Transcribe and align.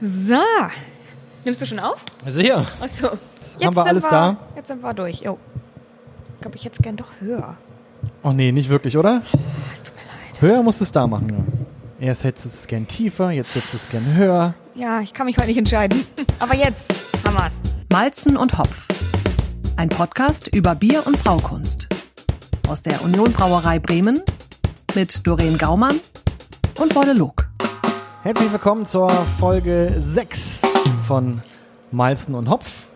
So. 0.00 0.40
Nimmst 1.44 1.60
du 1.60 1.66
schon 1.66 1.78
auf? 1.78 2.04
Sehr. 2.26 2.64
Achso. 2.80 3.10
Haben 3.62 3.76
wir 3.76 3.86
alles 3.86 4.04
da? 4.08 4.36
Jetzt 4.54 4.68
sind 4.68 4.82
wir 4.82 4.92
durch. 4.94 5.20
Jo. 5.20 5.38
Ich 6.34 6.40
glaube, 6.40 6.56
ich 6.56 6.64
hätte 6.64 6.76
es 6.78 6.82
gern 6.82 6.96
doch 6.96 7.08
höher. 7.20 7.56
Oh 8.22 8.32
nee, 8.32 8.52
nicht 8.52 8.68
wirklich, 8.68 8.96
oder? 8.98 9.22
Es 9.72 9.82
tut 9.82 9.94
mir 9.94 10.02
leid. 10.02 10.42
Höher 10.42 10.62
musst 10.62 10.80
du 10.80 10.84
es 10.84 10.92
da 10.92 11.06
machen, 11.06 11.30
ja. 11.30 12.06
Erst 12.08 12.24
hättest 12.24 12.44
du 12.44 12.48
es 12.50 12.66
gern 12.66 12.86
tiefer, 12.86 13.30
jetzt 13.30 13.54
hättest 13.54 13.72
du 13.72 13.76
es 13.78 13.88
gern 13.88 14.14
höher. 14.14 14.54
Ja, 14.74 15.00
ich 15.00 15.14
kann 15.14 15.24
mich 15.26 15.38
heute 15.38 15.46
nicht 15.46 15.56
entscheiden. 15.56 16.04
Aber 16.40 16.54
jetzt 16.54 16.92
haben 17.26 17.34
wir's. 17.34 17.54
Malzen 17.90 18.36
und 18.36 18.58
Hopf. 18.58 18.86
Ein 19.76 19.88
Podcast 19.88 20.48
über 20.48 20.74
Bier 20.74 21.06
und 21.06 21.22
Braukunst. 21.24 21.88
Aus 22.68 22.82
der 22.82 23.02
Union 23.02 23.32
Brauerei 23.32 23.78
Bremen 23.78 24.22
mit 24.94 25.26
Doreen 25.26 25.56
Gaumann 25.56 26.00
und 26.78 26.94
Wolle 26.94 27.14
Luck. 27.14 27.45
Herzlich 28.26 28.50
willkommen 28.50 28.86
zur 28.86 29.08
Folge 29.38 29.94
6 30.00 30.62
von 31.06 31.42
Malzen 31.92 32.34
und 32.34 32.50
Hopf. 32.50 32.86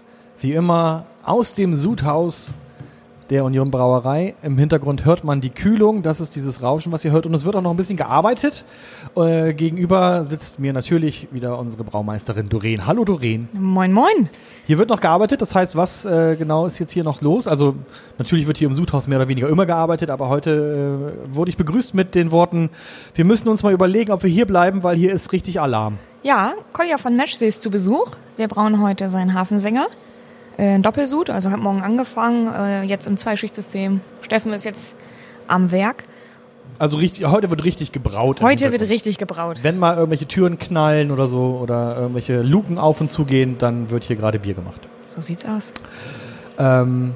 Wie 0.41 0.55
immer 0.55 1.06
aus 1.22 1.55
dem 1.55 1.77
Sudhaus 1.77 2.52
der 3.30 3.45
Union 3.45 3.70
Brauerei. 3.70 4.34
Im 4.43 4.59
Hintergrund 4.59 5.05
hört 5.05 5.23
man 5.23 5.41
die 5.41 5.51
Kühlung. 5.51 6.02
Das 6.02 6.20
ist 6.20 6.34
dieses 6.34 6.62
Rauschen, 6.62 6.91
was 6.91 7.05
ihr 7.05 7.12
hört. 7.12 7.27
Und 7.27 7.34
es 7.34 7.45
wird 7.45 7.55
auch 7.55 7.62
noch 7.62 7.70
ein 7.70 7.77
bisschen 7.77 7.97
gearbeitet. 7.97 8.65
Äh, 9.16 9.55
gegenüber 9.55 10.25
sitzt 10.25 10.59
mir 10.59 10.73
natürlich 10.73 11.29
wieder 11.30 11.59
unsere 11.59 11.84
Braumeisterin 11.84 12.48
Doreen. 12.48 12.87
Hallo 12.87 13.05
Doreen. 13.05 13.48
Moin, 13.53 13.93
moin. 13.93 14.29
Hier 14.66 14.79
wird 14.79 14.89
noch 14.89 15.01
gearbeitet. 15.01 15.41
Das 15.41 15.55
heißt, 15.55 15.77
was 15.77 16.05
äh, 16.05 16.34
genau 16.37 16.66
ist 16.66 16.80
jetzt 16.80 16.91
hier 16.91 17.05
noch 17.05 17.20
los? 17.20 17.47
Also 17.47 17.77
natürlich 18.19 18.48
wird 18.48 18.59
hier 18.59 18.69
im 18.69 18.75
Sudhaus 18.75 19.06
mehr 19.06 19.19
oder 19.19 19.29
weniger 19.29 19.48
immer 19.48 19.65
gearbeitet. 19.65 20.11
Aber 20.11 20.28
heute 20.28 21.15
äh, 21.31 21.34
wurde 21.34 21.51
ich 21.51 21.56
begrüßt 21.56 21.95
mit 21.95 22.17
den 22.17 22.33
Worten, 22.33 22.70
wir 23.15 23.25
müssen 23.25 23.48
uns 23.48 23.62
mal 23.62 23.73
überlegen, 23.73 24.11
ob 24.11 24.25
wir 24.25 24.31
hier 24.31 24.47
bleiben, 24.47 24.83
weil 24.83 24.97
hier 24.97 25.12
ist 25.12 25.33
richtig 25.33 25.61
Alarm. 25.61 25.98
Ja, 26.23 26.55
Kolja 26.73 26.98
von 26.98 27.17
Meschsee 27.17 27.47
ist 27.47 27.62
zu 27.62 27.70
Besuch. 27.70 28.11
Wir 28.37 28.48
brauen 28.48 28.83
heute 28.83 29.09
seinen 29.09 29.34
Hafensänger. 29.34 29.87
Äh, 30.61 30.78
Doppelsud, 30.78 31.30
also 31.30 31.50
hat 31.50 31.58
morgen 31.58 31.80
angefangen, 31.80 32.53
äh, 32.53 32.83
jetzt 32.83 33.06
im 33.06 33.16
Zweischichtsystem. 33.16 34.03
Steffen 34.20 34.53
ist 34.53 34.64
jetzt 34.64 34.94
am 35.48 35.70
Werk. 35.70 36.05
Also 36.78 36.98
richtig, 36.98 37.25
heute 37.25 37.48
wird 37.48 37.64
richtig 37.64 37.92
gebraut. 37.92 38.42
Heute 38.42 38.70
wird 38.70 38.83
richtig 38.83 39.16
gebraut. 39.16 39.61
Wenn 39.62 39.78
mal 39.78 39.97
irgendwelche 39.97 40.27
Türen 40.27 40.58
knallen 40.58 41.12
oder 41.12 41.28
so 41.28 41.58
oder 41.62 41.97
irgendwelche 41.97 42.42
Luken 42.42 42.77
auf 42.77 43.00
und 43.00 43.11
zu 43.11 43.25
gehen, 43.25 43.56
dann 43.56 43.88
wird 43.88 44.05
hier 44.05 44.16
gerade 44.16 44.38
Bier 44.38 44.53
gemacht. 44.53 44.83
So 45.06 45.22
sieht's 45.22 45.47
aus. 45.47 45.72
Ähm, 46.58 47.14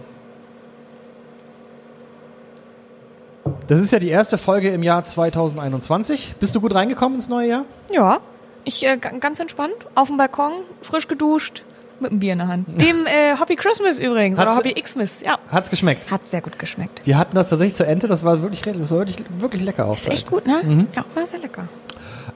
das 3.67 3.79
ist 3.81 3.93
ja 3.93 3.99
die 3.99 4.09
erste 4.09 4.39
Folge 4.39 4.71
im 4.71 4.83
Jahr 4.83 5.05
2021. 5.05 6.37
Bist 6.41 6.55
du 6.55 6.63
gut 6.63 6.75
reingekommen 6.75 7.17
ins 7.17 7.29
neue 7.29 7.49
Jahr? 7.49 7.65
Ja, 7.93 8.21
ich 8.65 8.87
äh, 8.87 8.97
ganz 8.97 9.39
entspannt, 9.39 9.75
auf 9.95 10.09
dem 10.09 10.17
Balkon, 10.17 10.53
frisch 10.81 11.09
geduscht, 11.09 11.63
mit 12.01 12.11
einem 12.11 12.21
Bier 12.21 12.33
in 12.33 12.39
der 12.41 12.49
Hand. 12.49 12.81
Dem 12.81 13.07
äh, 13.07 13.37
Hobby 13.39 13.57
Christmas 13.57 13.99
übrigens, 13.99 14.39
oder 14.39 14.51
Hat's- 14.51 14.59
Hobby 14.59 14.75
Xmas, 14.75 15.21
ja. 15.23 15.39
Hat's 15.51 15.71
geschmeckt? 15.71 16.11
Hat 16.11 16.27
sehr 16.31 16.41
gut 16.41 16.59
geschmeckt. 16.59 17.07
Wir 17.07 17.17
hatten 17.19 17.35
das 17.37 17.49
tatsächlich 17.49 17.75
zur 17.77 17.87
Ente, 17.87 18.09
das 18.09 18.25
war 18.25 18.43
wirklich, 18.43 18.63
das 18.63 18.91
war 18.91 18.99
wirklich, 18.99 19.17
wirklich 19.39 19.63
lecker 19.65 19.87
auch. 19.87 19.95
Ist 19.97 20.11
echt 20.13 20.29
gut, 20.31 20.47
ne? 20.47 20.87
Ja, 20.95 21.05
war 21.15 21.27
sehr 21.27 21.41
lecker. 21.41 21.69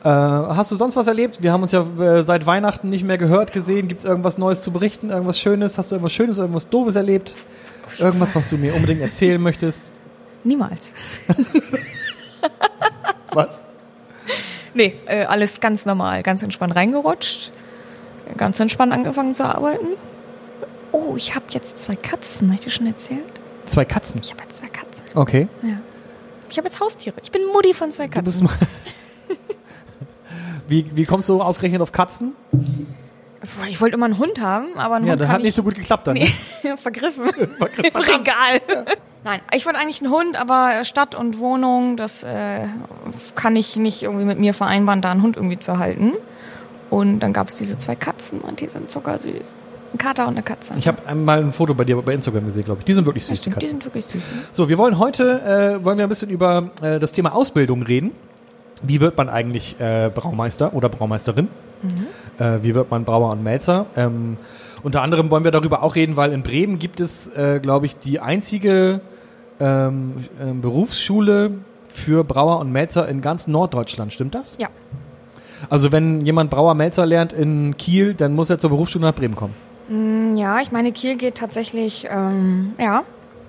Äh, 0.05 0.09
hast 0.09 0.70
du 0.70 0.77
sonst 0.77 0.95
was 0.97 1.06
erlebt? 1.09 1.42
Wir 1.42 1.53
haben 1.53 1.62
uns 1.62 1.73
ja 1.73 1.84
äh, 2.01 2.23
seit 2.23 2.47
Weihnachten 2.47 2.89
nicht 2.89 3.05
mehr 3.05 3.19
gehört, 3.19 3.53
gesehen. 3.53 3.89
Gibt 3.89 4.01
es 4.01 4.05
irgendwas 4.05 4.39
Neues 4.39 4.62
zu 4.62 4.70
berichten? 4.70 5.11
Irgendwas 5.11 5.39
Schönes? 5.41 5.77
Hast 5.77 5.91
du 5.91 5.97
irgendwas 5.97 6.12
Schönes, 6.12 6.39
irgendwas 6.39 6.69
Doofes 6.69 6.95
erlebt? 6.95 7.34
Irgendwas, 7.98 8.34
was 8.36 8.48
du 8.48 8.56
mir 8.56 8.75
unbedingt 8.75 9.01
erzählen 9.01 9.41
möchtest? 9.41 9.91
Niemals. 10.45 10.92
Was? 13.33 13.62
Nee, 14.75 14.95
äh, 15.06 15.25
alles 15.25 15.61
ganz 15.61 15.86
normal, 15.86 16.23
ganz 16.23 16.42
entspannt 16.42 16.77
reingerutscht, 16.77 17.51
ganz 18.37 18.61
entspannt 18.61 18.93
angefangen 18.93 19.34
zu 19.34 19.45
arbeiten. 19.45 19.87
Oh, 20.93 21.15
ich 21.17 21.34
habe 21.34 21.45
jetzt 21.51 21.79
zwei 21.79 21.97
Katzen, 21.97 22.48
habe 22.48 22.55
ich 22.55 22.61
dir 22.62 22.70
schon 22.70 22.87
erzählt? 22.87 23.25
Zwei 23.67 23.85
Katzen. 23.85 24.20
Ich 24.23 24.31
habe 24.33 24.43
jetzt 24.43 24.57
zwei 24.57 24.69
Katzen. 24.69 25.03
Okay. 25.14 25.48
Ja. 25.63 25.79
Ich 26.51 26.57
habe 26.57 26.69
jetzt 26.69 26.80
Haustiere. 26.80 27.17
Ich 27.23 27.30
bin 27.30 27.42
Mutti 27.52 27.75
von 27.75 27.92
zwei 27.92 28.08
Katzen. 28.08 28.48
wie, 30.69 30.86
wie 30.95 31.05
kommst 31.05 31.29
du 31.29 31.42
ausgerechnet 31.42 31.83
auf 31.83 31.92
Katzen? 31.92 32.33
Ich 33.69 33.80
wollte 33.80 33.95
immer 33.95 34.07
einen 34.07 34.19
Hund 34.19 34.41
haben, 34.41 34.77
aber 34.77 34.97
einen 34.97 35.07
Ja, 35.07 35.13
Hund 35.13 35.23
das 35.23 35.29
hat 35.29 35.39
nicht 35.39 35.48
ich 35.51 35.55
so 35.55 35.63
gut 35.63 35.75
geklappt 35.75 36.07
dann. 36.07 36.14
Nee, 36.14 36.33
Ne? 36.63 36.77
vergriffen. 36.77 37.29
Im 37.29 37.97
Regal. 37.97 38.61
Nein, 39.25 39.41
ich 39.52 39.64
wollte 39.67 39.79
eigentlich 39.79 40.02
einen 40.02 40.13
Hund, 40.13 40.36
aber 40.36 40.85
Stadt 40.85 41.14
und 41.14 41.39
Wohnung, 41.39 41.97
das 41.97 42.23
äh, 42.23 42.67
kann 43.35 43.57
ich 43.57 43.77
nicht 43.77 44.02
irgendwie 44.02 44.25
mit 44.25 44.39
mir 44.39 44.55
vereinbaren, 44.55 45.02
da 45.02 45.11
einen 45.11 45.23
Hund 45.23 45.36
irgendwie 45.36 45.58
zu 45.58 45.79
halten. 45.79 46.14
Und 46.91 47.21
dann 47.21 47.33
gab 47.33 47.49
es 47.49 47.55
diese 47.55 47.77
zwei 47.79 47.95
Katzen 47.95 48.41
und 48.41 48.61
die 48.61 48.67
sind 48.69 48.91
zuckersüß. 48.91 49.59
Ein 49.95 49.99
Kater 49.99 50.25
und 50.25 50.35
eine 50.35 50.43
Katze. 50.43 50.75
Ich 50.79 50.87
habe 50.87 50.99
einmal 51.07 51.39
ein 51.41 51.53
Foto 51.53 51.75
bei 51.75 51.85
dir 51.85 51.97
bei 52.03 52.13
Instagram 52.15 52.45
gesehen, 52.45 52.65
glaube 52.65 52.81
ich. 52.81 52.85
Die 52.87 52.93
sind 52.93 53.07
wirklich 53.07 53.25
Ja, 53.25 53.35
süß, 53.35 53.39
die 53.39 53.51
stimmt, 53.51 53.57
die 53.57 53.67
Katzen. 53.67 53.81
sind 53.81 53.85
wirklich 53.87 54.05
süß. 54.05 54.15
Ne? 54.15 54.43
So, 54.53 54.69
wir 54.69 54.77
wollen 54.79 54.99
heute 54.99 55.79
äh, 55.81 55.85
wollen 55.85 55.97
wir 55.99 56.05
ein 56.05 56.09
bisschen 56.11 56.31
über 56.31 56.71
äh, 56.83 56.99
das 56.99 57.13
Thema 57.13 57.35
Ausbildung 57.35 57.83
reden. 57.83 58.13
Wie 58.83 59.01
wird 59.01 59.17
man 59.17 59.29
eigentlich 59.29 59.81
äh, 59.81 60.11
Braumeister 60.15 60.73
oder 60.75 60.89
Braumeisterin? 60.89 61.49
Äh, 62.39 62.59
wie 62.63 62.75
wird 62.75 62.91
man 62.91 63.05
Brauer 63.05 63.33
und 63.33 63.43
Melzer? 63.43 63.87
Ähm, 63.97 64.37
unter 64.83 65.03
anderem 65.03 65.31
wollen 65.31 65.45
wir 65.45 65.51
darüber 65.51 65.83
auch 65.83 65.97
reden, 65.97 66.17
weil 66.17 66.33
in 66.33 66.43
Bremen 66.43 66.79
gibt 66.79 67.01
es, 67.01 67.27
äh, 67.35 67.59
glaube 67.61 67.87
ich, 67.87 67.97
die 67.99 68.20
einzige 68.20 69.01
ähm, 69.59 70.13
ähm, 70.41 70.61
Berufsschule 70.61 71.53
für 71.89 72.23
Brauer 72.25 72.61
und 72.61 72.70
Melzer 72.70 73.09
in 73.09 73.20
ganz 73.20 73.47
Norddeutschland. 73.49 74.13
Stimmt 74.13 74.35
das? 74.35 74.57
Ja. 74.61 74.69
Also 75.70 75.92
wenn 75.92 76.24
jemand 76.24 76.51
Brauer 76.51 76.74
Melzer 76.74 77.07
lernt 77.07 77.33
in 77.33 77.77
Kiel, 77.77 78.14
dann 78.14 78.35
muss 78.35 78.51
er 78.51 78.58
zur 78.58 78.70
Berufsschule 78.70 79.05
nach 79.05 79.14
Bremen 79.14 79.36
kommen. 79.36 79.55
Mm, 79.89 80.36
Ja, 80.36 80.61
ich 80.61 80.70
meine, 80.73 80.92
Kiel 80.92 81.17
geht 81.17 81.36
tatsächlich, 81.36 82.07
ähm, 82.11 82.74
ja. 82.79 83.02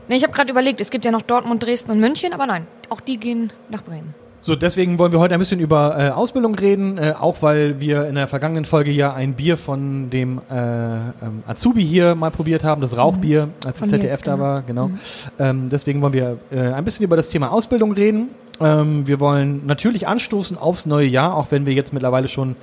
Ich 0.07 0.23
habe 0.23 0.33
gerade 0.33 0.49
überlegt, 0.49 0.81
es 0.81 0.89
gibt 0.89 1.05
ja 1.05 1.11
noch 1.11 1.21
Dortmund, 1.21 1.61
Dresden 1.63 1.91
und 1.91 1.99
München, 1.99 2.33
aber 2.33 2.47
nein, 2.47 2.65
auch 2.89 2.99
die 2.99 3.17
gehen 3.17 3.53
nach 3.69 3.83
Bremen. 3.83 4.15
So, 4.41 4.55
deswegen 4.55 4.97
wollen 4.97 5.11
wir 5.11 5.19
heute 5.19 5.33
ein 5.33 5.39
bisschen 5.39 5.59
über 5.59 5.95
äh, 5.99 6.09
Ausbildung 6.09 6.55
reden, 6.55 6.97
äh, 6.97 7.13
auch 7.19 7.41
weil 7.41 7.79
wir 7.79 8.07
in 8.07 8.15
der 8.15 8.27
vergangenen 8.27 8.63
Folge 8.65 8.89
ja 8.89 9.13
ein 9.13 9.33
Bier 9.33 9.57
von 9.57 10.09
dem 10.09 10.39
äh, 10.49 10.55
ähm, 10.55 11.43
Azubi 11.45 11.83
hier 11.83 12.15
mal 12.15 12.31
probiert 12.31 12.63
haben, 12.63 12.79
das 12.81 12.95
Rauchbier, 12.95 13.49
als 13.65 13.79
das 13.81 13.89
ZDF 13.89 14.21
da 14.21 14.31
genau. 14.35 14.43
war, 14.43 14.61
genau. 14.61 14.91
Ähm, 15.37 15.69
deswegen 15.69 16.01
wollen 16.01 16.13
wir 16.13 16.37
äh, 16.51 16.71
ein 16.71 16.85
bisschen 16.85 17.03
über 17.03 17.17
das 17.17 17.29
Thema 17.29 17.51
Ausbildung 17.51 17.91
reden. 17.91 18.29
Ähm, 18.61 19.07
wir 19.07 19.19
wollen 19.19 19.65
natürlich 19.65 20.07
anstoßen 20.07 20.57
aufs 20.57 20.85
neue 20.85 21.07
Jahr, 21.07 21.35
auch 21.35 21.47
wenn 21.51 21.65
wir 21.65 21.73
jetzt 21.73 21.93
mittlerweile 21.93 22.27
schon 22.27 22.55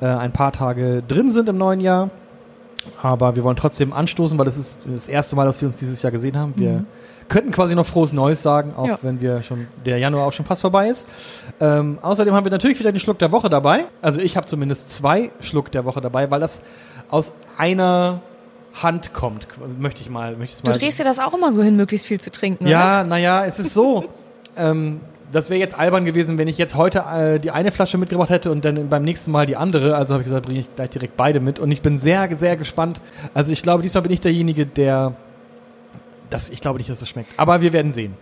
äh, 0.00 0.06
ein 0.06 0.32
paar 0.32 0.52
Tage 0.52 1.02
drin 1.06 1.30
sind 1.30 1.48
im 1.48 1.58
neuen 1.58 1.80
Jahr. 1.80 2.10
Aber 3.02 3.34
wir 3.36 3.44
wollen 3.44 3.56
trotzdem 3.56 3.92
anstoßen, 3.92 4.36
weil 4.38 4.44
das 4.44 4.58
ist 4.58 4.80
das 4.86 5.08
erste 5.08 5.36
Mal, 5.36 5.46
dass 5.46 5.60
wir 5.60 5.68
uns 5.68 5.78
dieses 5.78 6.02
Jahr 6.02 6.10
gesehen 6.12 6.36
haben. 6.38 6.52
Wir 6.56 6.84
könnten 7.28 7.50
quasi 7.52 7.74
noch 7.74 7.86
frohes 7.86 8.12
Neues 8.12 8.42
sagen, 8.42 8.74
auch 8.76 8.86
Ja. 8.86 8.98
wenn 9.00 9.22
wir 9.22 9.42
schon 9.42 9.66
der 9.86 9.96
Januar 9.98 10.26
auch 10.26 10.32
schon 10.32 10.44
fast 10.44 10.60
vorbei 10.60 10.88
ist. 10.88 11.06
Ähm, 11.60 11.98
außerdem 12.02 12.34
haben 12.34 12.44
wir 12.44 12.52
natürlich 12.52 12.78
wieder 12.78 12.92
den 12.92 13.00
Schluck 13.00 13.18
der 13.18 13.32
Woche 13.32 13.48
dabei. 13.48 13.84
Also 14.02 14.20
ich 14.20 14.36
habe 14.36 14.46
zumindest 14.46 14.90
zwei 14.90 15.30
Schluck 15.40 15.70
der 15.72 15.86
Woche 15.86 16.02
dabei, 16.02 16.30
weil 16.30 16.40
das 16.40 16.60
aus 17.08 17.32
einer 17.56 18.20
Hand 18.74 19.14
kommt. 19.14 19.46
Möchte 19.78 20.02
ich 20.02 20.10
mal, 20.10 20.32
möchte 20.36 20.44
ich 20.44 20.52
es 20.56 20.62
Du 20.62 20.68
mal. 20.70 20.76
drehst 20.78 20.98
dir 20.98 21.04
das 21.04 21.18
auch 21.20 21.32
immer 21.32 21.52
so 21.52 21.62
hin, 21.62 21.76
möglichst 21.76 22.06
viel 22.06 22.20
zu 22.20 22.30
trinken? 22.30 22.66
Ja, 22.66 23.04
naja, 23.04 23.46
es 23.46 23.58
ist 23.58 23.72
so. 23.72 24.04
ähm, 24.58 25.00
das 25.34 25.50
wäre 25.50 25.58
jetzt 25.58 25.78
albern 25.78 26.04
gewesen, 26.04 26.38
wenn 26.38 26.46
ich 26.46 26.58
jetzt 26.58 26.76
heute 26.76 27.00
äh, 27.00 27.40
die 27.40 27.50
eine 27.50 27.72
Flasche 27.72 27.98
mitgebracht 27.98 28.30
hätte 28.30 28.52
und 28.52 28.64
dann 28.64 28.88
beim 28.88 29.02
nächsten 29.02 29.32
Mal 29.32 29.46
die 29.46 29.56
andere. 29.56 29.96
Also 29.96 30.14
habe 30.14 30.22
ich 30.22 30.26
gesagt, 30.26 30.46
bringe 30.46 30.60
ich 30.60 30.74
gleich 30.74 30.90
direkt 30.90 31.16
beide 31.16 31.40
mit. 31.40 31.58
Und 31.58 31.70
ich 31.72 31.82
bin 31.82 31.98
sehr, 31.98 32.34
sehr 32.36 32.56
gespannt. 32.56 33.00
Also 33.34 33.50
ich 33.50 33.62
glaube, 33.62 33.82
diesmal 33.82 34.02
bin 34.02 34.12
ich 34.12 34.20
derjenige, 34.20 34.64
der. 34.64 35.14
Das, 36.30 36.50
ich 36.50 36.60
glaube 36.60 36.78
nicht, 36.78 36.88
dass 36.88 37.02
es 37.02 37.08
schmeckt. 37.08 37.30
Aber 37.36 37.60
wir 37.60 37.72
werden 37.72 37.92
sehen. 37.92 38.14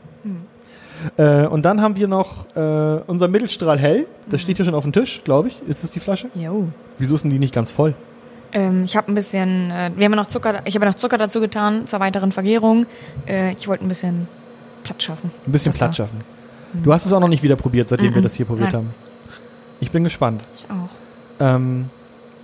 Äh, 1.16 1.46
und 1.46 1.62
dann 1.62 1.80
haben 1.80 1.96
wir 1.96 2.08
noch 2.08 2.46
äh, 2.56 3.02
unser 3.06 3.28
Mittelstrahl 3.28 3.78
hell. 3.78 4.06
Das 4.30 4.40
steht 4.40 4.56
hier 4.56 4.64
schon 4.64 4.74
auf 4.74 4.84
dem 4.84 4.92
Tisch, 4.92 5.22
glaube 5.24 5.48
ich. 5.48 5.60
Ist 5.68 5.84
es 5.84 5.90
die 5.90 6.00
Flasche? 6.00 6.28
Jo. 6.34 6.68
Wieso 6.98 7.14
ist 7.14 7.22
denn 7.22 7.30
die 7.30 7.38
nicht 7.38 7.54
ganz 7.54 7.70
voll? 7.70 7.94
Ähm, 8.52 8.84
ich 8.84 8.96
habe 8.96 9.10
ein 9.10 9.14
bisschen, 9.14 9.70
äh, 9.70 9.90
wir 9.96 10.04
haben 10.04 10.12
noch 10.12 10.26
Zucker, 10.26 10.62
ich 10.64 10.74
habe 10.74 10.84
ja 10.84 10.90
noch 10.90 10.96
Zucker 10.96 11.18
dazu 11.18 11.40
getan 11.40 11.86
zur 11.86 12.00
weiteren 12.00 12.32
Vergärung. 12.32 12.86
Äh, 13.26 13.52
ich 13.52 13.66
wollte 13.66 13.84
ein 13.84 13.88
bisschen 13.88 14.28
Platz 14.84 15.02
schaffen. 15.02 15.30
Ein 15.46 15.52
bisschen 15.52 15.72
da? 15.72 15.78
Platz 15.78 15.96
schaffen. 15.96 16.18
Du 16.72 16.92
hast 16.92 17.06
es 17.06 17.12
auch 17.12 17.20
noch 17.20 17.28
nicht 17.28 17.42
wieder 17.42 17.56
probiert, 17.56 17.88
seitdem 17.88 18.12
wir 18.12 18.20
Mhm. 18.20 18.22
das 18.24 18.34
hier 18.34 18.46
probiert 18.46 18.72
Nein. 18.72 18.76
haben. 18.82 18.94
Ich 19.80 19.90
bin 19.90 20.04
gespannt. 20.04 20.42
Ich 20.56 20.66
auch. 20.70 20.88
Ähm, 21.40 21.90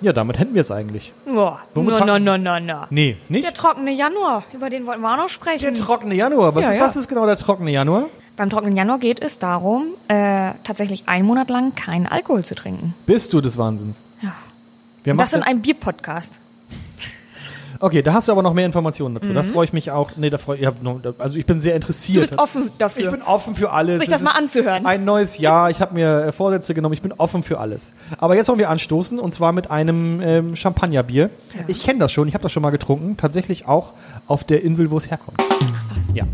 ja, 0.01 0.13
damit 0.13 0.39
hätten 0.39 0.55
wir 0.55 0.61
es 0.61 0.71
eigentlich. 0.71 1.13
Boah. 1.25 1.61
Womit 1.75 1.99
No, 2.01 2.05
no, 2.05 2.19
no, 2.19 2.37
no, 2.39 2.61
no. 2.61 2.85
Nee, 2.91 3.17
nicht? 3.29 3.45
Der 3.45 3.55
trockene 3.55 3.93
Januar, 3.93 4.45
über 4.53 4.71
den 4.71 4.87
wollten 4.87 5.03
wir 5.03 5.13
auch 5.13 5.17
noch 5.17 5.29
sprechen. 5.29 5.61
Der 5.61 5.75
trockene 5.75 6.15
Januar. 6.15 6.55
Was, 6.55 6.65
Ja, 6.65 6.71
ist, 6.73 6.77
ja. 6.79 6.85
was 6.85 6.97
ist 6.97 7.09
genau 7.09 7.27
der 7.27 7.37
trockene 7.37 7.71
Januar? 7.71 8.05
Beim 8.37 8.51
trockenen 8.51 8.77
Januar 8.77 8.99
geht 8.99 9.21
es 9.21 9.39
darum, 9.41 9.87
äh, 10.09 10.53
tatsächlich 10.63 11.05
einen 11.09 11.27
Monat 11.27 11.51
lang 11.51 11.75
keinen 11.75 12.07
Alkohol 12.07 12.45
zu 12.45 12.55
trinken. 12.55 12.95
Bist 13.07 13.33
du 13.33 13.41
des 13.41 13.59
Wahnsinns? 13.59 14.03
Ja. 14.21 14.33
Wer 15.05 15.15
Und 15.15 15.21
das 15.21 15.33
in 15.33 15.43
einem 15.43 15.61
Bierpodcast. 15.63 16.39
Okay, 17.81 18.03
da 18.03 18.13
hast 18.13 18.27
du 18.29 18.33
aber 18.33 18.43
noch 18.43 18.55
mehr 18.55 18.67
Informationen 18.67 19.15
dazu. 19.15 19.33
Da 19.33 19.43
freue 19.43 19.65
ich 19.65 19.73
mich 19.73 19.91
auch. 19.93 20.11
Nee, 20.17 20.31
da 20.31 20.39
freue 20.39 20.57
ich, 20.59 20.63
ich 20.67 20.83
noch, 20.83 21.01
also 21.19 21.37
ich 21.37 21.47
bin 21.47 21.61
sehr 21.61 21.73
Du 21.73 21.77
interessiert. 21.77 22.21
bist 22.21 22.39
offen 22.39 22.71
dafür. 22.79 23.05
Ich 23.05 23.11
bin 23.11 23.23
offen 23.23 23.55
für 23.55 23.71
alles. 23.71 24.01
Sich 24.01 24.09
das 24.09 24.21
Es 24.21 24.25
mal 24.25 24.33
anzuhören. 24.39 24.85
Ein 24.85 25.05
neues 25.05 25.39
Jahr. 25.39 25.71
Ich 25.71 25.81
habe 25.81 25.95
mir 25.95 26.25
äh, 26.25 26.33
Vorsätze 26.33 26.75
genommen. 26.75 26.95
Ich 26.95 27.03
bin 27.03 27.13
offen 27.13 27.43
für 27.45 27.59
alles. 27.61 27.93
Aber 28.19 28.35
jetzt 28.35 28.49
wollen 28.49 28.59
wir 28.59 28.69
anstoßen 28.71 29.19
und 29.21 29.33
zwar 29.33 29.53
mit 29.53 29.71
einem 29.71 30.21
ähm, 30.21 30.57
Champagnerbier. 30.57 31.31
Ich 31.69 31.85
kenne 31.85 32.01
das 32.01 32.11
schon. 32.11 32.27
Ich 32.27 32.35
habe 32.35 32.43
das 32.43 32.51
schon 32.53 32.63
mal 32.63 32.71
getrunken. 32.71 33.17
Tatsächlich 33.17 33.69
auch 33.69 33.93
auf 34.27 34.43
der 34.45 34.63
Insel, 34.65 34.91
wo 34.91 34.97
es 34.97 35.09
herkommt. 35.11 35.39
was. 35.95 36.15
Ja. 36.17 36.25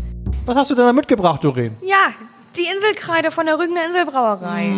Was 0.47 0.55
hast 0.55 0.71
du 0.71 0.75
denn 0.75 0.85
da 0.85 0.93
mitgebracht, 0.93 1.43
Doreen? 1.43 1.75
Ja, 1.81 2.09
die 2.57 2.65
Inselkreide 2.73 3.29
von 3.31 3.45
der 3.45 3.59
Rügener 3.59 3.85
Inselbrauerei. 3.85 4.71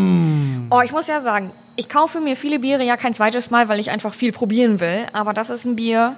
Oh, 0.70 0.82
ich 0.84 0.92
muss 0.92 1.08
ja 1.08 1.20
sagen, 1.22 1.52
ich 1.76 1.88
kaufe 1.90 2.20
mir 2.20 2.36
viele 2.36 2.60
Biere 2.60 2.84
ja 2.84 2.98
kein 2.98 3.14
zweites 3.14 3.52
Mal, 3.52 3.70
weil 3.70 3.80
ich 3.80 3.92
einfach 3.92 4.14
viel 4.14 4.32
probieren 4.32 4.80
will. 4.80 5.06
Aber 5.14 5.34
das 5.34 5.50
ist 5.50 5.66
ein 5.66 5.76
Bier, 5.76 6.16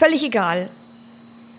völlig 0.00 0.24
egal. 0.24 0.68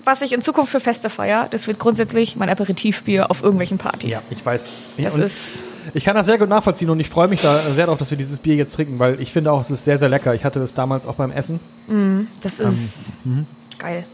Was 0.03 0.23
ich 0.23 0.33
in 0.33 0.41
Zukunft 0.41 0.71
für 0.71 0.79
Feste 0.79 1.09
feiere, 1.11 1.47
das 1.51 1.67
wird 1.67 1.77
grundsätzlich 1.77 2.35
mein 2.35 2.49
Aperitivbier 2.49 3.29
auf 3.29 3.43
irgendwelchen 3.43 3.77
Partys. 3.77 4.23
ich 4.31 4.43
weiß. 4.43 4.69
Ja, 4.97 5.03
Das 5.05 5.17
ist 5.17 5.63
ich 5.93 6.03
kann 6.05 6.15
das 6.15 6.25
sehr 6.27 6.37
gut 6.37 6.49
nachvollziehen 6.49 6.89
und 6.89 6.99
ich 6.99 7.09
freue 7.09 7.27
mich 7.27 7.41
da 7.41 7.73
sehr 7.73 7.85
darauf, 7.85 7.97
dass 7.99 8.11
wir 8.11 8.17
dieses 8.17 8.39
Bier 8.39 8.55
jetzt 8.55 8.75
trinken, 8.75 8.99
weil 8.99 9.19
ich 9.19 9.31
finde 9.31 9.51
auch, 9.51 9.61
es 9.61 9.71
ist 9.71 9.83
sehr, 9.83 9.97
sehr 9.97 10.09
lecker. 10.09 10.33
Ich 10.35 10.45
hatte 10.45 10.59
das 10.59 10.73
damals 10.73 11.07
auch 11.07 11.15
beim 11.15 11.31
Essen. 11.31 11.59
Das 12.41 12.59
ist 12.59 13.19
geil. 13.79 14.05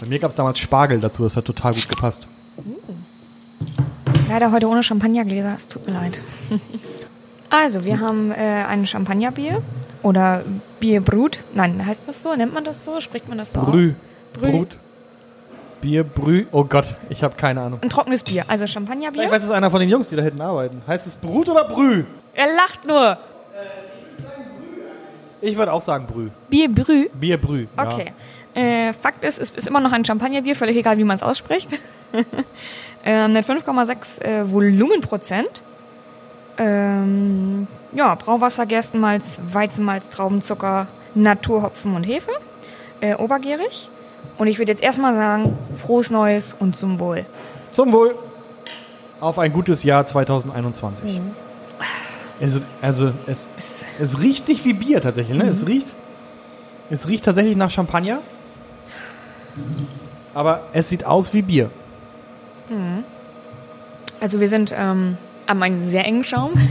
Bei 0.00 0.06
mir 0.06 0.18
gab 0.18 0.30
es 0.30 0.36
damals 0.36 0.58
Spargel 0.58 1.00
dazu. 1.00 1.24
Das 1.24 1.36
hat 1.36 1.44
total 1.44 1.72
gut 1.74 1.88
gepasst. 1.88 2.26
Leider 4.28 4.52
heute 4.52 4.68
ohne 4.68 4.82
Champagnergläser, 4.82 5.52
es 5.54 5.68
tut 5.68 5.86
mir 5.86 5.92
leid. 5.94 6.22
Also, 7.52 7.84
wir 7.84 7.98
haben 7.98 8.30
äh, 8.30 8.36
ein 8.36 8.86
Champagnerbier 8.86 9.60
oder 10.02 10.42
Bierbrut. 10.78 11.40
Nein, 11.54 11.84
heißt 11.84 12.02
das 12.06 12.22
so? 12.22 12.34
Nennt 12.34 12.54
man 12.54 12.64
das 12.64 12.84
so? 12.84 13.00
Spricht 13.00 13.28
man 13.28 13.38
das 13.38 13.52
so 13.52 13.60
Brü. 13.60 13.90
aus? 13.90 13.94
Brü. 14.40 14.50
Brut. 14.52 14.76
Bier, 15.80 16.04
Brü. 16.04 16.46
Oh 16.52 16.64
Gott, 16.64 16.94
ich 17.08 17.22
habe 17.22 17.34
keine 17.36 17.62
Ahnung. 17.62 17.78
Ein 17.82 17.88
trockenes 17.88 18.22
Bier, 18.22 18.44
also 18.48 18.64
Ich 18.64 18.72
Champagnerbier. 18.72 19.30
weiß, 19.30 19.38
es 19.38 19.44
ist 19.44 19.50
einer 19.50 19.70
von 19.70 19.80
den 19.80 19.88
Jungs, 19.88 20.10
die 20.10 20.16
da 20.16 20.22
hinten 20.22 20.40
arbeiten. 20.42 20.82
Heißt 20.86 21.06
es 21.06 21.16
Brut 21.16 21.48
oder 21.48 21.64
Brü? 21.64 22.04
Er 22.34 22.46
lacht 22.54 22.86
nur. 22.86 23.16
Ich 25.40 25.56
würde 25.56 25.72
auch 25.72 25.80
sagen 25.80 26.06
Brü. 26.06 26.28
Bierbrü. 26.50 27.08
Bier, 27.14 27.38
Brü. 27.40 27.66
Ja. 27.76 27.86
Okay. 27.86 28.12
Äh, 28.54 28.92
Fakt 28.92 29.24
ist, 29.24 29.40
es 29.40 29.50
ist 29.50 29.68
immer 29.68 29.80
noch 29.80 29.92
ein 29.92 30.04
Champagnerbier, 30.04 30.54
völlig 30.54 30.76
egal, 30.76 30.98
wie 30.98 31.04
man 31.04 31.14
es 31.14 31.22
ausspricht. 31.22 31.80
ähm, 33.04 33.32
mit 33.32 33.46
5,6 33.46 34.20
äh, 34.22 34.50
Volumenprozent. 34.50 35.62
Ähm, 36.60 37.66
ja, 37.92 38.14
Brauwasser, 38.14 38.66
Gerstenmalz, 38.66 39.40
Weizenmalz, 39.50 40.08
Traubenzucker, 40.10 40.86
Naturhopfen 41.14 41.94
und 41.96 42.04
Hefe. 42.04 42.30
Äh, 43.00 43.14
obergärig. 43.14 43.88
Und 44.36 44.46
ich 44.46 44.58
würde 44.58 44.70
jetzt 44.70 44.82
erstmal 44.82 45.14
sagen, 45.14 45.56
frohes 45.80 46.10
Neues 46.10 46.54
und 46.58 46.76
zum 46.76 47.00
Wohl. 47.00 47.24
Zum 47.72 47.92
Wohl. 47.92 48.14
Auf 49.20 49.38
ein 49.38 49.52
gutes 49.52 49.82
Jahr 49.84 50.04
2021. 50.04 51.20
Also, 52.40 52.60
also 52.82 53.12
es, 53.26 53.48
Es- 53.58 53.84
es 53.98 54.22
riecht 54.22 54.48
nicht 54.48 54.64
wie 54.66 54.72
Bier 54.74 55.00
tatsächlich, 55.00 55.36
ne? 55.38 55.44
Es 55.48 55.66
riecht, 55.66 55.94
es 56.90 57.06
riecht 57.08 57.24
tatsächlich 57.24 57.56
nach 57.56 57.70
Champagner. 57.70 58.18
Aber 60.34 60.62
es 60.72 60.88
sieht 60.88 61.04
aus 61.04 61.32
wie 61.34 61.42
Bier. 61.42 61.70
Also 64.20 64.40
wir 64.40 64.48
sind 64.48 64.72
ähm, 64.76 65.16
am 65.50 65.62
einen 65.62 65.82
sehr 65.82 66.04
engen 66.04 66.24
Schaum. 66.24 66.52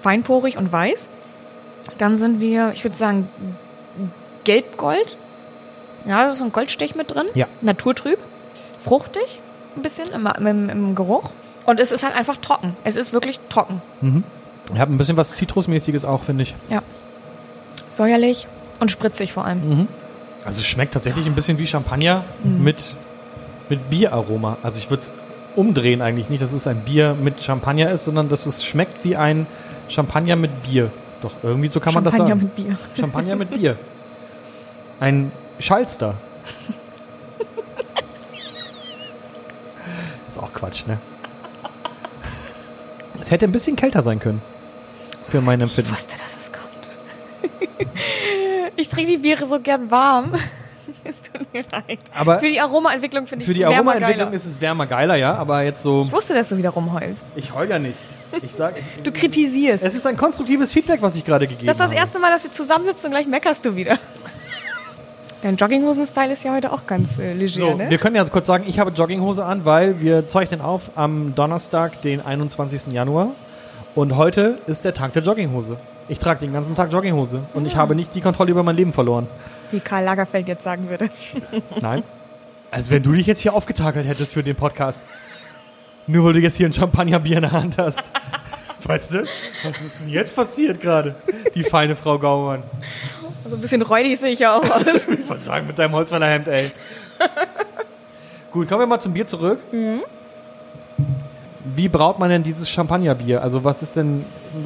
Feinporig 0.00 0.58
und 0.58 0.70
weiß. 0.70 1.08
Dann 1.98 2.16
sind 2.16 2.40
wir, 2.40 2.72
ich 2.72 2.84
würde 2.84 2.96
sagen, 2.96 3.28
gelb-gold. 4.44 5.16
Ja, 6.04 6.24
da 6.24 6.30
ist 6.30 6.42
ein 6.42 6.52
Goldstich 6.52 6.94
mit 6.94 7.10
drin. 7.10 7.26
Ja. 7.34 7.46
Naturtrüb. 7.60 8.18
Fruchtig. 8.80 9.40
Ein 9.76 9.82
bisschen 9.82 10.08
im, 10.10 10.26
im, 10.26 10.68
im 10.68 10.94
Geruch. 10.94 11.30
Und 11.64 11.80
es 11.80 11.92
ist 11.92 12.04
halt 12.04 12.14
einfach 12.14 12.36
trocken. 12.36 12.76
Es 12.84 12.96
ist 12.96 13.12
wirklich 13.12 13.40
trocken. 13.48 13.80
Ich 14.74 14.80
habe 14.80 14.92
ein 14.92 14.98
bisschen 14.98 15.16
was 15.16 15.32
Zitrusmäßiges 15.32 16.04
auch, 16.04 16.24
finde 16.24 16.42
ich. 16.42 16.54
Ja. 16.68 16.82
Säuerlich 17.90 18.46
und 18.80 18.90
spritzig 18.90 19.32
vor 19.32 19.44
allem. 19.44 19.86
Also 20.44 20.60
es 20.60 20.66
schmeckt 20.66 20.94
tatsächlich 20.94 21.26
ein 21.26 21.34
bisschen 21.34 21.58
wie 21.58 21.66
Champagner 21.66 22.24
mit, 22.42 22.94
mit 23.68 23.90
Bieraroma. 23.90 24.58
Also 24.62 24.80
ich 24.80 24.90
würde 24.90 25.04
es 25.04 25.12
umdrehen 25.56 26.02
eigentlich 26.02 26.28
nicht, 26.30 26.42
dass 26.42 26.52
es 26.52 26.66
ein 26.66 26.80
Bier 26.80 27.14
mit 27.20 27.42
Champagner 27.42 27.90
ist, 27.90 28.04
sondern 28.04 28.28
dass 28.28 28.46
es 28.46 28.64
schmeckt 28.64 29.04
wie 29.04 29.16
ein 29.16 29.46
Champagner 29.88 30.36
mit 30.36 30.62
Bier. 30.62 30.90
Doch, 31.20 31.32
irgendwie 31.42 31.68
so 31.68 31.80
kann 31.80 31.94
man 31.94 32.04
das 32.04 32.14
Champagner 32.14 32.36
sagen. 32.36 32.52
mit 32.56 32.56
Bier. 32.56 32.78
Champagner 32.98 33.36
mit 33.36 33.50
Bier. 33.50 33.76
Ein 35.00 35.32
Schalster. 35.58 36.14
ist 40.28 40.38
auch 40.38 40.52
Quatsch, 40.52 40.86
ne? 40.86 40.98
Es 43.20 43.30
hätte 43.30 43.44
ein 43.44 43.52
bisschen 43.52 43.76
kälter 43.76 44.02
sein 44.02 44.18
können. 44.18 44.42
Für 45.28 45.40
mein 45.40 45.60
Ich 45.60 45.64
Empfinden. 45.64 45.92
wusste, 45.92 46.16
dass 46.18 46.36
es 46.36 46.50
kommt. 46.52 47.88
ich 48.76 48.88
trinke 48.88 49.10
die 49.12 49.18
Biere 49.18 49.46
so 49.46 49.60
gern 49.60 49.90
warm. 49.90 50.34
Leid. 51.52 51.98
Aber 52.14 52.38
Für 52.38 52.48
die 52.48 52.60
Aromaentwicklung 52.60 53.26
finde 53.26 53.42
ich 53.42 53.48
Für 53.48 53.54
die 53.54 53.64
Aromaentwicklung 53.64 54.32
ist 54.32 54.44
es 54.46 54.60
wärmer 54.60 54.86
geiler, 54.86 55.16
ja, 55.16 55.34
aber 55.34 55.62
jetzt 55.62 55.82
so. 55.82 56.02
Ich 56.02 56.12
wusste, 56.12 56.34
dass 56.34 56.48
du 56.48 56.56
wieder 56.56 56.70
rumheulst. 56.70 57.24
Ich 57.36 57.54
heul 57.54 57.68
ja 57.68 57.78
nicht. 57.78 57.98
Ich 58.42 58.52
sag. 58.52 58.74
Du 59.04 59.12
kritisierst. 59.12 59.84
Es 59.84 59.94
ist 59.94 60.06
ein 60.06 60.16
konstruktives 60.16 60.72
Feedback, 60.72 61.02
was 61.02 61.16
ich 61.16 61.24
gerade 61.24 61.46
gegeben 61.46 61.66
das 61.66 61.76
ist 61.76 61.80
das 61.80 61.90
habe. 61.90 61.96
erste 62.00 62.18
Mal, 62.18 62.30
dass 62.30 62.42
wir 62.44 62.50
zusammensitzen 62.50 63.06
und 63.06 63.12
gleich 63.12 63.26
meckerst 63.26 63.64
du 63.64 63.76
wieder. 63.76 63.98
Dein 65.42 65.56
Jogginghosen-Style 65.56 66.32
ist 66.32 66.44
ja 66.44 66.54
heute 66.54 66.72
auch 66.72 66.86
ganz 66.86 67.18
äh, 67.18 67.32
leger, 67.32 67.58
So, 67.58 67.74
ne? 67.74 67.90
wir 67.90 67.98
können 67.98 68.14
ja 68.14 68.24
kurz 68.24 68.46
sagen, 68.46 68.64
ich 68.68 68.78
habe 68.78 68.92
Jogginghose 68.92 69.44
an, 69.44 69.64
weil 69.64 70.00
wir 70.00 70.28
zeichnen 70.28 70.60
auf 70.60 70.92
am 70.94 71.34
Donnerstag, 71.34 72.00
den 72.02 72.24
21. 72.24 72.92
Januar. 72.92 73.30
Und 73.96 74.16
heute 74.16 74.56
ist 74.68 74.84
der 74.84 74.94
Tag 74.94 75.12
der 75.14 75.22
Jogginghose. 75.22 75.76
Ich 76.08 76.20
trage 76.20 76.40
den 76.40 76.52
ganzen 76.52 76.74
Tag 76.76 76.92
Jogginghose 76.92 77.40
und 77.54 77.66
ich 77.66 77.76
habe 77.76 77.94
nicht 77.96 78.14
die 78.14 78.20
Kontrolle 78.20 78.52
über 78.52 78.62
mein 78.62 78.76
Leben 78.76 78.92
verloren. 78.92 79.26
Wie 79.72 79.80
Karl 79.80 80.04
Lagerfeld 80.04 80.48
jetzt 80.48 80.62
sagen 80.62 80.88
würde. 80.88 81.10
Nein. 81.80 82.02
Als 82.70 82.90
wenn 82.90 83.02
du 83.02 83.12
dich 83.12 83.26
jetzt 83.26 83.40
hier 83.40 83.54
aufgetakelt 83.54 84.06
hättest 84.06 84.34
für 84.34 84.42
den 84.42 84.56
Podcast. 84.56 85.02
Nur 86.06 86.24
weil 86.24 86.34
du 86.34 86.40
jetzt 86.40 86.56
hier 86.56 86.66
ein 86.66 86.72
Champagnerbier 86.72 87.36
in 87.36 87.42
der 87.42 87.52
Hand 87.52 87.78
hast. 87.78 88.02
Weißt 88.84 89.14
du? 89.14 89.24
Was 89.62 89.80
ist 89.80 90.00
denn 90.00 90.08
jetzt 90.08 90.34
passiert 90.34 90.80
gerade? 90.80 91.14
Die 91.54 91.62
feine 91.62 91.94
Frau 91.94 92.18
Gaumann. 92.18 92.62
So 93.48 93.54
ein 93.54 93.60
bisschen 93.60 93.82
räudig 93.82 94.18
sehe 94.18 94.30
ich 94.30 94.40
ja 94.40 94.56
auch 94.56 94.68
aus. 94.68 94.84
Ich 95.08 95.28
wollte 95.28 95.42
sagen, 95.42 95.66
mit 95.66 95.78
deinem 95.78 95.92
Holzweiler 95.92 96.26
Hemd, 96.26 96.48
ey. 96.48 96.70
Gut, 98.50 98.68
kommen 98.68 98.80
wir 98.80 98.86
mal 98.86 98.98
zum 98.98 99.12
Bier 99.12 99.26
zurück. 99.26 99.60
Wie 101.64 101.88
braut 101.88 102.18
man 102.18 102.28
denn 102.28 102.42
dieses 102.42 102.68
Champagnerbier? 102.68 103.42
Also 103.42 103.62
was 103.62 103.82
ist 103.82 103.94
denn, 103.94 104.24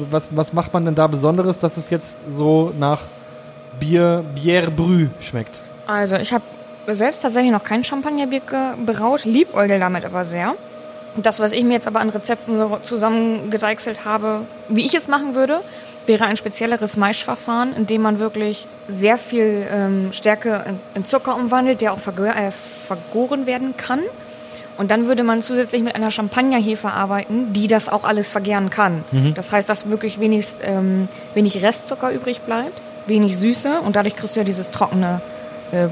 was, 0.09 0.35
was 0.35 0.51
macht 0.53 0.73
man 0.73 0.85
denn 0.85 0.95
da 0.95 1.05
Besonderes, 1.07 1.59
dass 1.59 1.77
es 1.77 1.89
jetzt 1.91 2.17
so 2.35 2.73
nach 2.79 3.03
Bier, 3.79 4.23
Bière 4.35 4.69
Brü 4.69 5.09
schmeckt? 5.19 5.59
Also, 5.85 6.15
ich 6.17 6.33
habe 6.33 6.43
selbst 6.87 7.21
tatsächlich 7.21 7.51
noch 7.51 7.63
kein 7.63 7.83
Champagnerbier 7.83 8.41
gebraut, 8.41 9.25
liebäugel 9.25 9.79
damit 9.79 10.05
aber 10.05 10.25
sehr. 10.25 10.55
Das, 11.15 11.39
was 11.39 11.51
ich 11.51 11.63
mir 11.63 11.73
jetzt 11.73 11.87
aber 11.87 11.99
an 11.99 12.09
Rezepten 12.09 12.55
so 12.55 12.77
zusammengedeichselt 12.81 14.05
habe, 14.05 14.41
wie 14.69 14.85
ich 14.85 14.93
es 14.93 15.07
machen 15.07 15.33
würde, 15.35 15.61
wäre 16.05 16.25
ein 16.25 16.37
spezielleres 16.37 16.95
Maischverfahren, 16.95 17.75
in 17.75 17.85
dem 17.87 18.01
man 18.01 18.19
wirklich 18.19 18.67
sehr 18.87 19.17
viel 19.17 19.67
ähm, 19.69 20.13
Stärke 20.13 20.77
in, 20.93 21.05
Zucker 21.05 21.35
umwandelt, 21.35 21.81
der 21.81 21.93
auch 21.93 21.97
äh, 21.97 22.51
vergoren 22.85 23.45
werden 23.45 23.75
kann. 23.75 24.01
Und 24.77 24.91
dann 24.91 25.07
würde 25.07 25.23
man 25.23 25.41
zusätzlich 25.41 25.81
mit 25.81 25.95
einer 25.95 26.11
Champagnerhefe 26.11 26.89
arbeiten, 26.89 27.51
die 27.51 27.67
das 27.67 27.89
auch 27.89 28.03
alles 28.03 28.29
vergären 28.29 28.69
kann. 28.69 29.03
Das 29.33 29.51
heißt, 29.51 29.67
dass 29.67 29.89
wirklich 29.89 30.19
wenig, 30.19 30.45
ähm, 30.61 31.09
wenig 31.33 31.63
Restzucker 31.63 32.11
übrig 32.11 32.41
bleibt, 32.41 32.79
wenig 33.07 33.37
Süße 33.37 33.81
und 33.81 33.95
dadurch 33.95 34.15
kriegst 34.15 34.35
du 34.35 34.39
ja 34.39 34.43
dieses 34.43 34.71
trockene 34.71 35.21
äh, 35.71 35.87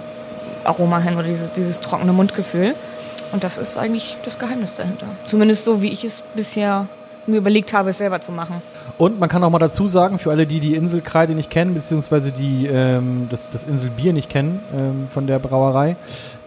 Aroma 0.63 1.00
hin 1.00 1.15
oder 1.15 1.27
diese, 1.27 1.50
dieses 1.55 1.79
trockene 1.79 2.13
Mundgefühl. 2.13 2.75
Und 3.31 3.43
das 3.43 3.57
ist 3.57 3.77
eigentlich 3.77 4.17
das 4.24 4.39
Geheimnis 4.39 4.74
dahinter. 4.75 5.07
Zumindest 5.25 5.65
so, 5.65 5.81
wie 5.81 5.91
ich 5.91 6.03
es 6.03 6.22
bisher 6.36 6.88
mir 7.27 7.38
überlegt 7.38 7.74
habe, 7.74 7.89
es 7.89 7.98
selber 7.98 8.22
zu 8.22 8.31
machen. 8.31 8.62
Und 8.98 9.19
man 9.19 9.29
kann 9.29 9.43
auch 9.43 9.50
mal 9.50 9.60
dazu 9.60 9.88
sagen, 9.88 10.19
für 10.19 10.31
alle, 10.31 10.45
die 10.45 10.60
die 10.60 10.75
Inselkreide 10.75 11.34
nicht 11.34 11.50
kennen, 11.50 11.74
beziehungsweise 11.74 12.31
die 12.31 12.67
ähm, 12.67 13.27
das, 13.29 13.50
das 13.50 13.63
Inselbier 13.63 14.13
nicht 14.13 14.29
kennen 14.29 14.60
ähm, 14.74 15.07
von 15.12 15.27
der 15.27 15.39
Brauerei, 15.39 15.95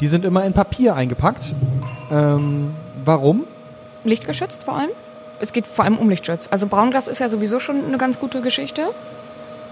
die 0.01 0.07
sind 0.07 0.25
immer 0.25 0.45
in 0.45 0.53
Papier 0.53 0.95
eingepackt. 0.95 1.55
Ähm, 2.11 2.75
warum? 3.05 3.45
Lichtgeschützt 4.05 4.65
vor 4.65 4.77
allem. 4.77 4.91
Es 5.41 5.53
geht 5.53 5.67
vor 5.67 5.85
allem 5.85 5.99
um 5.99 6.09
Lichtschutz. 6.09 6.49
Also 6.51 6.67
Braunglas 6.67 7.09
ist 7.09 7.19
ja 7.19 7.29
sowieso 7.29 7.59
schon 7.59 7.85
eine 7.87 7.99
ganz 7.99 8.19
gute 8.19 8.41
Geschichte. 8.41 8.89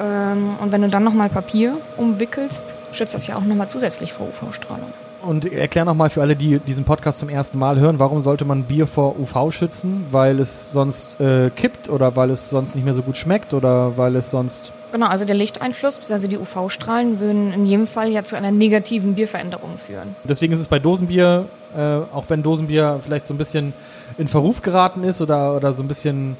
Ähm, 0.01 0.57
und 0.61 0.73
wenn 0.73 0.83
du 0.83 0.89
dann 0.89 1.05
nochmal 1.05 1.29
Papier 1.29 1.79
umwickelst, 1.97 2.65
schützt 2.93 3.15
das 3.15 3.27
ja 3.27 3.37
auch 3.37 3.45
nochmal 3.45 3.69
zusätzlich 3.69 4.13
vor 4.13 4.29
UV-Strahlung. 4.29 4.93
Und 5.23 5.51
erklär 5.53 5.85
nochmal 5.85 6.09
für 6.09 6.23
alle, 6.23 6.37
die 6.37 6.61
diesen 6.61 6.85
Podcast 6.85 7.19
zum 7.19 7.29
ersten 7.29 7.59
Mal 7.59 7.81
hören, 7.81 7.99
warum 7.99 8.21
sollte 8.21 8.45
man 8.45 8.63
Bier 8.63 8.87
vor 8.87 9.19
UV 9.19 9.51
schützen? 9.53 10.07
Weil 10.13 10.39
es 10.39 10.71
sonst 10.71 11.21
äh, 11.21 11.51
kippt 11.51 11.89
oder 11.89 12.15
weil 12.15 12.31
es 12.31 12.49
sonst 12.49 12.77
nicht 12.77 12.85
mehr 12.85 12.95
so 12.95 13.03
gut 13.03 13.17
schmeckt 13.17 13.53
oder 13.53 13.97
weil 13.97 14.15
es 14.15 14.31
sonst. 14.31 14.71
Genau, 14.93 15.07
also 15.07 15.25
der 15.25 15.35
Lichteinfluss, 15.35 15.99
also 16.13 16.29
die 16.29 16.39
UV-Strahlen 16.39 17.19
würden 17.19 17.53
in 17.53 17.67
jedem 17.67 17.89
Fall 17.89 18.09
ja 18.11 18.23
zu 18.23 18.37
einer 18.37 18.53
negativen 18.53 19.15
Bierveränderung 19.15 19.79
führen. 19.79 20.15
Deswegen 20.23 20.53
ist 20.53 20.61
es 20.61 20.69
bei 20.69 20.79
Dosenbier, 20.79 21.47
äh, 21.77 21.81
auch 21.81 22.25
wenn 22.29 22.45
Dosenbier 22.45 23.01
vielleicht 23.03 23.27
so 23.27 23.35
ein 23.35 23.39
bisschen 23.39 23.73
in 24.19 24.29
Verruf 24.29 24.63
geraten 24.63 25.03
ist 25.03 25.21
oder, 25.21 25.57
oder 25.57 25.73
so 25.73 25.83
ein 25.83 25.89
bisschen 25.89 26.37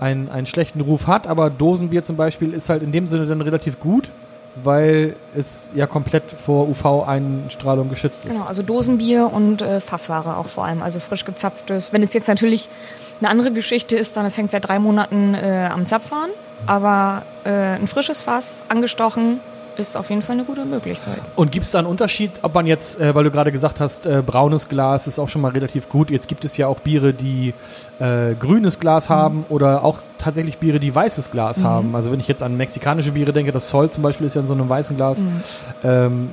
einen, 0.00 0.28
einen 0.28 0.46
schlechten 0.46 0.80
Ruf 0.80 1.06
hat, 1.06 1.26
aber 1.26 1.50
Dosenbier 1.50 2.02
zum 2.02 2.16
Beispiel 2.16 2.52
ist 2.52 2.68
halt 2.68 2.82
in 2.82 2.92
dem 2.92 3.06
Sinne 3.06 3.26
dann 3.26 3.40
relativ 3.40 3.78
gut, 3.78 4.10
weil 4.62 5.14
es 5.36 5.70
ja 5.74 5.86
komplett 5.86 6.24
vor 6.32 6.68
UV-Einstrahlung 6.68 7.88
geschützt 7.90 8.24
ist. 8.24 8.32
Genau, 8.32 8.44
also 8.44 8.62
Dosenbier 8.62 9.30
und 9.32 9.62
äh, 9.62 9.80
Fassware 9.80 10.36
auch 10.38 10.48
vor 10.48 10.64
allem, 10.64 10.82
also 10.82 10.98
frisch 10.98 11.24
gezapftes. 11.24 11.92
Wenn 11.92 12.02
es 12.02 12.12
jetzt 12.12 12.28
natürlich 12.28 12.68
eine 13.20 13.28
andere 13.28 13.52
Geschichte 13.52 13.96
ist, 13.96 14.16
dann 14.16 14.26
es 14.26 14.36
hängt 14.36 14.50
seit 14.50 14.66
drei 14.66 14.78
Monaten 14.78 15.34
äh, 15.34 15.68
am 15.70 15.86
Zapfhahn, 15.86 16.30
aber 16.66 17.22
äh, 17.44 17.50
ein 17.50 17.86
frisches 17.86 18.22
Fass, 18.22 18.62
angestochen, 18.68 19.40
ist 19.80 19.96
auf 19.96 20.10
jeden 20.10 20.22
Fall 20.22 20.34
eine 20.34 20.44
gute 20.44 20.64
Möglichkeit. 20.64 21.18
Und 21.36 21.52
gibt 21.52 21.66
es 21.66 21.72
da 21.72 21.78
einen 21.78 21.88
Unterschied, 21.88 22.32
ob 22.42 22.54
man 22.54 22.66
jetzt, 22.66 23.00
äh, 23.00 23.14
weil 23.14 23.24
du 23.24 23.30
gerade 23.30 23.50
gesagt 23.52 23.80
hast, 23.80 24.06
äh, 24.06 24.22
braunes 24.24 24.68
Glas 24.68 25.06
ist 25.06 25.18
auch 25.18 25.28
schon 25.28 25.42
mal 25.42 25.50
relativ 25.50 25.88
gut. 25.88 26.10
Jetzt 26.10 26.28
gibt 26.28 26.44
es 26.44 26.56
ja 26.56 26.66
auch 26.66 26.80
Biere, 26.80 27.12
die 27.12 27.54
äh, 27.98 28.34
grünes 28.34 28.78
Glas 28.78 29.08
mhm. 29.08 29.14
haben 29.14 29.44
oder 29.48 29.84
auch 29.84 29.98
tatsächlich 30.18 30.58
Biere, 30.58 30.80
die 30.80 30.94
weißes 30.94 31.30
Glas 31.30 31.58
mhm. 31.58 31.64
haben. 31.64 31.96
Also 31.96 32.12
wenn 32.12 32.20
ich 32.20 32.28
jetzt 32.28 32.42
an 32.42 32.56
mexikanische 32.56 33.12
Biere 33.12 33.32
denke, 33.32 33.52
das 33.52 33.68
Sol 33.68 33.90
zum 33.90 34.02
Beispiel 34.02 34.26
ist 34.26 34.34
ja 34.34 34.40
in 34.40 34.46
so 34.46 34.54
einem 34.54 34.68
weißen 34.68 34.96
Glas. 34.96 35.20
Mhm. 35.20 35.42
Ähm, 35.82 36.30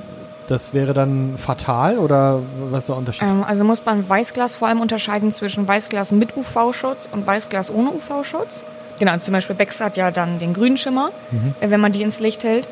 das 0.47 0.73
wäre 0.73 0.93
dann 0.93 1.37
fatal 1.37 1.97
oder 1.99 2.39
was 2.69 2.83
ist 2.83 2.89
der 2.89 2.97
Unterschied? 2.97 3.27
Ähm, 3.27 3.43
also 3.43 3.63
muss 3.63 3.83
man 3.85 4.07
Weißglas 4.07 4.55
vor 4.55 4.69
allem 4.69 4.79
unterscheiden 4.79 5.31
zwischen 5.31 5.67
Weißglas 5.67 6.11
mit 6.13 6.37
UV-Schutz 6.37 7.09
und 7.11 7.27
Weißglas 7.27 7.73
ohne 7.73 7.91
UV-Schutz. 7.91 8.63
Genau, 8.99 9.17
zum 9.17 9.33
Beispiel 9.33 9.55
Becks 9.55 9.79
hat 9.81 9.97
ja 9.97 10.09
dann 10.09 10.39
den 10.39 10.53
grünen 10.53 10.77
Schimmer, 10.77 11.11
mhm. 11.31 11.53
Äh, 11.59 11.69
wenn 11.69 11.81
man 11.81 11.91
die 11.91 12.01
ins 12.01 12.19
Licht 12.19 12.43
hält. 12.43 12.67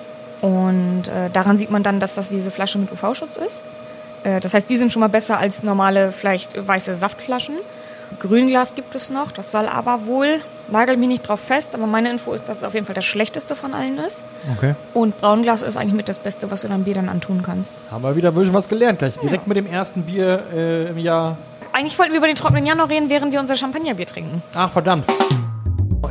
Und 0.45 1.07
äh, 1.07 1.31
daran 1.33 1.57
sieht 1.57 1.71
man 1.71 1.81
dann, 1.81 1.99
dass 1.99 2.13
das 2.13 2.29
diese 2.29 2.51
Flasche 2.51 2.77
mit 2.77 2.91
UV-Schutz 2.91 3.35
ist. 3.37 3.63
Äh, 4.23 4.39
das 4.39 4.53
heißt, 4.53 4.69
die 4.69 4.77
sind 4.77 4.93
schon 4.93 4.99
mal 4.99 5.09
besser 5.09 5.39
als 5.39 5.63
normale, 5.63 6.11
vielleicht 6.11 6.67
weiße 6.67 6.93
Saftflaschen. 6.93 7.55
Grünglas 8.19 8.75
gibt 8.75 8.93
es 8.93 9.09
noch, 9.09 9.31
das 9.31 9.51
soll 9.51 9.67
aber 9.67 10.05
wohl, 10.05 10.39
nagel 10.69 10.97
mich 10.97 11.07
nicht 11.07 11.27
drauf 11.27 11.39
fest, 11.39 11.73
aber 11.73 11.87
meine 11.87 12.11
Info 12.11 12.31
ist, 12.31 12.47
dass 12.47 12.59
es 12.59 12.63
auf 12.63 12.75
jeden 12.75 12.85
Fall 12.85 12.93
das 12.93 13.05
schlechteste 13.05 13.55
von 13.55 13.73
allen 13.73 13.97
ist. 13.97 14.23
Okay. 14.55 14.75
Und 14.93 15.19
Braunglas 15.19 15.63
ist 15.63 15.77
eigentlich 15.77 15.95
mit 15.95 16.07
das 16.07 16.19
Beste, 16.19 16.51
was 16.51 16.61
du 16.61 16.67
deinem 16.67 16.83
Bier 16.83 16.93
dann 16.93 17.09
antun 17.09 17.41
kannst. 17.41 17.73
Haben 17.89 18.03
wir 18.03 18.15
wieder 18.15 18.29
ein 18.29 18.35
bisschen 18.35 18.53
was 18.53 18.69
gelernt 18.69 18.99
gleich. 18.99 19.17
Direkt 19.17 19.47
ja. 19.47 19.47
mit 19.47 19.57
dem 19.57 19.65
ersten 19.65 20.03
Bier 20.03 20.43
äh, 20.53 20.89
im 20.89 20.99
Jahr. 20.99 21.37
Eigentlich 21.73 21.97
wollten 21.97 22.11
wir 22.13 22.19
über 22.19 22.27
den 22.27 22.35
trockenen 22.35 22.67
Januar 22.67 22.87
reden, 22.89 23.09
während 23.09 23.33
wir 23.33 23.39
unser 23.39 23.55
Champagnerbier 23.55 24.05
trinken. 24.05 24.43
Ach, 24.53 24.71
verdammt. 24.71 25.05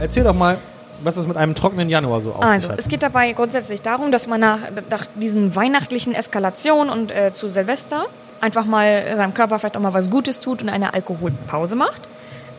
Erzähl 0.01 0.25
doch 0.25 0.35
mal, 0.35 0.59
was 1.05 1.17
es 1.17 1.27
mit 1.27 1.37
einem 1.37 1.55
trockenen 1.55 1.89
Januar 1.89 2.21
so 2.21 2.33
aussieht. 2.33 2.45
Also, 2.49 2.69
es 2.77 2.89
geht 2.89 3.03
dabei 3.03 3.33
grundsätzlich 3.33 3.83
darum, 3.83 4.11
dass 4.13 4.27
man 4.27 4.41
nach, 4.41 4.61
nach 4.91 5.07
diesen 5.15 5.55
weihnachtlichen 5.55 6.15
Eskalationen 6.15 6.93
und 6.93 7.13
äh, 7.13 7.33
zu 7.35 7.49
Silvester 7.49 8.07
einfach 8.41 8.65
mal 8.65 9.17
seinem 9.17 9.35
Körper 9.35 9.59
vielleicht 9.59 9.77
auch 9.77 9.81
mal 9.81 9.95
was 9.95 10.11
Gutes 10.11 10.41
tut 10.41 10.63
und 10.63 10.69
eine 10.69 10.95
Alkoholpause 10.95 11.77
macht. 11.77 12.03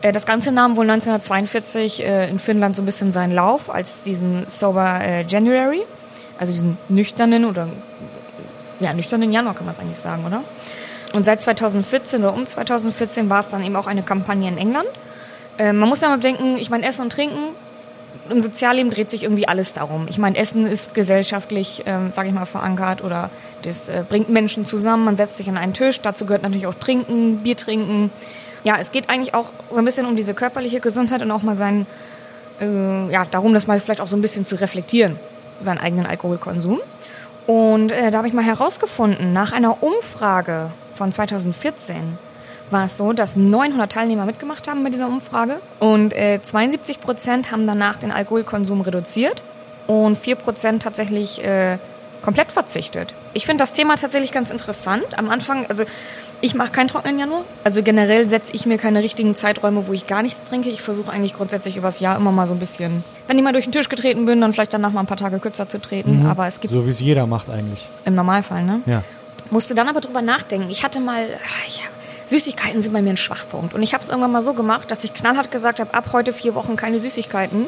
Äh, 0.02 0.12
das 0.12 0.26
Ganze 0.26 0.52
nahm 0.52 0.76
wohl 0.76 0.84
1942 0.84 2.04
äh, 2.04 2.28
in 2.28 2.38
Finnland 2.38 2.76
so 2.76 2.82
ein 2.82 2.86
bisschen 2.86 3.12
seinen 3.12 3.34
Lauf 3.34 3.70
als 3.70 4.02
diesen 4.02 4.48
Sober 4.48 5.00
äh, 5.00 5.22
January, 5.22 5.82
also 6.38 6.52
diesen 6.52 6.78
nüchternen 6.88 7.44
oder 7.44 7.68
ja, 8.80 8.92
nüchternen 8.92 9.32
Januar 9.32 9.54
kann 9.54 9.64
man 9.64 9.74
es 9.74 9.80
eigentlich 9.80 9.98
sagen, 9.98 10.24
oder? 10.26 10.42
Und 11.12 11.24
seit 11.24 11.40
2014 11.40 12.20
oder 12.20 12.34
um 12.34 12.46
2014 12.46 13.30
war 13.30 13.40
es 13.40 13.48
dann 13.48 13.62
eben 13.62 13.76
auch 13.76 13.86
eine 13.86 14.02
Kampagne 14.02 14.48
in 14.48 14.58
England. 14.58 14.88
Äh, 15.58 15.72
man 15.72 15.88
muss 15.88 16.00
ja 16.00 16.08
mal 16.08 16.16
bedenken, 16.16 16.58
ich 16.58 16.68
meine, 16.68 16.84
Essen 16.86 17.02
und 17.02 17.12
Trinken 17.12 17.54
im 18.30 18.40
Sozialleben 18.40 18.90
dreht 18.90 19.10
sich 19.10 19.22
irgendwie 19.22 19.48
alles 19.48 19.72
darum. 19.72 20.06
Ich 20.08 20.18
meine, 20.18 20.36
Essen 20.36 20.66
ist 20.66 20.94
gesellschaftlich, 20.94 21.82
ähm, 21.86 22.12
sage 22.12 22.28
ich 22.28 22.34
mal, 22.34 22.44
verankert 22.44 23.02
oder 23.02 23.30
das 23.62 23.88
äh, 23.88 24.04
bringt 24.08 24.28
Menschen 24.28 24.64
zusammen. 24.64 25.04
Man 25.04 25.16
setzt 25.16 25.36
sich 25.36 25.48
an 25.48 25.56
einen 25.56 25.72
Tisch. 25.72 26.00
Dazu 26.00 26.26
gehört 26.26 26.42
natürlich 26.42 26.66
auch 26.66 26.74
Trinken, 26.74 27.38
Bier 27.38 27.56
trinken. 27.56 28.10
Ja, 28.64 28.76
es 28.78 28.92
geht 28.92 29.08
eigentlich 29.08 29.34
auch 29.34 29.50
so 29.70 29.78
ein 29.78 29.84
bisschen 29.84 30.06
um 30.06 30.16
diese 30.16 30.34
körperliche 30.34 30.80
Gesundheit 30.80 31.22
und 31.22 31.30
auch 31.30 31.42
mal 31.42 31.56
sein, 31.56 31.86
äh, 32.60 33.10
ja, 33.10 33.24
darum, 33.24 33.54
das 33.54 33.66
mal 33.66 33.80
vielleicht 33.80 34.00
auch 34.00 34.08
so 34.08 34.16
ein 34.16 34.22
bisschen 34.22 34.44
zu 34.44 34.56
reflektieren, 34.56 35.18
seinen 35.60 35.78
eigenen 35.78 36.06
Alkoholkonsum. 36.06 36.80
Und 37.46 37.92
äh, 37.92 38.10
da 38.10 38.18
habe 38.18 38.28
ich 38.28 38.34
mal 38.34 38.44
herausgefunden, 38.44 39.32
nach 39.32 39.52
einer 39.52 39.82
Umfrage 39.82 40.70
von 40.94 41.12
2014 41.12 42.18
war 42.70 42.84
es 42.84 42.96
so, 42.96 43.12
dass 43.12 43.36
900 43.36 43.90
Teilnehmer 43.90 44.24
mitgemacht 44.24 44.68
haben 44.68 44.82
bei 44.82 44.90
dieser 44.90 45.08
Umfrage 45.08 45.60
und 45.78 46.12
äh, 46.12 46.40
72 46.44 47.00
Prozent 47.00 47.50
haben 47.50 47.66
danach 47.66 47.96
den 47.96 48.10
Alkoholkonsum 48.10 48.80
reduziert 48.80 49.42
und 49.86 50.16
4 50.16 50.36
Prozent 50.36 50.82
tatsächlich 50.82 51.42
äh, 51.44 51.78
komplett 52.22 52.50
verzichtet. 52.50 53.14
Ich 53.34 53.46
finde 53.46 53.62
das 53.62 53.72
Thema 53.72 53.96
tatsächlich 53.96 54.32
ganz 54.32 54.50
interessant. 54.50 55.04
Am 55.16 55.28
Anfang, 55.28 55.66
also 55.66 55.84
ich 56.40 56.54
mache 56.54 56.70
keinen 56.70 56.88
trockenen 56.88 57.18
Januar. 57.18 57.44
Also 57.64 57.82
generell 57.82 58.28
setze 58.28 58.54
ich 58.54 58.66
mir 58.66 58.78
keine 58.78 59.02
richtigen 59.02 59.34
Zeiträume, 59.34 59.86
wo 59.86 59.92
ich 59.92 60.06
gar 60.06 60.22
nichts 60.22 60.44
trinke. 60.44 60.68
Ich 60.68 60.82
versuche 60.82 61.10
eigentlich 61.10 61.34
grundsätzlich 61.34 61.76
übers 61.76 62.00
Jahr 62.00 62.16
immer 62.16 62.32
mal 62.32 62.46
so 62.46 62.54
ein 62.54 62.58
bisschen, 62.58 63.04
wenn 63.26 63.38
ich 63.38 63.44
mal 63.44 63.52
durch 63.52 63.64
den 63.64 63.72
Tisch 63.72 63.88
getreten 63.88 64.26
bin, 64.26 64.40
dann 64.40 64.52
vielleicht 64.52 64.74
danach 64.74 64.92
mal 64.92 65.00
ein 65.00 65.06
paar 65.06 65.16
Tage 65.16 65.38
kürzer 65.38 65.68
zu 65.68 65.80
treten. 65.80 66.20
Mhm. 66.20 66.26
Aber 66.26 66.46
es 66.46 66.60
gibt 66.60 66.72
so 66.72 66.84
wie 66.84 66.90
es 66.90 67.00
jeder 67.00 67.26
macht 67.26 67.48
eigentlich. 67.48 67.86
Im 68.04 68.14
Normalfall, 68.14 68.64
ne? 68.64 68.80
Ja. 68.86 69.02
Musste 69.50 69.74
dann 69.74 69.88
aber 69.88 70.00
drüber 70.00 70.22
nachdenken. 70.22 70.68
Ich 70.70 70.82
hatte 70.82 70.98
mal, 71.00 71.28
ich 71.68 71.84
habe 71.84 71.95
Süßigkeiten 72.26 72.82
sind 72.82 72.92
bei 72.92 73.02
mir 73.02 73.10
ein 73.10 73.16
Schwachpunkt. 73.16 73.72
Und 73.72 73.82
ich 73.82 73.94
habe 73.94 74.02
es 74.02 74.10
irgendwann 74.10 74.32
mal 74.32 74.42
so 74.42 74.52
gemacht, 74.52 74.90
dass 74.90 75.04
ich 75.04 75.14
knallhart 75.14 75.50
gesagt 75.50 75.80
habe, 75.80 75.94
ab 75.94 76.10
heute 76.12 76.32
vier 76.32 76.54
Wochen 76.54 76.76
keine 76.76 77.00
Süßigkeiten. 77.00 77.66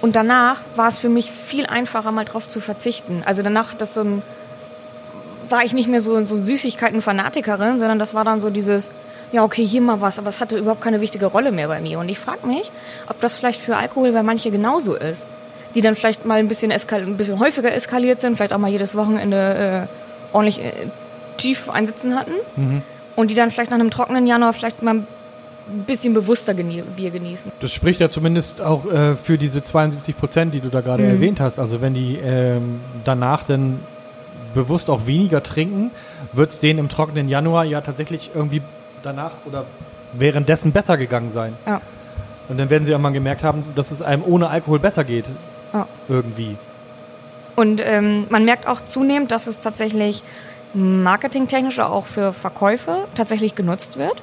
Und 0.00 0.14
danach 0.14 0.60
war 0.76 0.88
es 0.88 0.98
für 0.98 1.08
mich 1.08 1.32
viel 1.32 1.66
einfacher, 1.66 2.12
mal 2.12 2.24
drauf 2.24 2.46
zu 2.46 2.60
verzichten. 2.60 3.22
Also 3.24 3.42
danach 3.42 3.74
das 3.74 3.94
so 3.94 4.02
ein, 4.02 4.22
war 5.48 5.64
ich 5.64 5.72
nicht 5.72 5.88
mehr 5.88 6.02
so, 6.02 6.22
so 6.22 6.36
Süßigkeiten-Fanatikerin, 6.36 7.78
sondern 7.78 7.98
das 7.98 8.14
war 8.14 8.24
dann 8.24 8.40
so 8.40 8.50
dieses, 8.50 8.90
ja, 9.32 9.42
okay, 9.42 9.66
hier 9.66 9.80
mal 9.80 10.00
was, 10.00 10.18
aber 10.18 10.28
es 10.28 10.40
hatte 10.40 10.58
überhaupt 10.58 10.82
keine 10.82 11.00
wichtige 11.00 11.26
Rolle 11.26 11.50
mehr 11.50 11.68
bei 11.68 11.80
mir. 11.80 11.98
Und 11.98 12.10
ich 12.10 12.18
frage 12.18 12.46
mich, 12.46 12.70
ob 13.08 13.20
das 13.20 13.36
vielleicht 13.36 13.60
für 13.60 13.76
Alkohol 13.76 14.12
bei 14.12 14.22
manche 14.22 14.50
genauso 14.50 14.94
ist. 14.94 15.26
Die 15.74 15.80
dann 15.80 15.94
vielleicht 15.94 16.24
mal 16.24 16.38
ein 16.38 16.48
bisschen, 16.48 16.72
ein 16.72 17.16
bisschen 17.16 17.40
häufiger 17.40 17.72
eskaliert 17.72 18.20
sind, 18.20 18.36
vielleicht 18.36 18.52
auch 18.52 18.58
mal 18.58 18.70
jedes 18.70 18.96
Wochenende 18.96 19.88
äh, 19.88 20.34
ordentlich 20.34 20.64
äh, 20.64 20.86
tief 21.36 21.68
einsitzen 21.68 22.18
hatten. 22.18 22.32
Mhm 22.56 22.82
und 23.18 23.32
die 23.32 23.34
dann 23.34 23.50
vielleicht 23.50 23.72
nach 23.72 23.80
einem 23.80 23.90
trockenen 23.90 24.28
Januar 24.28 24.52
vielleicht 24.52 24.80
mal 24.80 24.94
ein 24.94 25.06
bisschen 25.88 26.14
bewusster 26.14 26.54
genie 26.54 26.82
Bier 26.82 27.10
genießen. 27.10 27.50
Das 27.58 27.72
spricht 27.72 27.98
ja 27.98 28.08
zumindest 28.08 28.60
auch 28.60 28.86
äh, 28.86 29.16
für 29.16 29.36
diese 29.36 29.60
72 29.60 30.16
Prozent, 30.16 30.54
die 30.54 30.60
du 30.60 30.68
da 30.68 30.82
gerade 30.82 31.02
mhm. 31.02 31.10
erwähnt 31.10 31.40
hast. 31.40 31.58
Also 31.58 31.80
wenn 31.80 31.94
die 31.94 32.16
ähm, 32.22 32.80
danach 33.04 33.42
dann 33.42 33.80
bewusst 34.54 34.88
auch 34.88 35.08
weniger 35.08 35.42
trinken, 35.42 35.90
wird 36.32 36.50
es 36.50 36.60
denen 36.60 36.78
im 36.78 36.88
trockenen 36.88 37.28
Januar 37.28 37.64
ja 37.64 37.80
tatsächlich 37.80 38.30
irgendwie 38.36 38.62
danach 39.02 39.32
oder 39.46 39.64
währenddessen 40.12 40.70
besser 40.70 40.96
gegangen 40.96 41.30
sein. 41.30 41.54
Ja. 41.66 41.80
Und 42.48 42.56
dann 42.56 42.70
werden 42.70 42.84
sie 42.84 42.94
auch 42.94 43.00
mal 43.00 43.10
gemerkt 43.10 43.42
haben, 43.42 43.64
dass 43.74 43.90
es 43.90 44.00
einem 44.00 44.22
ohne 44.24 44.48
Alkohol 44.48 44.78
besser 44.78 45.02
geht. 45.02 45.24
Ja. 45.72 45.88
Irgendwie. 46.08 46.56
Und 47.56 47.82
ähm, 47.84 48.28
man 48.30 48.44
merkt 48.44 48.68
auch 48.68 48.84
zunehmend, 48.84 49.32
dass 49.32 49.48
es 49.48 49.58
tatsächlich 49.58 50.22
marketingtechnisch 50.74 51.80
auch 51.80 52.06
für 52.06 52.32
Verkäufe 52.32 53.06
tatsächlich 53.14 53.54
genutzt 53.54 53.98
wird. 53.98 54.22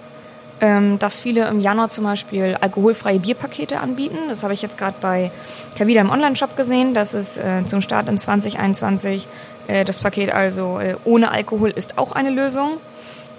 Ähm, 0.61 0.99
dass 0.99 1.19
viele 1.19 1.49
im 1.49 1.59
Januar 1.59 1.89
zum 1.89 2.05
Beispiel 2.05 2.55
alkoholfreie 2.61 3.19
Bierpakete 3.19 3.81
anbieten. 3.81 4.17
Das 4.29 4.41
habe 4.41 4.53
ich 4.53 4.61
jetzt 4.61 4.77
gerade 4.77 4.95
bei 5.01 5.29
Kavida 5.77 5.99
im 5.99 6.09
Onlineshop 6.09 6.55
gesehen, 6.55 6.93
dass 6.93 7.13
es 7.13 7.35
äh, 7.35 7.65
zum 7.65 7.81
Start 7.81 8.07
in 8.07 8.17
2021 8.17 9.27
äh, 9.67 9.83
das 9.83 9.99
Paket 9.99 10.31
also 10.31 10.79
äh, 10.79 10.95
ohne 11.03 11.31
Alkohol 11.31 11.71
ist 11.71 11.97
auch 11.97 12.13
eine 12.13 12.29
Lösung 12.29 12.77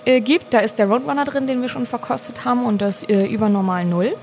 äh, 0.05 0.21
gibt. 0.21 0.53
Da 0.53 0.59
ist 0.59 0.79
der 0.79 0.89
Roadrunner 0.89 1.25
drin, 1.25 1.47
den 1.47 1.63
wir 1.63 1.71
schon 1.71 1.87
verkostet 1.87 2.45
haben 2.45 2.67
und 2.67 2.83
das 2.83 3.03
äh, 3.03 3.25
über 3.25 3.49
normal 3.49 3.87
Null. 3.87 4.15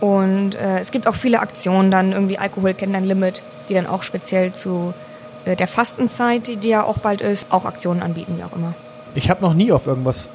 Und 0.00 0.54
äh, 0.54 0.78
es 0.78 0.92
gibt 0.92 1.06
auch 1.06 1.14
viele 1.14 1.40
Aktionen, 1.40 1.90
dann 1.90 2.12
irgendwie 2.12 2.38
Alkohol 2.38 2.72
kennt 2.72 2.94
ein 2.94 3.04
Limit, 3.04 3.42
die 3.68 3.74
dann 3.74 3.86
auch 3.86 4.02
speziell 4.02 4.52
zu 4.52 4.94
der 5.44 5.68
Fastenzeit, 5.68 6.46
die 6.46 6.68
ja 6.68 6.84
auch 6.84 6.98
bald 6.98 7.20
ist, 7.20 7.50
auch 7.50 7.64
Aktionen 7.64 8.02
anbieten, 8.02 8.34
wie 8.38 8.44
auch 8.44 8.56
immer. 8.56 8.74
Ich 9.14 9.30
habe 9.30 9.42
noch 9.42 9.54
nie 9.54 9.72
auf 9.72 9.86
irgendwas 9.86 10.28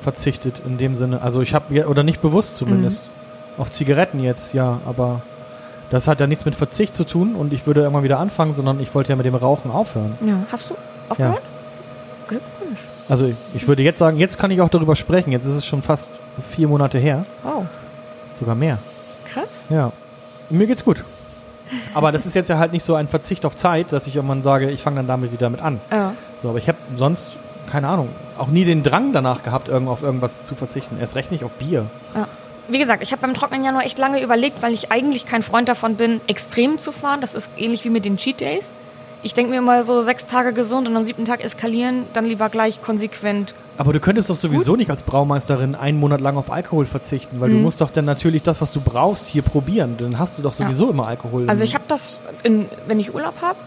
verzichtet 0.00 0.62
in 0.66 0.78
dem 0.78 0.94
Sinne. 0.94 1.22
Also 1.22 1.40
ich 1.40 1.54
habe, 1.54 1.86
oder 1.86 2.02
nicht 2.02 2.20
bewusst 2.20 2.56
zumindest. 2.56 3.04
Mhm. 3.04 3.62
Auf 3.62 3.70
Zigaretten 3.70 4.20
jetzt, 4.20 4.52
ja, 4.52 4.80
aber 4.86 5.22
das 5.90 6.08
hat 6.08 6.20
ja 6.20 6.26
nichts 6.26 6.44
mit 6.44 6.54
Verzicht 6.54 6.94
zu 6.94 7.04
tun 7.04 7.34
und 7.34 7.52
ich 7.52 7.66
würde 7.66 7.80
irgendwann 7.80 8.04
wieder 8.04 8.18
anfangen, 8.18 8.52
sondern 8.52 8.80
ich 8.80 8.94
wollte 8.94 9.10
ja 9.10 9.16
mit 9.16 9.24
dem 9.24 9.34
Rauchen 9.34 9.70
aufhören. 9.70 10.18
Ja, 10.24 10.44
hast 10.52 10.68
du 10.70 10.74
aufgehört? 11.08 11.36
Ja. 11.36 12.28
Glückwunsch. 12.28 12.80
Also 13.08 13.32
ich 13.54 13.68
würde 13.68 13.82
jetzt 13.82 13.98
sagen, 13.98 14.18
jetzt 14.18 14.38
kann 14.38 14.50
ich 14.50 14.60
auch 14.60 14.68
darüber 14.68 14.96
sprechen. 14.96 15.30
Jetzt 15.30 15.46
ist 15.46 15.54
es 15.54 15.64
schon 15.64 15.82
fast 15.82 16.10
vier 16.50 16.68
Monate 16.68 16.98
her. 16.98 17.24
Oh. 17.44 17.62
Sogar 18.34 18.54
mehr. 18.54 18.78
Krass. 19.32 19.66
Ja. 19.70 19.92
Mir 20.50 20.66
geht's 20.66 20.84
gut. 20.84 21.04
Aber 21.96 22.12
das 22.12 22.26
ist 22.26 22.34
jetzt 22.34 22.48
ja 22.48 22.58
halt 22.58 22.72
nicht 22.72 22.84
so 22.84 22.94
ein 22.94 23.08
Verzicht 23.08 23.44
auf 23.46 23.56
Zeit, 23.56 23.92
dass 23.92 24.06
ich 24.06 24.14
irgendwann 24.14 24.42
sage, 24.42 24.70
ich 24.70 24.82
fange 24.82 24.96
dann 24.96 25.06
damit 25.06 25.32
wieder 25.32 25.50
mit 25.50 25.62
an. 25.62 25.80
Ja. 25.90 26.12
So, 26.42 26.50
aber 26.50 26.58
ich 26.58 26.68
habe 26.68 26.78
sonst 26.94 27.32
keine 27.66 27.88
Ahnung, 27.88 28.08
auch 28.38 28.48
nie 28.48 28.64
den 28.64 28.82
Drang 28.82 29.12
danach 29.12 29.42
gehabt, 29.42 29.68
irgend 29.68 29.88
auf 29.88 30.02
irgendwas 30.02 30.42
zu 30.42 30.54
verzichten. 30.54 30.98
Erst 30.98 31.16
recht 31.16 31.30
nicht 31.30 31.44
auf 31.44 31.52
Bier. 31.52 31.86
Ja. 32.14 32.28
Wie 32.68 32.78
gesagt, 32.78 33.02
ich 33.02 33.12
habe 33.12 33.22
beim 33.22 33.34
trockenen 33.34 33.64
Januar 33.64 33.84
echt 33.84 33.98
lange 33.98 34.22
überlegt, 34.22 34.62
weil 34.62 34.72
ich 34.72 34.90
eigentlich 34.90 35.26
kein 35.26 35.42
Freund 35.42 35.68
davon 35.68 35.96
bin, 35.96 36.20
extrem 36.26 36.78
zu 36.78 36.90
fahren. 36.90 37.20
Das 37.20 37.34
ist 37.34 37.50
ähnlich 37.56 37.84
wie 37.84 37.90
mit 37.90 38.04
den 38.04 38.16
Cheat 38.16 38.40
Days. 38.40 38.72
Ich 39.26 39.34
denke 39.34 39.50
mir 39.50 39.58
immer 39.58 39.82
so 39.82 40.02
sechs 40.02 40.24
Tage 40.26 40.52
gesund 40.52 40.86
und 40.86 40.96
am 40.96 41.04
siebten 41.04 41.24
Tag 41.24 41.42
eskalieren, 41.42 42.04
dann 42.12 42.26
lieber 42.26 42.48
gleich 42.48 42.80
konsequent. 42.80 43.54
Aber 43.76 43.92
du 43.92 43.98
könntest 43.98 44.30
doch 44.30 44.36
sowieso 44.36 44.76
nicht 44.76 44.88
als 44.88 45.02
Braumeisterin 45.02 45.74
einen 45.74 45.98
Monat 45.98 46.20
lang 46.20 46.36
auf 46.36 46.48
Alkohol 46.48 46.86
verzichten, 46.86 47.40
weil 47.40 47.50
du 47.50 47.56
musst 47.56 47.80
doch 47.80 47.90
dann 47.90 48.04
natürlich 48.04 48.44
das, 48.44 48.60
was 48.60 48.70
du 48.70 48.80
brauchst, 48.80 49.26
hier 49.26 49.42
probieren. 49.42 49.96
Dann 49.98 50.20
hast 50.20 50.38
du 50.38 50.44
doch 50.44 50.52
sowieso 50.52 50.90
immer 50.90 51.08
Alkohol. 51.08 51.50
Also 51.50 51.64
ich 51.64 51.74
habe 51.74 51.82
das, 51.88 52.20
in, 52.44 52.66
wenn 52.86 53.00
ich 53.00 53.16
Urlaub 53.16 53.34
habe, 53.42 53.58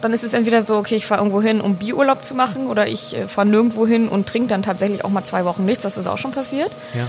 dann 0.00 0.12
ist 0.12 0.24
es 0.24 0.34
entweder 0.34 0.62
so, 0.62 0.74
okay, 0.74 0.96
ich 0.96 1.06
fahre 1.06 1.20
irgendwo 1.20 1.40
hin, 1.40 1.60
um 1.60 1.76
Biurlaub 1.76 2.24
zu 2.24 2.34
machen, 2.34 2.66
oder 2.66 2.88
ich 2.88 3.16
äh, 3.16 3.28
fahre 3.28 3.46
nirgendwo 3.46 3.86
hin 3.86 4.08
und 4.08 4.28
trinke 4.28 4.48
dann 4.48 4.62
tatsächlich 4.62 5.04
auch 5.04 5.10
mal 5.10 5.22
zwei 5.22 5.44
Wochen 5.44 5.64
nichts. 5.64 5.84
Das 5.84 5.96
ist 5.96 6.08
auch 6.08 6.18
schon 6.18 6.32
passiert. 6.32 6.72
ja. 6.92 7.06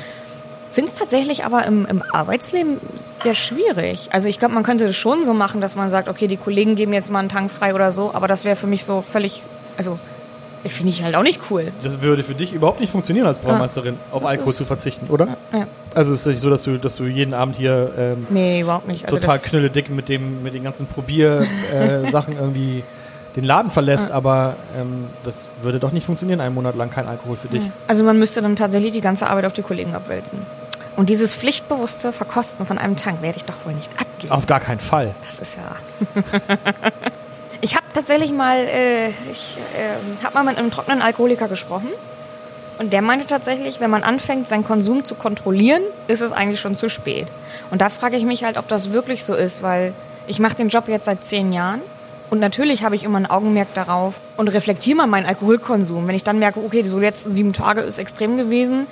Finde 0.75 0.91
es 0.91 0.99
tatsächlich 0.99 1.45
aber 1.45 1.65
im, 1.65 1.85
im 1.85 2.03
Arbeitsleben 2.11 2.81
sehr 2.97 3.33
schwierig. 3.33 4.09
Also 4.11 4.27
ich 4.27 4.39
glaube, 4.39 4.53
man 4.53 4.63
könnte 4.63 4.85
das 4.85 4.95
schon 4.97 5.23
so 5.23 5.33
machen, 5.33 5.61
dass 5.61 5.77
man 5.77 5.87
sagt, 5.87 6.09
okay, 6.09 6.27
die 6.27 6.35
Kollegen 6.35 6.75
geben 6.75 6.91
jetzt 6.91 7.09
mal 7.09 7.19
einen 7.19 7.29
Tank 7.29 7.49
frei 7.49 7.73
oder 7.73 7.93
so, 7.93 8.13
aber 8.13 8.27
das 8.27 8.43
wäre 8.43 8.57
für 8.57 8.67
mich 8.67 8.83
so 8.83 9.01
völlig, 9.01 9.41
also 9.77 9.97
ich 10.65 10.73
finde 10.73 10.89
ich 10.89 11.01
halt 11.01 11.15
auch 11.15 11.23
nicht 11.23 11.39
cool. 11.49 11.69
Das 11.81 12.01
würde 12.01 12.23
für 12.23 12.35
dich 12.35 12.51
überhaupt 12.51 12.81
nicht 12.81 12.89
funktionieren 12.91 13.25
als 13.25 13.39
Braumeisterin, 13.39 13.97
auf 14.11 14.23
Das 14.23 14.31
Alkohol 14.31 14.53
zu 14.53 14.65
verzichten, 14.65 15.07
oder? 15.07 15.37
Ja. 15.53 15.65
Also 15.93 16.13
es 16.13 16.21
ist 16.21 16.27
nicht 16.27 16.41
so, 16.41 16.49
dass 16.49 16.63
du, 16.63 16.77
dass 16.77 16.97
du 16.97 17.05
jeden 17.05 17.33
Abend 17.33 17.55
hier 17.55 17.93
ähm, 17.97 18.27
Nee, 18.29 18.59
überhaupt 18.59 18.89
nicht. 18.89 19.05
Also 19.05 19.17
total 19.17 19.39
knülledick 19.39 19.89
mit 19.89 20.09
dem 20.09 20.43
mit 20.43 20.55
den 20.55 20.63
ganzen 20.63 20.87
Probier 20.87 21.47
äh, 21.73 22.01
irgendwie 22.11 22.83
den 23.37 23.43
Laden 23.43 23.69
verlässt, 23.71 24.11
aber 24.11 24.55
ähm, 24.77 25.07
das 25.23 25.49
würde 25.61 25.79
doch 25.79 25.91
nicht 25.91 26.05
funktionieren, 26.05 26.41
einen 26.41 26.55
Monat 26.55 26.75
lang 26.75 26.89
kein 26.89 27.07
Alkohol 27.07 27.37
für 27.37 27.47
dich. 27.47 27.61
also 27.87 28.03
man 28.03 28.17
müsste 28.17 28.41
dann 28.41 28.55
tatsächlich 28.55 28.93
die 28.93 29.01
ganze 29.01 29.29
Arbeit 29.29 29.45
auf 29.45 29.53
die 29.53 29.61
Kollegen 29.61 29.93
abwälzen. 29.93 30.39
Und 30.95 31.09
dieses 31.09 31.33
pflichtbewusste 31.33 32.13
Verkosten 32.13 32.65
von 32.65 32.77
einem 32.77 32.95
Tank 32.95 33.21
werde 33.21 33.37
ich 33.37 33.45
doch 33.45 33.65
wohl 33.65 33.73
nicht 33.73 33.91
abgeben. 33.99 34.31
Auf 34.31 34.45
gar 34.45 34.59
keinen 34.59 34.79
Fall. 34.79 35.13
Das 35.25 35.39
ist 35.39 35.57
ja. 35.57 35.75
ich 37.61 37.75
habe 37.75 37.85
tatsächlich 37.93 38.31
mal, 38.31 38.57
äh, 38.57 39.09
ich 39.31 39.57
äh, 39.75 40.23
habe 40.23 40.35
mal 40.35 40.43
mit 40.43 40.57
einem 40.57 40.71
trockenen 40.71 41.01
Alkoholiker 41.01 41.47
gesprochen. 41.47 41.89
Und 42.77 42.91
der 42.91 43.01
meinte 43.01 43.25
tatsächlich, 43.25 43.79
wenn 43.79 43.89
man 43.89 44.03
anfängt, 44.03 44.47
seinen 44.47 44.63
Konsum 44.63 45.05
zu 45.05 45.15
kontrollieren, 45.15 45.81
ist 46.07 46.21
es 46.21 46.31
eigentlich 46.31 46.59
schon 46.59 46.75
zu 46.75 46.89
spät. 46.89 47.27
Und 47.71 47.81
da 47.81 47.89
frage 47.89 48.17
ich 48.17 48.25
mich 48.25 48.43
halt, 48.43 48.57
ob 48.57 48.67
das 48.67 48.91
wirklich 48.91 49.23
so 49.23 49.33
ist, 49.33 49.63
weil 49.63 49.93
ich 50.27 50.39
mache 50.39 50.55
den 50.55 50.69
Job 50.69 50.87
jetzt 50.87 51.05
seit 51.05 51.23
zehn 51.23 51.53
Jahren. 51.53 51.81
Und 52.29 52.39
natürlich 52.39 52.83
habe 52.83 52.95
ich 52.95 53.03
immer 53.03 53.19
ein 53.19 53.29
Augenmerk 53.29 53.73
darauf 53.75 54.15
und 54.35 54.47
reflektiere 54.47 54.97
mal 54.97 55.07
meinen 55.07 55.25
Alkoholkonsum. 55.25 56.07
Wenn 56.07 56.15
ich 56.15 56.23
dann 56.23 56.39
merke, 56.39 56.59
okay, 56.59 56.83
so 56.83 56.97
die 56.97 57.05
letzten 57.05 57.29
sieben 57.29 57.53
Tage 57.53 57.81
ist 57.81 57.99
extrem 57.99 58.35
gewesen, 58.35 58.87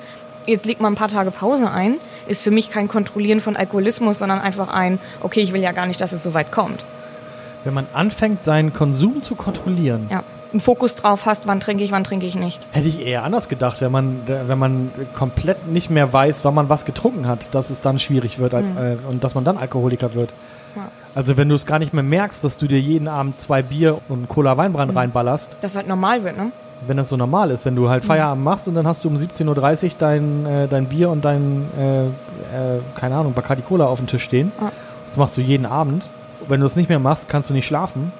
jetzt 0.46 0.66
legt 0.66 0.82
mal 0.82 0.88
ein 0.88 0.96
paar 0.96 1.08
Tage 1.08 1.32
Pause 1.32 1.70
ein, 1.72 1.98
ist 2.28 2.44
für 2.44 2.52
mich 2.52 2.70
kein 2.70 2.88
Kontrollieren 2.88 3.40
von 3.40 3.56
Alkoholismus, 3.56 4.20
sondern 4.20 4.40
einfach 4.40 4.68
ein, 4.70 5.00
okay, 5.22 5.42
ich 5.42 5.54
will 5.54 5.62
ja 5.62 5.72
gar 5.72 5.86
nicht, 5.86 6.02
dass 6.02 6.12
es 6.14 6.24
so 6.24 6.34
weit 6.34 6.52
kommt. 6.52 6.84
Wenn 7.64 7.74
man 7.74 7.88
anfängt, 7.94 8.42
seinen 8.42 8.74
Konsum 8.74 9.22
zu 9.22 9.36
kontrollieren, 9.36 10.08
Ja, 10.10 10.24
einen 10.52 10.60
Fokus 10.60 10.96
drauf 10.96 11.26
hast, 11.26 11.48
wann 11.48 11.60
trinke 11.60 11.84
ich, 11.84 11.92
wann 11.92 12.04
trinke 12.04 12.26
ich 12.26 12.36
nicht. 12.36 12.60
hätte 12.72 12.88
ich 12.88 13.06
eher 13.06 13.24
anders 13.24 13.50
gedacht, 13.50 13.82
wenn 13.82 13.92
man, 13.92 14.22
wenn 14.28 14.60
man 14.60 14.92
komplett 15.16 15.68
nicht 15.68 15.90
mehr 15.90 16.12
weiß, 16.14 16.44
wann 16.46 16.54
man 16.54 16.70
was 16.70 16.86
getrunken 16.86 17.28
hat, 17.28 17.56
dass 17.56 17.70
es 17.70 17.82
dann 17.82 17.98
schwierig 18.00 18.38
wird 18.40 18.54
als, 18.54 18.70
äh, 18.70 18.98
und 19.10 19.24
dass 19.24 19.34
man 19.34 19.44
dann 19.46 19.58
Alkoholiker 19.58 20.14
wird. 20.14 20.30
Ja. 20.76 20.90
Also 21.16 21.38
wenn 21.38 21.48
du 21.50 21.56
es 21.56 21.66
gar 21.66 21.80
nicht 21.80 21.94
mehr 21.94 22.04
merkst, 22.04 22.44
dass 22.44 22.58
du 22.58 22.68
dir 22.68 22.80
jeden 22.80 23.08
Abend 23.08 23.40
zwei 23.40 23.62
Bier 23.62 24.00
und 24.10 24.28
Cola 24.28 24.58
Weinbrand 24.58 24.96
reinballerst, 24.96 25.58
Dass 25.62 25.72
es 25.72 25.78
halt 25.78 25.88
normal 25.88 26.24
wird, 26.24 26.38
ne? 26.38 26.52
Wenn 26.88 26.98
das 26.98 27.10
so 27.10 27.18
normal 27.18 27.52
ist, 27.52 27.66
wenn 27.66 27.76
du 27.76 27.90
halt 27.90 28.06
Feierabend 28.06 28.44
machst 28.44 28.68
und 28.68 28.76
dann 28.76 28.88
hast 28.88 29.04
du 29.04 29.10
um 29.10 29.16
17.30 29.16 29.86
Uhr 29.86 29.92
dein, 29.98 30.46
äh, 30.46 30.68
dein 30.68 30.86
Bier 30.88 31.10
und 31.10 31.24
dein, 31.24 31.70
äh, 31.78 32.06
äh, 32.06 32.10
keine 32.96 33.16
Ahnung, 33.16 33.34
Bacardi 33.34 33.62
Cola 33.62 33.86
auf 33.86 34.00
dem 34.00 34.08
Tisch 34.08 34.24
stehen. 34.24 34.52
Ja. 34.60 34.72
Das 35.08 35.18
machst 35.18 35.38
du 35.38 35.42
jeden 35.42 35.66
Abend. 35.66 36.10
Wenn 36.48 36.60
du 36.60 36.66
es 36.66 36.76
nicht 36.76 36.90
mehr 36.90 37.00
machst, 37.00 37.30
kannst 37.30 37.50
du 37.50 37.54
nicht 37.54 37.66
schlafen. 37.66 38.12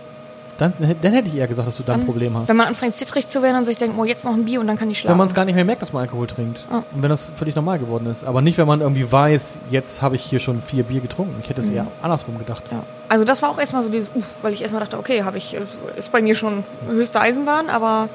Dann, 0.60 0.72
dann 1.02 1.14
hätte 1.14 1.28
ich 1.28 1.36
eher 1.36 1.48
gesagt, 1.48 1.68
dass 1.68 1.78
du 1.78 1.84
dann 1.84 2.02
ein 2.02 2.06
Problem 2.06 2.38
hast. 2.38 2.48
Wenn 2.48 2.56
man 2.56 2.68
anfängt 2.68 2.96
zittrig 2.96 3.28
zu 3.28 3.42
werden 3.42 3.58
und 3.58 3.66
sich 3.66 3.80
denkt, 3.80 3.98
oh, 3.98 4.06
jetzt 4.06 4.24
noch 4.24 4.34
ein 4.34 4.46
Bier 4.46 4.62
und 4.62 4.68
dann 4.68 4.78
kann 4.78 4.90
ich 4.90 4.98
Wenn 4.98 5.08
schlafen. 5.08 5.18
man 5.18 5.28
es 5.28 5.34
gar 5.34 5.46
nicht 5.46 5.56
mehr 5.56 5.66
merkt, 5.66 5.82
dass 5.82 5.92
man 5.94 6.04
Alkohol 6.04 6.28
trinkt. 6.28 6.64
Ja. 6.70 6.84
Und 6.94 7.02
wenn 7.02 7.10
das 7.10 7.32
völlig 7.36 7.56
normal 7.56 7.80
geworden 7.80 8.06
ist. 8.06 8.24
Aber 8.24 8.42
nicht, 8.42 8.58
wenn 8.60 8.68
man 8.68 8.82
irgendwie 8.82 9.12
weiß, 9.12 9.58
jetzt 9.72 10.04
habe 10.04 10.16
ich 10.16 10.22
hier 10.22 10.40
schon 10.40 10.62
vier 10.62 10.84
Bier 10.84 11.02
getrunken. 11.02 11.36
Ich 11.42 11.50
hätte 11.50 11.62
es 11.62 11.70
eher 11.70 11.88
andersrum 12.04 12.38
gedacht. 12.38 12.64
ja. 12.72 12.84
Also 13.10 13.26
das 13.26 13.42
war 13.42 13.50
auch 13.50 13.60
erstmal 13.60 13.82
so 13.84 13.90
dieses, 13.90 14.10
uff, 14.16 14.26
weil 14.42 14.54
ich 14.54 14.62
erstmal 14.62 14.82
dachte, 14.82 14.98
okay, 14.98 15.24
habe 15.24 15.38
ich, 15.38 15.58
ist 15.98 16.12
bei 16.12 16.22
mir 16.22 16.36
schon 16.36 16.64
höchste 16.88 17.20
Eisenbahn, 17.20 17.70
aber 17.70 18.10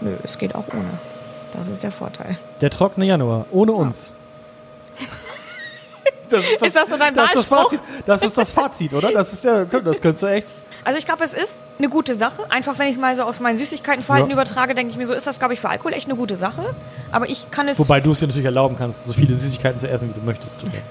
nö, 0.00 0.12
es 0.24 0.38
geht 0.38 0.54
auch 0.54 0.64
ohne. 0.72 0.90
Das 1.52 1.68
ist 1.68 1.82
der 1.82 1.92
Vorteil. 1.92 2.36
Der 2.60 2.70
trockene 2.70 3.06
Januar, 3.06 3.46
ohne 3.50 3.72
uns. 3.72 4.12
Das 6.28 6.40
ist 6.44 6.60
Ist 6.62 6.74
das 6.76 6.88
so 6.88 6.96
dein 6.96 7.14
das, 7.14 7.26
ist 7.28 7.36
das? 7.36 7.48
Fazit, 7.48 7.80
das 8.04 8.22
ist 8.22 8.36
das 8.36 8.50
Fazit, 8.50 8.94
oder? 8.94 9.12
Das 9.12 9.32
ist 9.32 9.44
ja, 9.44 9.64
das 9.64 10.00
könntest 10.00 10.24
du 10.24 10.26
echt. 10.26 10.48
Also 10.84 10.98
ich 10.98 11.04
glaube, 11.06 11.22
es 11.22 11.34
ist 11.34 11.56
eine 11.78 11.88
gute 11.88 12.16
Sache. 12.16 12.50
Einfach, 12.50 12.76
wenn 12.80 12.88
ich 12.88 12.94
es 12.96 13.00
mal 13.00 13.14
so 13.14 13.22
auf 13.22 13.38
mein 13.38 13.56
Süßigkeitenverhalten 13.56 14.30
Ja. 14.30 14.34
übertrage, 14.34 14.74
denke 14.74 14.90
ich 14.90 14.96
mir 14.98 15.06
so, 15.06 15.14
ist 15.14 15.28
das, 15.28 15.38
glaube 15.38 15.54
ich, 15.54 15.60
für 15.60 15.68
Alkohol 15.68 15.92
echt 15.92 16.06
eine 16.08 16.16
gute 16.16 16.36
Sache. 16.36 16.74
Aber 17.12 17.28
ich 17.28 17.48
kann 17.52 17.68
es... 17.68 17.78
Wobei 17.78 18.00
du 18.00 18.10
es 18.10 18.18
dir 18.18 18.26
natürlich 18.26 18.44
erlauben 18.44 18.76
kannst, 18.76 19.06
so 19.06 19.12
viele 19.12 19.34
Süßigkeiten 19.36 19.78
zu 19.78 19.88
essen, 19.88 20.08
wie 20.08 20.18
du 20.18 20.24
möchtest. 20.26 20.58
Tut 20.60 20.72
mir. 20.72 20.82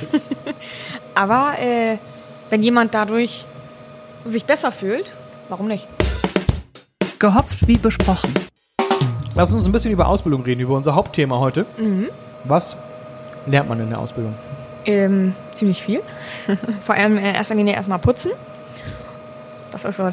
Natürlich. 0.00 0.54
Aber 1.16 1.58
äh, 1.58 1.98
wenn 2.50 2.62
jemand 2.62 2.94
dadurch 2.94 3.46
sich 4.24 4.44
besser 4.44 4.70
fühlt, 4.70 5.12
warum 5.48 5.66
nicht? 5.66 5.88
Gehopft 7.20 7.68
wie 7.68 7.76
besprochen. 7.76 8.32
Lass 9.34 9.52
uns 9.52 9.66
ein 9.66 9.72
bisschen 9.72 9.92
über 9.92 10.08
Ausbildung 10.08 10.42
reden, 10.42 10.60
über 10.60 10.74
unser 10.74 10.94
Hauptthema 10.94 11.38
heute. 11.38 11.66
Mhm. 11.76 12.08
Was 12.44 12.76
lernt 13.46 13.68
man 13.68 13.78
in 13.78 13.90
der 13.90 13.98
Ausbildung? 13.98 14.34
Ähm, 14.86 15.34
ziemlich 15.52 15.82
viel. 15.82 16.00
Vor 16.86 16.94
allem 16.94 17.18
in 17.18 17.24
erster 17.26 17.54
Linie 17.54 17.74
erstmal 17.74 17.98
putzen. 17.98 18.32
Das 19.70 19.84
ist 19.84 19.98
so, 19.98 20.08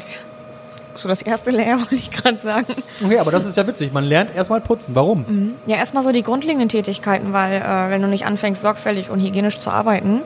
so 0.96 1.08
das 1.08 1.22
erste 1.22 1.50
Lehr, 1.50 1.78
wollte 1.80 1.94
ich 1.94 2.10
gerade 2.10 2.36
sagen. 2.36 2.66
Okay, 3.02 3.18
aber 3.18 3.30
das 3.30 3.46
ist 3.46 3.56
ja 3.56 3.66
witzig. 3.66 3.90
Man 3.94 4.04
lernt 4.04 4.36
erstmal 4.36 4.60
putzen. 4.60 4.94
Warum? 4.94 5.54
Ja, 5.66 5.78
erstmal 5.78 6.02
so 6.02 6.12
die 6.12 6.22
grundlegenden 6.22 6.68
Tätigkeiten, 6.68 7.32
weil 7.32 7.62
äh, 7.62 7.90
wenn 7.90 8.02
du 8.02 8.08
nicht 8.08 8.26
anfängst, 8.26 8.60
sorgfältig 8.60 9.08
und 9.08 9.20
hygienisch 9.20 9.58
zu 9.60 9.70
arbeiten, 9.70 10.20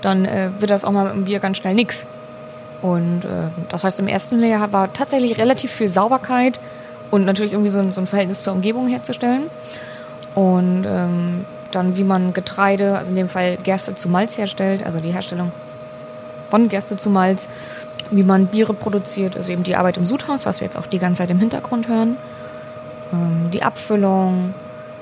dann 0.00 0.26
äh, 0.26 0.50
wird 0.60 0.70
das 0.70 0.84
auch 0.84 0.92
mal 0.92 1.06
mit 1.06 1.14
dem 1.14 1.24
Bier 1.24 1.40
ganz 1.40 1.56
schnell 1.56 1.74
nix. 1.74 2.06
Und 2.82 3.24
äh, 3.24 3.48
das 3.68 3.84
heißt, 3.84 4.00
im 4.00 4.08
ersten 4.08 4.38
Lehrjahr 4.38 4.72
war 4.72 4.92
tatsächlich 4.92 5.38
relativ 5.38 5.70
viel 5.70 5.88
Sauberkeit 5.88 6.60
und 7.10 7.24
natürlich 7.24 7.52
irgendwie 7.52 7.70
so 7.70 7.80
ein, 7.80 7.92
so 7.92 8.00
ein 8.00 8.06
Verhältnis 8.06 8.42
zur 8.42 8.52
Umgebung 8.52 8.88
herzustellen. 8.88 9.44
Und 10.34 10.84
ähm, 10.86 11.44
dann, 11.72 11.96
wie 11.96 12.04
man 12.04 12.32
Getreide, 12.32 12.98
also 12.98 13.10
in 13.10 13.16
dem 13.16 13.28
Fall 13.28 13.56
Gerste 13.58 13.94
zu 13.94 14.08
Malz 14.08 14.38
herstellt, 14.38 14.84
also 14.84 15.00
die 15.00 15.12
Herstellung 15.12 15.52
von 16.48 16.68
Gerste 16.68 16.96
zu 16.96 17.10
Malz, 17.10 17.48
wie 18.10 18.22
man 18.22 18.46
Biere 18.46 18.74
produziert, 18.74 19.36
also 19.36 19.52
eben 19.52 19.62
die 19.62 19.76
Arbeit 19.76 19.96
im 19.96 20.04
Sudhaus, 20.04 20.46
was 20.46 20.60
wir 20.60 20.64
jetzt 20.66 20.76
auch 20.76 20.86
die 20.86 20.98
ganze 20.98 21.18
Zeit 21.18 21.30
im 21.30 21.38
Hintergrund 21.38 21.88
hören, 21.88 22.16
ähm, 23.12 23.50
die 23.52 23.62
Abfüllung, 23.62 24.54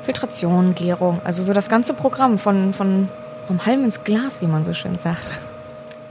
Filtration, 0.02 0.74
Gärung, 0.74 1.20
also 1.24 1.42
so 1.42 1.52
das 1.52 1.68
ganze 1.68 1.94
Programm 1.94 2.38
von, 2.38 2.72
von 2.72 3.08
vom 3.46 3.64
Halm 3.64 3.82
ins 3.82 4.04
Glas, 4.04 4.42
wie 4.42 4.46
man 4.46 4.62
so 4.62 4.74
schön 4.74 4.98
sagt. 4.98 5.40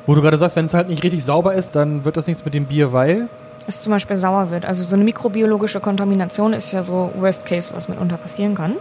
Wo 0.08 0.16
du 0.16 0.22
gerade 0.22 0.38
sagst, 0.38 0.56
wenn 0.56 0.66
es 0.66 0.74
halt 0.74 0.88
nicht 0.88 1.04
richtig 1.04 1.24
sauber 1.24 1.54
ist, 1.54 1.76
dann 1.76 2.06
wird 2.06 2.16
das 2.16 2.28
nichts 2.28 2.44
mit 2.46 2.54
dem 2.54 2.66
Bier, 2.66 2.94
weil. 2.94 3.28
Es 3.68 3.82
zum 3.82 3.92
Beispiel 3.92 4.16
sauer 4.16 4.50
wird. 4.50 4.66
Also 4.66 4.86
so 4.86 4.96
eine 4.96 5.04
mikrobiologische 5.04 5.82
Kontamination 5.82 6.54
ist 6.54 6.72
ja 6.72 6.82
so 6.82 7.12
Worst 7.18 7.46
Case, 7.46 7.74
was 7.74 7.90
mitunter 7.90 8.16
passieren 8.16 8.56
kann. 8.56 8.76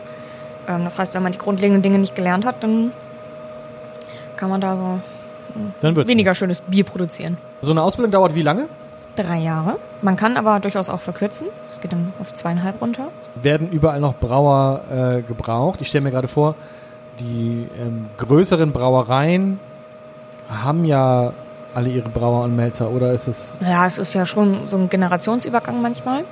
Ähm, 0.68 0.84
das 0.84 1.00
heißt, 1.00 1.14
wenn 1.14 1.24
man 1.24 1.32
die 1.32 1.38
grundlegenden 1.38 1.82
Dinge 1.82 1.98
nicht 1.98 2.14
gelernt 2.14 2.46
hat, 2.46 2.62
dann 2.62 2.92
kann 4.36 4.50
man 4.50 4.60
da 4.60 4.76
so 4.76 5.00
wird's 5.80 6.08
weniger 6.08 6.34
schönes 6.34 6.60
Bier 6.60 6.84
produzieren. 6.84 7.32
nicht. 7.32 7.42
So 7.62 7.72
eine 7.72 7.82
Ausbildung 7.82 8.12
dauert 8.12 8.36
wie 8.36 8.42
lange? 8.42 8.68
Drei 9.16 9.38
Jahre. 9.38 9.78
Man 10.02 10.16
kann 10.16 10.36
aber 10.36 10.60
durchaus 10.60 10.88
auch 10.88 11.00
verkürzen. 11.00 11.48
Es 11.68 11.80
geht 11.80 11.90
dann 11.90 12.12
auf 12.20 12.32
zweieinhalb 12.34 12.80
runter. 12.80 13.08
Werden 13.42 13.70
überall 13.70 13.98
noch 13.98 14.14
Brauer 14.14 14.82
äh, 14.90 15.22
gebraucht? 15.22 15.80
Ich 15.80 15.88
stelle 15.88 16.04
mir 16.04 16.10
gerade 16.10 16.28
vor, 16.28 16.54
die 17.18 17.66
ähm, 17.80 18.10
größeren 18.18 18.70
Brauereien 18.70 19.58
haben 20.50 20.84
ja 20.84 21.32
alle 21.74 21.90
ihre 21.90 22.08
Brauer 22.08 22.44
und 22.44 22.56
Melzer, 22.56 22.90
oder 22.90 23.12
ist 23.12 23.28
es. 23.28 23.56
Ja, 23.60 23.86
es 23.86 23.98
ist 23.98 24.14
ja 24.14 24.24
schon 24.24 24.66
so 24.66 24.78
ein 24.78 24.88
Generationsübergang 24.88 25.82
manchmal. 25.82 26.24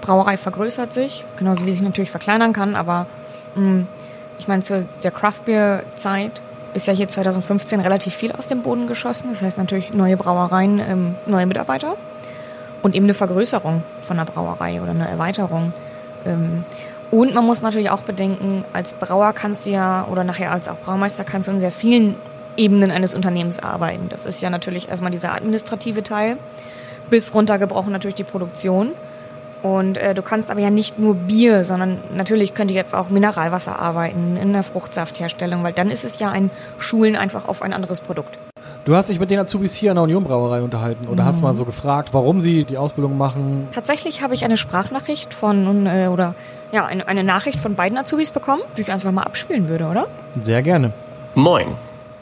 Brauerei 0.00 0.36
vergrößert 0.36 0.92
sich, 0.92 1.24
genauso 1.36 1.66
wie 1.66 1.72
sich 1.72 1.82
natürlich 1.82 2.10
verkleinern 2.10 2.52
kann, 2.52 2.74
aber 2.74 3.06
mh, 3.54 3.84
ich 4.38 4.48
meine, 4.48 4.62
zu 4.62 4.86
der 5.02 5.10
Craftbeer-Zeit 5.10 6.42
ist 6.74 6.86
ja 6.86 6.92
hier 6.92 7.08
2015 7.08 7.80
relativ 7.80 8.14
viel 8.14 8.32
aus 8.32 8.46
dem 8.46 8.62
Boden 8.62 8.86
geschossen. 8.86 9.28
Das 9.30 9.42
heißt 9.42 9.58
natürlich 9.58 9.92
neue 9.92 10.16
Brauereien, 10.16 10.78
ähm, 10.78 11.14
neue 11.26 11.46
Mitarbeiter 11.46 11.96
und 12.82 12.94
eben 12.94 13.06
eine 13.06 13.14
Vergrößerung 13.14 13.82
von 14.02 14.16
der 14.16 14.24
Brauerei 14.24 14.80
oder 14.80 14.90
eine 14.90 15.08
Erweiterung. 15.08 15.72
Ähm, 16.24 16.64
und 17.10 17.34
man 17.34 17.44
muss 17.44 17.62
natürlich 17.62 17.90
auch 17.90 18.02
bedenken, 18.02 18.64
als 18.72 18.92
Brauer 18.94 19.32
kannst 19.32 19.66
du 19.66 19.70
ja, 19.70 20.06
oder 20.10 20.24
nachher 20.24 20.52
als 20.52 20.68
auch 20.68 20.78
Braumeister 20.78 21.24
kannst 21.24 21.48
du 21.48 21.52
in 21.52 21.60
sehr 21.60 21.72
vielen 21.72 22.16
Ebenen 22.58 22.90
eines 22.90 23.14
Unternehmens 23.14 23.58
arbeiten. 23.58 24.08
Das 24.08 24.24
ist 24.26 24.42
ja 24.42 24.50
natürlich 24.50 24.88
erstmal 24.88 25.10
dieser 25.10 25.32
administrative 25.32 26.02
Teil, 26.02 26.36
bis 27.08 27.32
runtergebrochen 27.32 27.92
natürlich 27.92 28.16
die 28.16 28.24
Produktion. 28.24 28.92
Und 29.62 29.96
äh, 29.96 30.14
du 30.14 30.22
kannst 30.22 30.50
aber 30.50 30.60
ja 30.60 30.70
nicht 30.70 30.98
nur 30.98 31.14
Bier, 31.14 31.64
sondern 31.64 31.98
natürlich 32.14 32.54
könnte 32.54 32.72
ich 32.72 32.76
jetzt 32.76 32.94
auch 32.94 33.08
Mineralwasser 33.08 33.78
arbeiten, 33.78 34.36
in 34.36 34.52
der 34.52 34.62
Fruchtsaftherstellung, 34.62 35.64
weil 35.64 35.72
dann 35.72 35.90
ist 35.90 36.04
es 36.04 36.18
ja 36.20 36.30
ein 36.30 36.50
Schulen 36.78 37.16
einfach 37.16 37.48
auf 37.48 37.62
ein 37.62 37.72
anderes 37.72 38.00
Produkt. 38.00 38.38
Du 38.84 38.94
hast 38.94 39.10
dich 39.10 39.18
mit 39.20 39.30
den 39.30 39.38
Azubis 39.38 39.74
hier 39.74 39.90
an 39.90 39.96
der 39.96 40.04
Union 40.04 40.24
Brauerei 40.24 40.62
unterhalten 40.62 41.08
oder 41.08 41.24
hast 41.24 41.42
mal 41.42 41.54
so 41.54 41.64
gefragt, 41.64 42.10
warum 42.12 42.40
sie 42.40 42.64
die 42.64 42.78
Ausbildung 42.78 43.18
machen. 43.18 43.68
Tatsächlich 43.72 44.22
habe 44.22 44.34
ich 44.34 44.44
eine 44.44 44.56
Sprachnachricht 44.56 45.34
von, 45.34 45.86
äh, 45.86 46.08
oder 46.10 46.34
ja, 46.72 46.86
eine, 46.86 47.06
eine 47.06 47.24
Nachricht 47.24 47.58
von 47.58 47.74
beiden 47.74 47.98
Azubis 47.98 48.30
bekommen, 48.30 48.62
die 48.76 48.82
ich 48.82 48.92
einfach 48.92 49.10
mal 49.10 49.24
abspielen 49.24 49.68
würde, 49.68 49.86
oder? 49.86 50.06
Sehr 50.42 50.62
gerne. 50.62 50.92
Moin, 51.34 51.76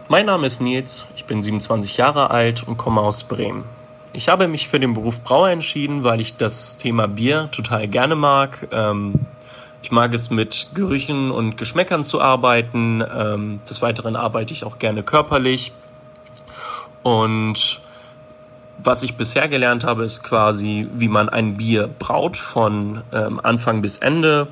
mein 0.09 0.27
Name 0.27 0.47
ist 0.47 0.61
Nils, 0.61 1.09
ich 1.16 1.25
bin 1.25 1.42
27 1.42 1.97
Jahre 1.97 2.31
alt 2.31 2.66
und 2.66 2.77
komme 2.77 3.01
aus 3.01 3.25
Bremen. 3.25 3.64
Ich 4.12 4.29
habe 4.29 4.49
mich 4.49 4.69
für 4.69 4.79
den 4.79 4.95
Beruf 4.95 5.21
Brauer 5.23 5.51
entschieden, 5.51 6.05
weil 6.05 6.21
ich 6.21 6.37
das 6.37 6.77
Thema 6.77 7.09
Bier 7.09 7.49
total 7.51 7.88
gerne 7.88 8.14
mag. 8.14 8.69
Ähm, 8.71 9.14
ich 9.83 9.90
mag 9.90 10.14
es 10.14 10.31
mit 10.31 10.71
Gerüchen 10.75 11.31
und 11.31 11.57
Geschmäckern 11.59 12.05
zu 12.05 12.21
arbeiten. 12.21 13.03
Ähm, 13.14 13.61
des 13.69 13.83
Weiteren 13.83 14.16
arbeite 14.16 14.53
ich 14.53 14.64
auch 14.64 14.79
gerne 14.79 15.03
körperlich. 15.03 15.73
Und 17.03 17.81
was 18.79 19.03
ich 19.03 19.16
bisher 19.16 19.49
gelernt 19.49 19.85
habe, 19.85 20.05
ist 20.05 20.23
quasi, 20.23 20.88
wie 20.95 21.09
man 21.09 21.29
ein 21.29 21.57
Bier 21.57 21.88
braut 21.99 22.37
von 22.37 23.03
ähm, 23.12 23.40
Anfang 23.42 23.83
bis 23.83 23.99
Ende, 23.99 24.49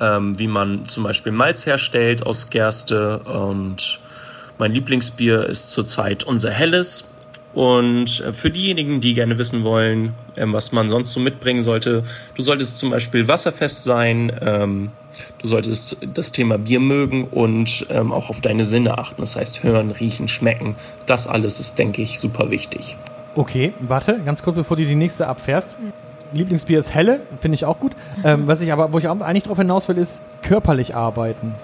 wie 0.00 0.46
man 0.46 0.86
zum 0.86 1.02
Beispiel 1.02 1.32
Malz 1.32 1.66
herstellt 1.66 2.24
aus 2.24 2.50
Gerste. 2.50 3.18
Und 3.18 3.98
mein 4.58 4.72
Lieblingsbier 4.72 5.46
ist 5.46 5.70
zurzeit 5.70 6.24
unser 6.24 6.50
Helles. 6.50 7.08
Und 7.54 8.20
äh, 8.20 8.32
für 8.32 8.50
diejenigen, 8.50 9.00
die 9.00 9.14
gerne 9.14 9.38
wissen 9.38 9.64
wollen, 9.64 10.14
ähm, 10.36 10.52
was 10.52 10.70
man 10.72 10.90
sonst 10.90 11.12
so 11.12 11.20
mitbringen 11.20 11.62
sollte, 11.62 12.04
du 12.34 12.42
solltest 12.42 12.78
zum 12.78 12.90
Beispiel 12.90 13.26
wasserfest 13.26 13.84
sein, 13.84 14.30
ähm, 14.40 14.90
du 15.38 15.48
solltest 15.48 15.96
das 16.14 16.30
Thema 16.30 16.58
Bier 16.58 16.78
mögen 16.78 17.24
und 17.24 17.86
ähm, 17.88 18.12
auch 18.12 18.28
auf 18.30 18.40
deine 18.40 18.64
Sinne 18.64 18.98
achten. 18.98 19.22
Das 19.22 19.34
heißt, 19.34 19.62
hören, 19.62 19.90
riechen, 19.90 20.28
schmecken. 20.28 20.76
Das 21.06 21.26
alles 21.26 21.58
ist, 21.58 21.78
denke 21.78 22.02
ich, 22.02 22.20
super 22.20 22.50
wichtig. 22.50 22.96
Okay, 23.34 23.72
warte, 23.80 24.20
ganz 24.24 24.42
kurz, 24.42 24.56
bevor 24.56 24.76
du 24.76 24.84
die 24.84 24.94
nächste 24.94 25.26
abfährst. 25.26 25.76
Lieblingsbier 26.32 26.78
ist 26.78 26.92
helle, 26.92 27.20
finde 27.40 27.54
ich 27.54 27.64
auch 27.64 27.80
gut. 27.80 27.92
Ähm, 28.22 28.46
was 28.46 28.60
ich 28.60 28.72
aber, 28.72 28.92
wo 28.92 28.98
ich 28.98 29.08
auch 29.08 29.20
eigentlich 29.20 29.44
drauf 29.44 29.58
hinaus 29.58 29.88
will, 29.88 29.96
ist 29.96 30.20
körperlich 30.42 30.94
arbeiten. 30.94 31.54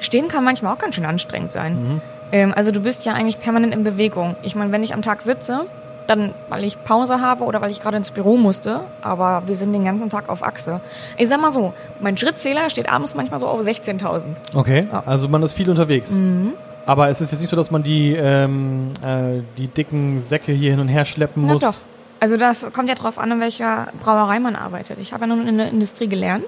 Stehen 0.00 0.26
kann 0.28 0.42
manchmal 0.44 0.74
auch 0.74 0.78
ganz 0.78 0.96
schön 0.96 1.04
anstrengend 1.04 1.52
sein. 1.52 2.00
Ähm, 2.32 2.52
also 2.56 2.70
du 2.72 2.80
bist 2.80 3.04
ja 3.04 3.12
eigentlich 3.12 3.38
permanent 3.38 3.74
in 3.74 3.84
Bewegung. 3.84 4.36
Ich 4.42 4.54
meine, 4.54 4.72
wenn 4.72 4.82
ich 4.82 4.94
am 4.94 5.02
Tag 5.02 5.22
sitze, 5.22 5.66
dann 6.06 6.34
weil 6.48 6.64
ich 6.64 6.82
Pause 6.82 7.20
habe 7.20 7.44
oder 7.44 7.60
weil 7.60 7.70
ich 7.70 7.80
gerade 7.80 7.96
ins 7.96 8.10
Büro 8.10 8.36
musste, 8.36 8.80
aber 9.02 9.44
wir 9.46 9.54
sind 9.54 9.72
den 9.72 9.84
ganzen 9.84 10.10
Tag 10.10 10.28
auf 10.28 10.42
Achse. 10.42 10.80
Ich 11.16 11.28
sag 11.28 11.40
mal 11.40 11.52
so, 11.52 11.72
mein 12.00 12.16
Schrittzähler 12.16 12.70
steht 12.70 12.88
abends 12.90 13.14
manchmal 13.14 13.38
so 13.38 13.46
auf 13.46 13.60
16.000. 13.60 14.26
Okay, 14.54 14.88
Ja. 14.92 15.04
also 15.06 15.28
man 15.28 15.42
ist 15.42 15.52
viel 15.52 15.70
unterwegs. 15.70 16.12
Aber 16.86 17.08
es 17.08 17.20
ist 17.20 17.30
jetzt 17.30 17.40
nicht 17.40 17.50
so, 17.50 17.56
dass 17.56 17.70
man 17.70 17.84
die, 17.84 18.14
ähm, 18.14 18.90
äh, 19.04 19.42
die 19.56 19.68
dicken 19.68 20.20
Säcke 20.20 20.50
hier 20.52 20.72
hin 20.72 20.80
und 20.80 20.88
her 20.88 21.04
schleppen 21.04 21.46
Ja, 21.46 21.52
muss. 21.52 21.62
doch. 21.62 21.74
Also 22.18 22.36
das 22.36 22.72
kommt 22.72 22.88
ja 22.88 22.94
drauf 22.96 23.18
an, 23.18 23.30
in 23.30 23.40
welcher 23.40 23.88
Brauerei 24.02 24.40
man 24.40 24.56
arbeitet. 24.56 24.98
Ich 25.00 25.12
habe 25.12 25.22
ja 25.22 25.26
nun 25.28 25.46
in 25.46 25.58
der 25.58 25.68
Industrie 25.68 26.08
gelernt. 26.08 26.44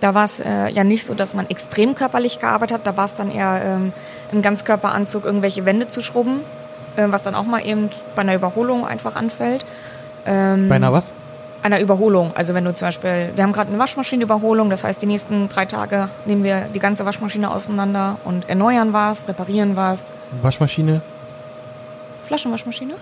Da 0.00 0.14
war 0.14 0.24
es 0.24 0.40
äh, 0.40 0.68
ja 0.68 0.84
nicht 0.84 1.04
so, 1.04 1.14
dass 1.14 1.34
man 1.34 1.48
extrem 1.50 1.94
körperlich 1.94 2.38
gearbeitet 2.38 2.78
hat. 2.78 2.86
Da 2.86 2.96
war 2.96 3.04
es 3.04 3.14
dann 3.14 3.30
eher 3.30 3.60
ähm, 3.64 3.92
im 4.30 4.42
Ganzkörperanzug 4.42 5.24
irgendwelche 5.24 5.64
Wände 5.64 5.88
zu 5.88 6.02
schrubben, 6.02 6.40
äh, 6.96 7.06
was 7.08 7.24
dann 7.24 7.34
auch 7.34 7.44
mal 7.44 7.66
eben 7.66 7.90
bei 8.14 8.22
einer 8.22 8.34
Überholung 8.34 8.86
einfach 8.86 9.16
anfällt. 9.16 9.64
Ähm, 10.26 10.68
Bei 10.68 10.76
einer 10.76 10.92
was? 10.92 11.12
einer 11.62 11.80
Überholung. 11.80 12.32
Also 12.36 12.54
wenn 12.54 12.64
du 12.64 12.74
zum 12.74 12.88
Beispiel, 12.88 13.30
wir 13.34 13.42
haben 13.42 13.52
gerade 13.52 13.70
eine 13.70 13.78
Waschmaschinenüberholung, 13.78 14.70
das 14.70 14.84
heißt, 14.84 15.02
die 15.02 15.06
nächsten 15.06 15.48
drei 15.48 15.66
Tage 15.66 16.08
nehmen 16.24 16.44
wir 16.44 16.68
die 16.72 16.78
ganze 16.78 17.04
Waschmaschine 17.04 17.50
auseinander 17.50 18.18
und 18.24 18.48
erneuern 18.48 18.92
was, 18.92 19.28
reparieren 19.28 19.76
was. 19.76 20.10
Waschmaschine? 20.40 21.02
Flaschenwaschmaschine? 22.26 22.94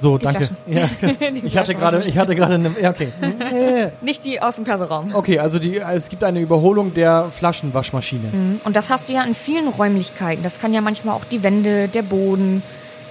So, 0.00 0.18
Die 0.18 0.24
danke. 0.24 0.48
Ja. 0.66 0.88
Ich 1.42 1.56
hatte 1.56 1.74
gerade, 1.74 2.02
ich 2.06 2.16
hatte 2.16 2.34
gerade 2.34 2.54
eine, 2.54 2.74
ja, 2.80 2.90
okay. 2.90 3.12
Nicht 4.00 4.24
die 4.24 4.40
aus 4.40 4.56
dem 4.56 4.64
Persoraum. 4.64 5.14
Okay, 5.14 5.38
also 5.38 5.58
die, 5.58 5.78
es 5.78 6.08
gibt 6.08 6.24
eine 6.24 6.40
Überholung 6.40 6.94
der 6.94 7.30
Flaschenwaschmaschine. 7.32 8.58
Und 8.64 8.76
das 8.76 8.90
hast 8.90 9.08
du 9.08 9.12
ja 9.12 9.22
in 9.22 9.34
vielen 9.34 9.68
Räumlichkeiten. 9.68 10.42
Das 10.42 10.58
kann 10.58 10.72
ja 10.72 10.80
manchmal 10.80 11.14
auch 11.14 11.24
die 11.24 11.42
Wände, 11.42 11.88
der 11.88 12.02
Boden. 12.02 12.62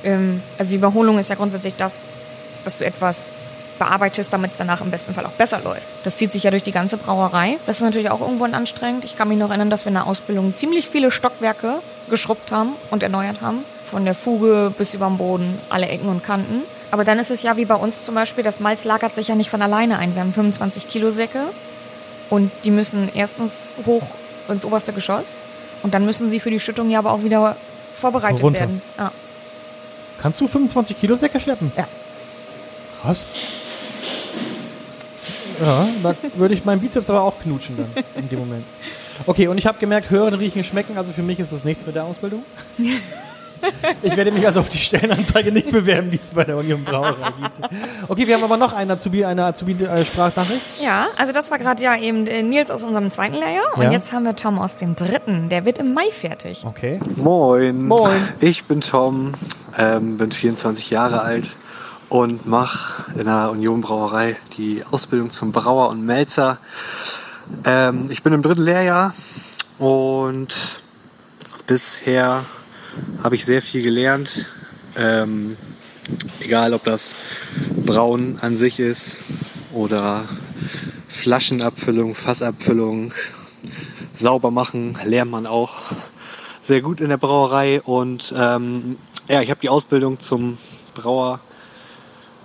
Ähm, 0.03 0.41
also 0.57 0.71
die 0.71 0.77
Überholung 0.77 1.19
ist 1.19 1.29
ja 1.29 1.35
grundsätzlich 1.35 1.75
das, 1.75 2.07
dass 2.63 2.77
du 2.77 2.85
etwas 2.85 3.33
bearbeitest, 3.79 4.31
damit 4.31 4.51
es 4.51 4.57
danach 4.57 4.81
im 4.81 4.91
besten 4.91 5.13
Fall 5.13 5.25
auch 5.25 5.31
besser 5.31 5.61
läuft. 5.63 5.87
Das 6.03 6.17
zieht 6.17 6.31
sich 6.31 6.43
ja 6.43 6.51
durch 6.51 6.63
die 6.63 6.71
ganze 6.71 6.97
Brauerei. 6.97 7.57
Das 7.65 7.77
ist 7.77 7.81
natürlich 7.81 8.11
auch 8.11 8.21
irgendwo 8.21 8.43
anstrengend. 8.43 9.05
Ich 9.05 9.17
kann 9.17 9.29
mich 9.29 9.37
noch 9.37 9.49
erinnern, 9.49 9.69
dass 9.69 9.85
wir 9.85 9.89
in 9.89 9.95
der 9.95 10.05
Ausbildung 10.05 10.53
ziemlich 10.53 10.89
viele 10.89 11.11
Stockwerke 11.11 11.79
geschrubbt 12.09 12.51
haben 12.51 12.71
und 12.91 13.01
erneuert 13.01 13.41
haben. 13.41 13.59
Von 13.83 14.05
der 14.05 14.13
Fuge 14.13 14.71
bis 14.77 14.93
über 14.93 15.07
den 15.07 15.17
Boden, 15.17 15.57
alle 15.69 15.87
Ecken 15.87 16.09
und 16.09 16.23
Kanten. 16.23 16.61
Aber 16.91 17.03
dann 17.03 17.19
ist 17.19 17.31
es 17.31 17.43
ja 17.43 17.57
wie 17.57 17.65
bei 17.65 17.75
uns 17.75 18.03
zum 18.03 18.15
Beispiel, 18.15 18.43
das 18.43 18.59
Malz 18.59 18.83
lagert 18.83 19.13
sich 19.13 19.27
ja 19.27 19.35
nicht 19.35 19.49
von 19.49 19.61
alleine 19.61 19.97
ein. 19.97 20.15
Wir 20.15 20.21
haben 20.21 20.33
25 20.33 20.87
Kilo 20.87 21.11
Säcke 21.11 21.43
und 22.29 22.51
die 22.63 22.71
müssen 22.71 23.09
erstens 23.13 23.71
hoch 23.85 24.03
ins 24.47 24.65
oberste 24.65 24.93
Geschoss 24.93 25.33
und 25.83 25.93
dann 25.93 26.05
müssen 26.05 26.29
sie 26.29 26.39
für 26.39 26.49
die 26.49 26.59
Schüttung 26.59 26.89
ja 26.89 26.99
aber 26.99 27.11
auch 27.11 27.23
wieder 27.23 27.55
vorbereitet 27.93 28.41
Runter. 28.41 28.61
werden. 28.61 28.81
Ja. 28.97 29.11
Kannst 30.21 30.41
du 30.41 30.47
25 30.47 30.99
Kilo 30.99 31.15
Säcke 31.15 31.39
schleppen? 31.39 31.71
Ja. 31.77 31.87
Krass. 33.01 33.29
Ja, 35.61 35.87
da 36.01 36.15
würde 36.35 36.53
ich 36.53 36.65
meinen 36.65 36.81
Bizeps 36.81 37.09
aber 37.09 37.21
auch 37.21 37.39
knutschen 37.41 37.77
dann 37.77 38.03
in 38.15 38.29
dem 38.29 38.39
Moment. 38.39 38.65
Okay, 39.25 39.47
und 39.47 39.57
ich 39.57 39.67
habe 39.67 39.77
gemerkt, 39.77 40.09
hören, 40.09 40.33
riechen, 40.33 40.63
schmecken, 40.63 40.97
also 40.97 41.11
für 41.11 41.21
mich 41.21 41.39
ist 41.39 41.51
das 41.51 41.63
nichts 41.65 41.85
mit 41.85 41.95
der 41.95 42.05
Ausbildung. 42.05 42.43
Ich 44.01 44.15
werde 44.17 44.31
mich 44.31 44.45
also 44.45 44.59
auf 44.59 44.69
die 44.69 44.77
Stellenanzeige 44.77 45.51
nicht 45.51 45.71
bewerben, 45.71 46.11
die 46.11 46.17
es 46.17 46.33
bei 46.33 46.43
der 46.43 46.57
Union 46.57 46.83
Brauerei 46.83 47.31
gibt. 47.41 47.69
Okay, 48.09 48.27
wir 48.27 48.35
haben 48.35 48.43
aber 48.43 48.57
noch 48.57 48.73
eine 48.73 48.93
Azubi, 48.93 49.25
eine 49.25 49.45
Azubi-Sprachnachricht. 49.45 50.61
ja, 50.81 51.07
also 51.17 51.31
das 51.33 51.51
war 51.51 51.59
gerade 51.59 51.81
ja 51.83 51.95
eben 51.97 52.25
äh, 52.27 52.43
Nils 52.43 52.71
aus 52.71 52.83
unserem 52.83 53.11
zweiten 53.11 53.35
Lehrjahr 53.35 53.75
und 53.75 53.83
Ja. 53.83 53.91
jetzt 53.91 54.11
haben 54.13 54.23
wir 54.25 54.35
Tom 54.35 54.59
aus 54.59 54.75
dem 54.75 54.95
dritten. 54.95 55.49
Der 55.49 55.65
wird 55.65 55.79
im 55.79 55.93
Mai 55.93 56.09
fertig. 56.11 56.63
Okay. 56.65 56.99
Moin. 57.17 57.87
Moin. 57.87 58.27
Ich 58.39 58.65
bin 58.65 58.81
Tom, 58.81 59.33
ähm, 59.77 60.17
bin 60.17 60.31
24 60.31 60.89
Jahre 60.89 61.21
alt 61.21 61.55
und 62.09 62.45
mache 62.47 63.11
in 63.19 63.25
der 63.25 63.51
Union 63.51 63.81
Brauerei 63.81 64.35
die 64.57 64.83
Ausbildung 64.89 65.29
zum 65.29 65.51
Brauer 65.51 65.89
und 65.89 66.03
Melzer. 66.05 66.57
Ähm, 67.65 68.05
ich 68.09 68.23
bin 68.23 68.33
im 68.33 68.41
dritten 68.41 68.63
Lehrjahr 68.63 69.13
und 69.77 70.81
bisher 71.67 72.45
habe 73.23 73.35
ich 73.35 73.45
sehr 73.45 73.61
viel 73.61 73.81
gelernt. 73.81 74.47
Ähm, 74.97 75.57
egal, 76.39 76.73
ob 76.73 76.83
das 76.83 77.15
Brauen 77.85 78.37
an 78.39 78.57
sich 78.57 78.79
ist 78.79 79.23
oder 79.73 80.25
Flaschenabfüllung, 81.07 82.15
Fassabfüllung, 82.15 83.13
sauber 84.13 84.51
machen, 84.51 84.97
lernt 85.05 85.31
man 85.31 85.47
auch 85.47 85.73
sehr 86.61 86.81
gut 86.81 87.01
in 87.01 87.09
der 87.09 87.17
Brauerei 87.17 87.81
und 87.81 88.33
ähm, 88.37 88.97
ja, 89.27 89.41
ich 89.41 89.49
habe 89.49 89.61
die 89.61 89.69
Ausbildung 89.69 90.19
zum 90.19 90.57
Brauer 90.93 91.39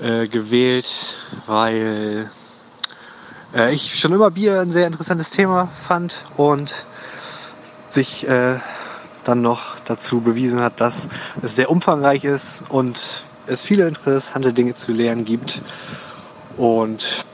äh, 0.01 0.27
gewählt, 0.27 1.19
weil 1.47 2.31
äh, 3.55 3.73
ich 3.73 3.99
schon 3.99 4.13
immer 4.13 4.31
Bier 4.31 4.61
ein 4.61 4.71
sehr 4.71 4.87
interessantes 4.87 5.31
Thema 5.31 5.67
fand 5.67 6.17
und 6.37 6.87
sich 7.91 8.27
äh, 8.29 8.59
dann 9.25 9.43
noch 9.43 9.79
dazu 9.81 10.21
bewiesen 10.21 10.61
hat, 10.61 10.81
dass 10.81 11.09
es 11.43 11.57
sehr 11.57 11.71
umfangreich 11.71 12.25
ist 12.25 12.65
und 12.69 13.23
es 13.47 13.65
viele 13.65 13.89
interessante 13.89 14.53
Dinge 14.53 14.75
zu 14.75 14.93
lernen 14.93 15.25
gibt. 15.25 15.63
Und 16.57 17.25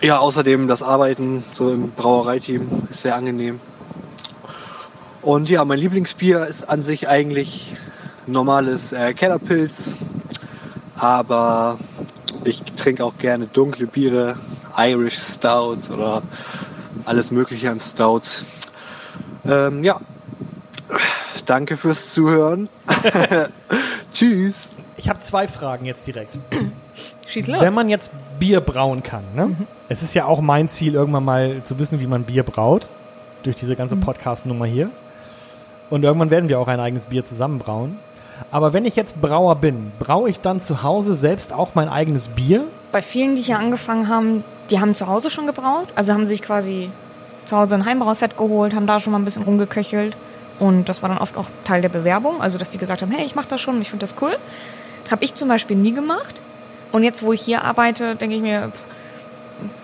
ja, 0.00 0.18
außerdem 0.18 0.66
das 0.66 0.82
Arbeiten 0.82 1.44
so 1.52 1.72
im 1.72 1.92
Brauereiteam 1.92 2.68
ist 2.88 3.02
sehr 3.02 3.16
angenehm. 3.16 3.60
Und 5.22 5.50
ja, 5.50 5.64
mein 5.64 5.78
Lieblingsbier 5.78 6.46
ist 6.46 6.64
an 6.64 6.82
sich 6.82 7.08
eigentlich 7.08 7.74
normales 8.26 8.92
äh, 8.92 9.12
Kellerpilz. 9.12 9.96
Aber 10.96 11.78
ich 12.44 12.62
trinke 12.62 13.04
auch 13.04 13.18
gerne 13.18 13.46
dunkle 13.46 13.86
Biere, 13.86 14.36
Irish 14.76 15.18
Stouts 15.18 15.90
oder 15.90 16.22
alles 17.04 17.30
Mögliche 17.30 17.70
an 17.70 17.78
Stouts. 17.78 18.44
Ähm, 19.44 19.82
ja, 19.82 20.00
danke 21.46 21.76
fürs 21.76 22.12
Zuhören. 22.12 22.68
Tschüss. 24.12 24.70
Ich 24.96 25.08
habe 25.08 25.20
zwei 25.20 25.48
Fragen 25.48 25.86
jetzt 25.86 26.06
direkt. 26.06 26.38
Schieß 27.26 27.46
los. 27.46 27.60
Wenn 27.60 27.74
man 27.74 27.88
jetzt 27.88 28.10
Bier 28.38 28.60
brauen 28.60 29.02
kann, 29.02 29.24
ne? 29.34 29.56
Es 29.88 30.02
ist 30.02 30.14
ja 30.14 30.24
auch 30.24 30.40
mein 30.40 30.68
Ziel, 30.68 30.94
irgendwann 30.94 31.24
mal 31.24 31.62
zu 31.64 31.78
wissen, 31.78 32.00
wie 32.00 32.06
man 32.06 32.24
Bier 32.24 32.42
braut. 32.42 32.88
Durch 33.42 33.56
diese 33.56 33.74
ganze 33.74 33.96
Podcast-Nummer 33.96 34.66
hier. 34.66 34.90
Und 35.88 36.02
irgendwann 36.02 36.30
werden 36.30 36.48
wir 36.48 36.60
auch 36.60 36.68
ein 36.68 36.78
eigenes 36.78 37.06
Bier 37.06 37.24
zusammen 37.24 37.58
brauen. 37.58 37.98
Aber 38.50 38.72
wenn 38.72 38.84
ich 38.84 38.96
jetzt 38.96 39.20
Brauer 39.20 39.56
bin, 39.56 39.92
braue 39.98 40.28
ich 40.28 40.40
dann 40.40 40.62
zu 40.62 40.82
Hause 40.82 41.14
selbst 41.14 41.52
auch 41.52 41.74
mein 41.74 41.88
eigenes 41.88 42.28
Bier? 42.28 42.64
bei 42.92 43.02
vielen, 43.02 43.36
die 43.36 43.42
hier 43.42 43.58
angefangen 43.58 44.08
haben, 44.08 44.44
die 44.70 44.80
haben 44.80 44.94
zu 44.94 45.06
Hause 45.06 45.30
schon 45.30 45.46
gebraut. 45.46 45.88
Also 45.94 46.12
haben 46.12 46.26
sich 46.26 46.42
quasi 46.42 46.90
zu 47.44 47.56
Hause 47.56 47.76
ein 47.76 47.84
Heimbrauset 47.84 48.36
geholt, 48.36 48.74
haben 48.74 48.86
da 48.86 49.00
schon 49.00 49.12
mal 49.12 49.18
ein 49.18 49.24
bisschen 49.24 49.42
rumgeköchelt. 49.42 50.16
Und 50.60 50.88
das 50.88 51.02
war 51.02 51.08
dann 51.08 51.18
oft 51.18 51.36
auch 51.36 51.46
Teil 51.64 51.80
der 51.80 51.88
Bewerbung. 51.88 52.40
Also, 52.40 52.58
dass 52.58 52.70
die 52.70 52.78
gesagt 52.78 53.02
haben, 53.02 53.10
hey, 53.10 53.26
ich 53.26 53.34
mache 53.34 53.48
das 53.48 53.60
schon, 53.60 53.80
ich 53.82 53.90
finde 53.90 54.04
das 54.04 54.14
cool. 54.20 54.36
Habe 55.10 55.24
ich 55.24 55.34
zum 55.34 55.48
Beispiel 55.48 55.76
nie 55.76 55.92
gemacht. 55.92 56.36
Und 56.92 57.02
jetzt, 57.02 57.22
wo 57.22 57.32
ich 57.32 57.40
hier 57.40 57.64
arbeite, 57.64 58.14
denke 58.14 58.36
ich 58.36 58.42
mir, 58.42 58.70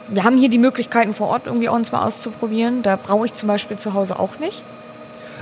wir 0.08 0.24
haben 0.24 0.38
hier 0.38 0.48
die 0.48 0.58
Möglichkeiten 0.58 1.14
vor 1.14 1.28
Ort 1.28 1.46
irgendwie 1.46 1.68
uns 1.68 1.90
mal 1.90 2.04
auszuprobieren. 2.04 2.82
Da 2.82 2.96
brauche 2.96 3.26
ich 3.26 3.34
zum 3.34 3.48
Beispiel 3.48 3.76
zu 3.76 3.94
Hause 3.94 4.18
auch 4.18 4.38
nicht. 4.38 4.62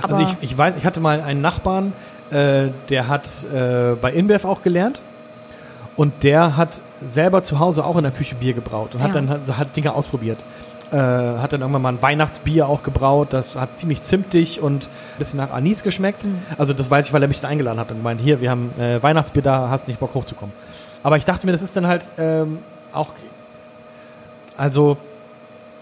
Aber 0.01 0.17
also 0.17 0.23
ich, 0.23 0.51
ich 0.51 0.57
weiß, 0.57 0.75
ich 0.75 0.85
hatte 0.85 0.99
mal 0.99 1.21
einen 1.21 1.41
Nachbarn, 1.41 1.93
äh, 2.31 2.69
der 2.89 3.07
hat 3.07 3.27
äh, 3.43 3.95
bei 4.01 4.11
InBev 4.11 4.45
auch 4.45 4.61
gelernt 4.61 4.99
und 5.95 6.23
der 6.23 6.57
hat 6.57 6.79
selber 6.99 7.43
zu 7.43 7.59
Hause 7.59 7.85
auch 7.85 7.97
in 7.97 8.03
der 8.03 8.11
Küche 8.11 8.35
Bier 8.35 8.53
gebraut 8.53 8.93
und 8.93 9.01
ja. 9.01 9.07
hat 9.07 9.15
dann 9.15 9.29
hat, 9.29 9.41
hat 9.57 9.75
Dinge 9.75 9.93
ausprobiert. 9.93 10.37
Äh, 10.91 10.97
hat 10.97 11.51
dann 11.51 11.61
irgendwann 11.61 11.81
mal 11.81 11.89
ein 11.89 12.01
Weihnachtsbier 12.01 12.67
auch 12.67 12.83
gebraut. 12.83 13.29
Das 13.31 13.55
hat 13.55 13.79
ziemlich 13.79 14.03
zimtig 14.03 14.61
und 14.61 14.85
ein 14.85 15.17
bisschen 15.17 15.37
nach 15.37 15.51
Anis 15.51 15.83
geschmeckt. 15.83 16.25
Mhm. 16.25 16.39
Also 16.57 16.73
das 16.73 16.91
weiß 16.91 17.07
ich, 17.07 17.13
weil 17.13 17.21
er 17.21 17.27
mich 17.27 17.41
dann 17.41 17.51
eingeladen 17.51 17.79
hat 17.79 17.89
und 17.89 17.97
gemeint, 17.97 18.21
hier, 18.21 18.39
wir 18.39 18.51
haben 18.51 18.71
äh, 18.79 19.01
Weihnachtsbier 19.01 19.41
da, 19.41 19.69
hast 19.69 19.87
nicht 19.87 19.99
Bock 19.99 20.13
hochzukommen. 20.13 20.53
Aber 21.01 21.17
ich 21.17 21.25
dachte 21.25 21.45
mir, 21.47 21.53
das 21.53 21.63
ist 21.63 21.75
dann 21.75 21.87
halt 21.87 22.09
ähm, 22.17 22.59
auch, 22.93 23.09
also 24.57 24.97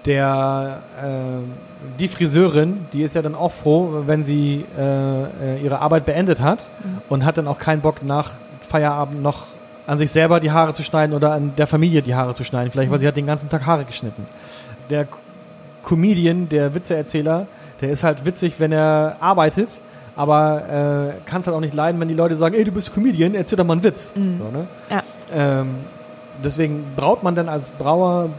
der, 0.05 0.81
äh, 1.01 1.99
die 1.99 2.07
Friseurin, 2.07 2.85
die 2.93 3.03
ist 3.03 3.15
ja 3.15 3.21
dann 3.21 3.35
auch 3.35 3.51
froh, 3.51 4.03
wenn 4.05 4.23
sie 4.23 4.65
äh, 4.77 5.61
ihre 5.61 5.79
Arbeit 5.79 6.05
beendet 6.05 6.39
hat 6.39 6.65
mhm. 6.83 7.01
und 7.09 7.25
hat 7.25 7.37
dann 7.37 7.47
auch 7.47 7.59
keinen 7.59 7.81
Bock 7.81 8.03
nach 8.03 8.31
Feierabend 8.67 9.21
noch 9.21 9.47
an 9.85 9.97
sich 9.97 10.11
selber 10.11 10.39
die 10.39 10.51
Haare 10.51 10.73
zu 10.73 10.81
schneiden 10.81 11.13
oder 11.13 11.33
an 11.33 11.53
der 11.57 11.67
Familie 11.67 12.01
die 12.01 12.15
Haare 12.15 12.33
zu 12.33 12.45
schneiden. 12.45 12.71
Vielleicht, 12.71 12.89
weil 12.89 12.99
sie 12.99 13.07
hat 13.07 13.17
den 13.17 13.25
ganzen 13.25 13.49
Tag 13.49 13.65
Haare 13.65 13.83
geschnitten 13.83 14.25
der 14.89 15.07
Comedian, 15.83 16.49
der 16.49 16.73
Witzeerzähler, 16.73 17.47
der 17.81 17.89
ist 17.89 18.03
halt 18.03 18.25
witzig, 18.25 18.59
wenn 18.59 18.71
er 18.71 19.17
arbeitet, 19.19 19.69
aber 20.15 21.13
äh, 21.17 21.29
kann 21.29 21.41
es 21.41 21.47
halt 21.47 21.55
auch 21.55 21.61
nicht 21.61 21.73
leiden, 21.73 21.99
wenn 21.99 22.07
die 22.07 22.13
Leute 22.13 22.35
sagen, 22.35 22.55
ey, 22.55 22.63
du 22.63 22.71
bist 22.71 22.93
Comedian, 22.93 23.35
erzähl 23.35 23.57
doch 23.57 23.65
mal 23.65 23.73
einen 23.73 23.83
Witz. 23.83 24.13
Mhm. 24.15 24.37
So, 24.37 24.43
ne? 24.45 24.67
ja. 24.89 25.03
ähm, 25.33 25.75
deswegen 26.43 26.85
braut 26.95 27.23
man 27.23 27.35
dann 27.35 27.49
als 27.49 27.71
Brauer, 27.71 28.29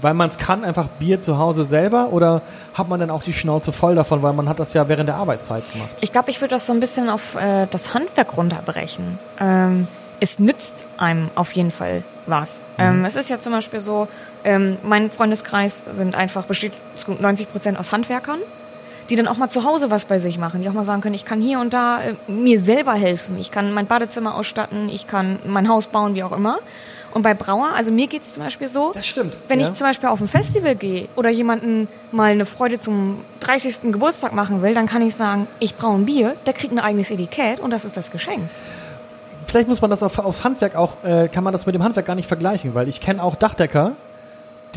weil 0.00 0.14
man 0.14 0.28
es 0.28 0.38
kann, 0.38 0.64
einfach 0.64 0.86
Bier 0.98 1.20
zu 1.20 1.38
Hause 1.38 1.64
selber 1.64 2.12
oder 2.12 2.42
hat 2.74 2.88
man 2.88 3.00
dann 3.00 3.10
auch 3.10 3.22
die 3.22 3.32
Schnauze 3.32 3.72
voll 3.72 3.94
davon, 3.94 4.22
weil 4.22 4.32
man 4.32 4.48
hat 4.48 4.60
das 4.60 4.74
ja 4.74 4.88
während 4.88 5.08
der 5.08 5.16
Arbeitszeit 5.16 5.70
gemacht? 5.72 5.90
Ich 6.00 6.12
glaube, 6.12 6.30
ich 6.30 6.40
würde 6.40 6.54
das 6.54 6.66
so 6.66 6.72
ein 6.72 6.80
bisschen 6.80 7.08
auf 7.08 7.34
äh, 7.34 7.66
das 7.70 7.94
Handwerk 7.94 8.36
runterbrechen. 8.36 9.18
Ähm, 9.40 9.88
es 10.20 10.38
nützt 10.38 10.86
einem 10.96 11.30
auf 11.34 11.52
jeden 11.52 11.70
Fall 11.70 12.04
was. 12.26 12.64
Mhm. 12.76 12.84
Ähm, 12.84 13.04
es 13.04 13.16
ist 13.16 13.30
ja 13.30 13.38
zum 13.38 13.52
Beispiel 13.52 13.80
so, 13.80 14.08
ähm, 14.44 14.76
mein 14.82 15.10
Freundeskreis 15.10 15.84
sind 15.90 16.14
einfach, 16.14 16.44
besteht 16.44 16.72
zu 16.94 17.12
90 17.12 17.50
Prozent 17.50 17.78
aus 17.78 17.92
Handwerkern, 17.92 18.40
die 19.10 19.16
dann 19.16 19.28
auch 19.28 19.36
mal 19.36 19.48
zu 19.48 19.64
Hause 19.64 19.90
was 19.90 20.04
bei 20.04 20.18
sich 20.18 20.38
machen, 20.38 20.62
die 20.62 20.68
auch 20.68 20.74
mal 20.74 20.84
sagen 20.84 21.00
können, 21.00 21.14
ich 21.14 21.24
kann 21.24 21.40
hier 21.40 21.60
und 21.60 21.72
da 21.74 22.02
äh, 22.02 22.14
mir 22.30 22.60
selber 22.60 22.94
helfen, 22.94 23.38
ich 23.38 23.50
kann 23.50 23.72
mein 23.72 23.86
Badezimmer 23.86 24.34
ausstatten, 24.34 24.88
ich 24.88 25.06
kann 25.06 25.38
mein 25.46 25.68
Haus 25.68 25.86
bauen, 25.86 26.14
wie 26.14 26.22
auch 26.22 26.32
immer. 26.32 26.58
Und 27.14 27.22
bei 27.22 27.32
Brauer, 27.32 27.70
also 27.74 27.90
mir 27.90 28.06
geht's 28.06 28.34
zum 28.34 28.42
Beispiel 28.42 28.68
so, 28.68 28.92
das 28.92 29.06
stimmt, 29.06 29.38
wenn 29.48 29.60
ja. 29.60 29.66
ich 29.66 29.72
zum 29.72 29.86
Beispiel 29.86 30.10
auf 30.10 30.20
ein 30.20 30.28
Festival 30.28 30.74
gehe 30.76 31.08
oder 31.16 31.30
jemanden 31.30 31.88
mal 32.12 32.30
eine 32.30 32.44
Freude 32.44 32.78
zum 32.78 33.24
30. 33.40 33.92
Geburtstag 33.92 34.34
machen 34.34 34.60
will, 34.60 34.74
dann 34.74 34.86
kann 34.86 35.00
ich 35.00 35.14
sagen, 35.14 35.48
ich 35.58 35.74
brauche 35.74 35.94
ein 35.94 36.04
Bier, 36.04 36.36
der 36.46 36.52
kriegt 36.52 36.72
ein 36.72 36.78
eigenes 36.78 37.10
Etikett 37.10 37.60
und 37.60 37.70
das 37.70 37.86
ist 37.86 37.96
das 37.96 38.10
Geschenk 38.10 38.42
vielleicht 39.48 39.68
muss 39.68 39.80
man 39.80 39.90
das 39.90 40.02
auf, 40.02 40.18
aufs 40.18 40.44
Handwerk 40.44 40.76
auch, 40.76 41.02
äh, 41.02 41.28
kann 41.28 41.42
man 41.42 41.52
das 41.52 41.66
mit 41.66 41.74
dem 41.74 41.82
Handwerk 41.82 42.06
gar 42.06 42.14
nicht 42.14 42.28
vergleichen, 42.28 42.74
weil 42.74 42.88
ich 42.88 43.00
kenne 43.00 43.22
auch 43.22 43.34
Dachdecker, 43.34 43.92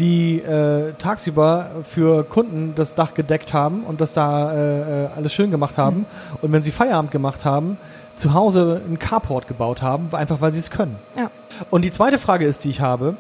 die 0.01 0.39
äh, 0.39 0.93
tagsüber 0.97 1.83
für 1.83 2.23
Kunden 2.23 2.73
das 2.75 2.95
Dach 2.95 3.13
gedeckt 3.13 3.53
haben 3.53 3.83
und 3.83 4.01
das 4.01 4.13
da 4.13 4.51
äh, 4.51 5.03
äh, 5.03 5.07
alles 5.15 5.31
schön 5.31 5.51
gemacht 5.51 5.77
haben. 5.77 5.99
Mhm. 5.99 6.05
Und 6.41 6.51
wenn 6.51 6.61
sie 6.61 6.71
Feierabend 6.71 7.11
gemacht 7.11 7.45
haben, 7.45 7.77
zu 8.15 8.33
Hause 8.33 8.81
einen 8.83 8.97
Carport 8.97 9.47
gebaut 9.47 9.83
haben, 9.83 10.09
einfach 10.13 10.41
weil 10.41 10.51
sie 10.51 10.59
es 10.59 10.71
können. 10.71 10.97
Ja. 11.15 11.29
Und 11.69 11.83
die 11.83 11.91
zweite 11.91 12.17
Frage 12.17 12.45
ist, 12.45 12.63
die 12.63 12.69
ich 12.71 12.81
habe, 12.81 13.15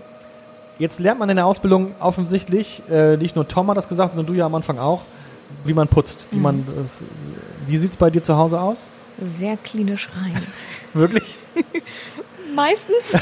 jetzt 0.79 0.99
lernt 0.99 1.19
man 1.19 1.29
in 1.29 1.35
der 1.35 1.45
Ausbildung 1.45 1.93
offensichtlich, 1.99 2.81
äh, 2.89 3.15
nicht 3.15 3.35
nur 3.35 3.47
Tom 3.47 3.69
hat 3.69 3.77
das 3.77 3.87
gesagt, 3.87 4.13
sondern 4.13 4.25
du 4.25 4.33
ja 4.33 4.47
am 4.47 4.55
Anfang 4.55 4.79
auch, 4.79 5.03
wie 5.63 5.73
man 5.73 5.87
putzt. 5.87 6.25
Wie, 6.31 6.37
mhm. 6.37 6.41
man 6.41 6.67
das, 6.77 7.03
wie 7.67 7.77
sieht 7.77 7.91
es 7.91 7.97
bei 7.97 8.09
dir 8.09 8.23
zu 8.23 8.37
Hause 8.37 8.59
aus? 8.59 8.89
Sehr 9.21 9.55
klinisch 9.55 10.09
rein. 10.19 10.41
Wirklich? 10.93 11.37
Meistens. 12.55 13.13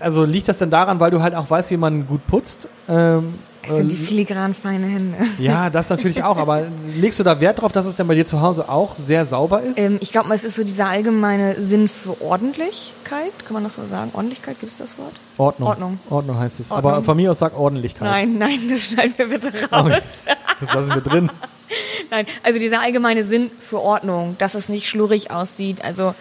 also 0.00 0.24
liegt 0.24 0.48
das 0.48 0.58
denn 0.58 0.70
daran, 0.70 1.00
weil 1.00 1.10
du 1.10 1.22
halt 1.22 1.34
auch 1.34 1.48
weißt, 1.48 1.70
wie 1.70 1.76
man 1.76 2.06
gut 2.06 2.26
putzt? 2.26 2.68
Ähm, 2.88 3.34
es 3.62 3.76
sind 3.76 3.90
die 3.90 3.96
ähm, 3.96 4.06
filigran 4.06 4.54
feine 4.54 4.86
Hände. 4.86 5.18
Ja, 5.38 5.70
das 5.70 5.90
natürlich 5.90 6.22
auch. 6.22 6.36
Aber 6.36 6.62
legst 6.94 7.18
du 7.18 7.24
da 7.24 7.40
Wert 7.40 7.60
drauf, 7.60 7.72
dass 7.72 7.86
es 7.86 7.96
denn 7.96 8.06
bei 8.06 8.14
dir 8.14 8.24
zu 8.26 8.40
Hause 8.40 8.68
auch 8.68 8.96
sehr 8.96 9.26
sauber 9.26 9.62
ist? 9.62 9.78
Ähm, 9.78 9.98
ich 10.00 10.12
glaube, 10.12 10.32
es 10.32 10.44
ist 10.44 10.54
so 10.56 10.64
dieser 10.64 10.88
allgemeine 10.88 11.60
Sinn 11.60 11.88
für 11.88 12.20
Ordentlichkeit. 12.22 13.32
Kann 13.44 13.54
man 13.54 13.64
das 13.64 13.74
so 13.74 13.84
sagen? 13.84 14.10
Ordentlichkeit, 14.14 14.58
gibt 14.60 14.72
es 14.72 14.78
das 14.78 14.96
Wort? 14.98 15.14
Ordnung. 15.36 15.68
Ordnung. 15.68 15.98
Ordnung 16.08 16.38
heißt 16.38 16.60
es. 16.60 16.70
Ordnung. 16.70 16.92
Aber 16.92 17.04
von 17.04 17.16
mir 17.16 17.30
aus 17.30 17.38
sagt 17.38 17.56
Ordentlichkeit. 17.56 18.08
Nein, 18.08 18.38
nein, 18.38 18.60
das 18.70 18.82
schneiden 18.82 19.14
wir 19.16 19.28
bitte 19.28 19.52
raus. 19.72 19.86
Okay. 19.86 20.00
Das 20.60 20.74
lassen 20.74 20.94
wir 20.94 21.02
drin. 21.02 21.30
Nein, 22.10 22.26
also 22.42 22.58
dieser 22.58 22.80
allgemeine 22.80 23.22
Sinn 23.22 23.50
für 23.60 23.80
Ordnung, 23.80 24.36
dass 24.38 24.54
es 24.54 24.70
nicht 24.70 24.88
schlurrig 24.88 25.30
aussieht. 25.30 25.84
Also 25.84 26.14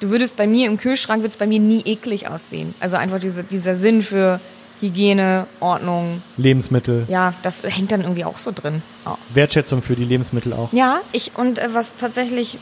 du 0.00 0.10
würdest 0.10 0.36
bei 0.36 0.46
mir 0.46 0.66
im 0.66 0.78
Kühlschrank, 0.78 1.22
wird 1.22 1.32
es 1.32 1.38
bei 1.38 1.46
mir 1.46 1.60
nie 1.60 1.82
eklig 1.84 2.28
aussehen. 2.28 2.74
Also 2.80 2.96
einfach 2.96 3.20
diese, 3.20 3.44
dieser 3.44 3.74
Sinn 3.74 4.02
für 4.02 4.40
Hygiene, 4.80 5.46
Ordnung. 5.60 6.22
Lebensmittel. 6.36 7.06
Ja, 7.08 7.34
das 7.42 7.62
hängt 7.62 7.92
dann 7.92 8.02
irgendwie 8.02 8.24
auch 8.24 8.38
so 8.38 8.52
drin. 8.54 8.82
Oh. 9.06 9.14
Wertschätzung 9.32 9.82
für 9.82 9.96
die 9.96 10.04
Lebensmittel 10.04 10.52
auch. 10.52 10.72
Ja, 10.72 11.00
ich 11.12 11.32
und 11.36 11.58
äh, 11.58 11.68
was 11.72 11.96
tatsächlich, 11.96 12.58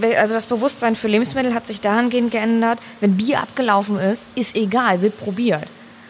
also 0.00 0.34
das 0.34 0.44
Bewusstsein 0.44 0.94
für 0.94 1.08
Lebensmittel 1.08 1.54
hat 1.54 1.66
sich 1.66 1.80
dahingehend 1.80 2.30
geändert, 2.30 2.78
wenn 3.00 3.16
Bier 3.16 3.40
abgelaufen 3.40 3.98
ist, 3.98 4.28
ist 4.34 4.54
egal, 4.54 5.02
wird 5.02 5.18
probiert. 5.18 5.64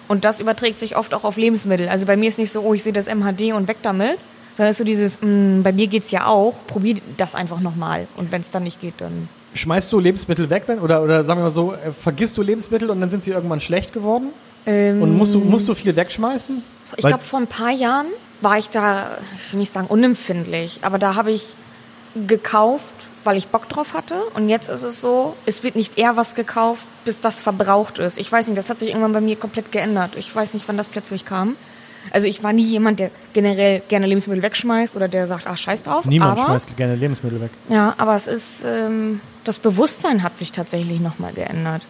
Und 0.06 0.26
das 0.26 0.40
überträgt 0.40 0.78
sich 0.78 0.96
oft 0.96 1.14
auch 1.14 1.24
auf 1.24 1.38
Lebensmittel. 1.38 1.88
Also 1.88 2.04
bei 2.04 2.16
mir 2.16 2.28
ist 2.28 2.38
nicht 2.38 2.52
so, 2.52 2.60
oh, 2.60 2.74
ich 2.74 2.82
sehe 2.82 2.92
das 2.92 3.06
MHD 3.08 3.54
und 3.54 3.68
weg 3.68 3.78
damit, 3.82 4.18
sondern 4.54 4.70
ist 4.70 4.78
so 4.78 4.84
dieses, 4.84 5.20
mh, 5.22 5.28
mm, 5.28 5.62
bei 5.62 5.72
mir 5.72 5.86
geht's 5.86 6.10
ja 6.10 6.26
auch, 6.26 6.54
probier 6.66 6.96
das 7.16 7.34
einfach 7.34 7.60
nochmal. 7.60 8.06
Und 8.16 8.30
wenn 8.30 8.42
es 8.42 8.50
dann 8.50 8.64
nicht 8.64 8.80
geht, 8.80 8.94
dann. 8.98 9.28
Schmeißt 9.54 9.92
du 9.92 10.00
Lebensmittel 10.00 10.50
weg, 10.50 10.64
wenn, 10.66 10.80
oder, 10.80 11.02
oder 11.02 11.24
sagen 11.24 11.40
wir 11.40 11.44
mal 11.44 11.50
so, 11.50 11.72
äh, 11.72 11.92
vergisst 11.92 12.36
du 12.36 12.42
Lebensmittel 12.42 12.90
und 12.90 13.00
dann 13.00 13.10
sind 13.10 13.24
sie 13.24 13.30
irgendwann 13.30 13.60
schlecht 13.60 13.92
geworden? 13.92 14.28
Ähm, 14.66 15.02
und 15.02 15.16
musst 15.16 15.34
du, 15.34 15.38
musst 15.40 15.68
du 15.68 15.74
viel 15.74 15.94
wegschmeißen? 15.94 16.62
Ich 16.96 17.06
glaube, 17.06 17.24
vor 17.24 17.40
ein 17.40 17.46
paar 17.46 17.70
Jahren 17.70 18.06
war 18.40 18.58
ich 18.58 18.70
da, 18.70 19.18
ich 19.36 19.52
will 19.52 19.60
nicht 19.60 19.72
sagen 19.72 19.86
unempfindlich, 19.88 20.80
aber 20.82 20.98
da 20.98 21.14
habe 21.14 21.32
ich 21.32 21.54
gekauft, 22.26 22.94
weil 23.24 23.36
ich 23.36 23.48
Bock 23.48 23.68
drauf 23.68 23.94
hatte. 23.94 24.16
Und 24.34 24.48
jetzt 24.48 24.68
ist 24.68 24.82
es 24.82 25.00
so, 25.00 25.34
es 25.46 25.62
wird 25.62 25.76
nicht 25.76 25.98
eher 25.98 26.16
was 26.16 26.34
gekauft, 26.34 26.86
bis 27.04 27.20
das 27.20 27.40
verbraucht 27.40 27.98
ist. 27.98 28.18
Ich 28.18 28.30
weiß 28.30 28.46
nicht, 28.46 28.58
das 28.58 28.70
hat 28.70 28.78
sich 28.78 28.90
irgendwann 28.90 29.12
bei 29.12 29.20
mir 29.20 29.36
komplett 29.36 29.72
geändert. 29.72 30.12
Ich 30.16 30.34
weiß 30.34 30.54
nicht, 30.54 30.68
wann 30.68 30.76
das 30.76 30.88
plötzlich 30.88 31.24
kam. 31.24 31.56
Also 32.10 32.26
ich 32.26 32.42
war 32.42 32.52
nie 32.52 32.62
jemand, 32.62 33.00
der 33.00 33.10
generell 33.32 33.82
gerne 33.88 34.06
Lebensmittel 34.06 34.42
wegschmeißt 34.42 34.94
oder 34.94 35.08
der 35.08 35.26
sagt, 35.26 35.46
ach 35.46 35.56
scheiß 35.56 35.82
drauf. 35.82 36.04
Niemand 36.04 36.38
aber, 36.38 36.48
schmeißt 36.48 36.76
gerne 36.76 36.96
Lebensmittel 36.96 37.40
weg. 37.40 37.50
Ja, 37.68 37.94
aber 37.96 38.14
es 38.14 38.26
ist, 38.26 38.62
ähm, 38.64 39.20
das 39.44 39.58
Bewusstsein 39.58 40.22
hat 40.22 40.36
sich 40.36 40.52
tatsächlich 40.52 41.00
nochmal 41.00 41.32
geändert. 41.32 41.86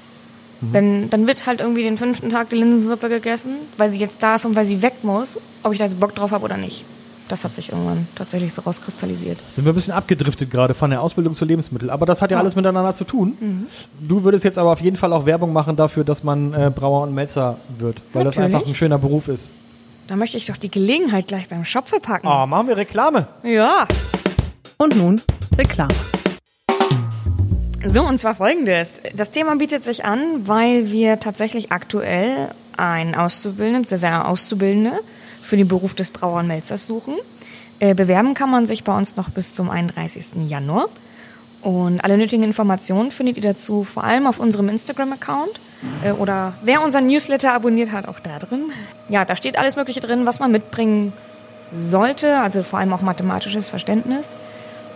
Mhm. 0.60 0.72
Wenn, 0.72 1.10
dann 1.10 1.26
wird 1.26 1.46
halt 1.46 1.60
irgendwie 1.60 1.82
den 1.82 1.96
fünften 1.96 2.30
Tag 2.30 2.50
die 2.50 2.56
Linsensuppe 2.56 3.08
gegessen, 3.08 3.56
weil 3.76 3.90
sie 3.90 3.98
jetzt 3.98 4.22
da 4.22 4.36
ist 4.36 4.44
und 4.44 4.56
weil 4.56 4.66
sie 4.66 4.82
weg 4.82 4.94
muss, 5.02 5.38
ob 5.62 5.72
ich 5.72 5.78
da 5.78 5.84
jetzt 5.84 5.98
Bock 5.98 6.14
drauf 6.14 6.30
habe 6.30 6.44
oder 6.44 6.56
nicht. 6.56 6.84
Das 7.28 7.42
hat 7.42 7.54
sich 7.54 7.72
irgendwann 7.72 8.06
tatsächlich 8.16 8.52
so 8.52 8.60
rauskristallisiert. 8.62 9.38
Sind 9.48 9.64
wir 9.64 9.72
ein 9.72 9.74
bisschen 9.74 9.94
abgedriftet 9.94 10.50
gerade 10.50 10.74
von 10.74 10.90
der 10.90 11.00
Ausbildung 11.00 11.32
zu 11.32 11.46
Lebensmitteln. 11.46 11.90
Aber 11.90 12.04
das 12.04 12.20
hat 12.20 12.30
ja, 12.30 12.36
ja. 12.36 12.40
alles 12.40 12.54
miteinander 12.54 12.94
zu 12.94 13.04
tun. 13.04 13.36
Mhm. 13.40 13.66
Du 13.98 14.24
würdest 14.24 14.44
jetzt 14.44 14.58
aber 14.58 14.72
auf 14.72 14.82
jeden 14.82 14.96
Fall 14.96 15.12
auch 15.12 15.24
Werbung 15.24 15.52
machen 15.52 15.74
dafür, 15.74 16.04
dass 16.04 16.22
man 16.22 16.52
äh, 16.52 16.70
Brauer 16.74 17.02
und 17.02 17.14
Melzer 17.14 17.56
wird, 17.78 18.02
weil 18.12 18.24
Natürlich. 18.24 18.52
das 18.52 18.54
einfach 18.54 18.68
ein 18.68 18.74
schöner 18.74 18.98
Beruf 18.98 19.28
ist. 19.28 19.52
Da 20.06 20.16
möchte 20.16 20.36
ich 20.36 20.44
doch 20.44 20.58
die 20.58 20.70
Gelegenheit 20.70 21.28
gleich 21.28 21.48
beim 21.48 21.64
Shop 21.64 21.88
verpacken. 21.88 22.28
Oh, 22.28 22.46
machen 22.46 22.68
wir 22.68 22.76
Reklame. 22.76 23.26
Ja. 23.42 23.88
Und 24.76 24.94
nun 24.94 25.22
Reklame. 25.56 25.94
So, 27.86 28.02
und 28.02 28.16
zwar 28.18 28.34
folgendes. 28.34 29.00
Das 29.14 29.30
Thema 29.30 29.56
bietet 29.56 29.84
sich 29.84 30.06
an, 30.06 30.48
weil 30.48 30.90
wir 30.90 31.20
tatsächlich 31.20 31.70
aktuell 31.70 32.50
einen 32.76 33.14
Auszubildenden, 33.14 33.84
sehr, 33.84 33.98
sehr 33.98 34.26
Auszubildende 34.26 35.00
für 35.42 35.58
den 35.58 35.68
Beruf 35.68 35.94
des 35.94 36.10
Brauer 36.10 36.40
und 36.40 36.46
Melzers 36.46 36.86
suchen. 36.86 37.14
Äh, 37.80 37.94
bewerben 37.94 38.32
kann 38.32 38.50
man 38.50 38.64
sich 38.64 38.84
bei 38.84 38.96
uns 38.96 39.16
noch 39.16 39.28
bis 39.28 39.52
zum 39.52 39.68
31. 39.68 40.48
Januar. 40.48 40.88
Und 41.60 42.00
alle 42.00 42.16
nötigen 42.16 42.42
Informationen 42.42 43.10
findet 43.10 43.36
ihr 43.36 43.42
dazu 43.42 43.84
vor 43.84 44.04
allem 44.04 44.26
auf 44.26 44.38
unserem 44.38 44.70
Instagram-Account 44.70 45.60
äh, 46.04 46.12
oder 46.12 46.54
wer 46.62 46.82
unseren 46.82 47.06
Newsletter 47.06 47.52
abonniert 47.52 47.92
hat, 47.92 48.08
auch 48.08 48.20
da 48.20 48.38
drin. 48.38 48.72
Ja, 49.10 49.26
da 49.26 49.36
steht 49.36 49.58
alles 49.58 49.76
Mögliche 49.76 50.00
drin, 50.00 50.24
was 50.24 50.40
man 50.40 50.52
mitbringen 50.52 51.12
sollte, 51.74 52.38
also 52.38 52.62
vor 52.62 52.78
allem 52.78 52.92
auch 52.94 53.02
mathematisches 53.02 53.68
Verständnis. 53.68 54.34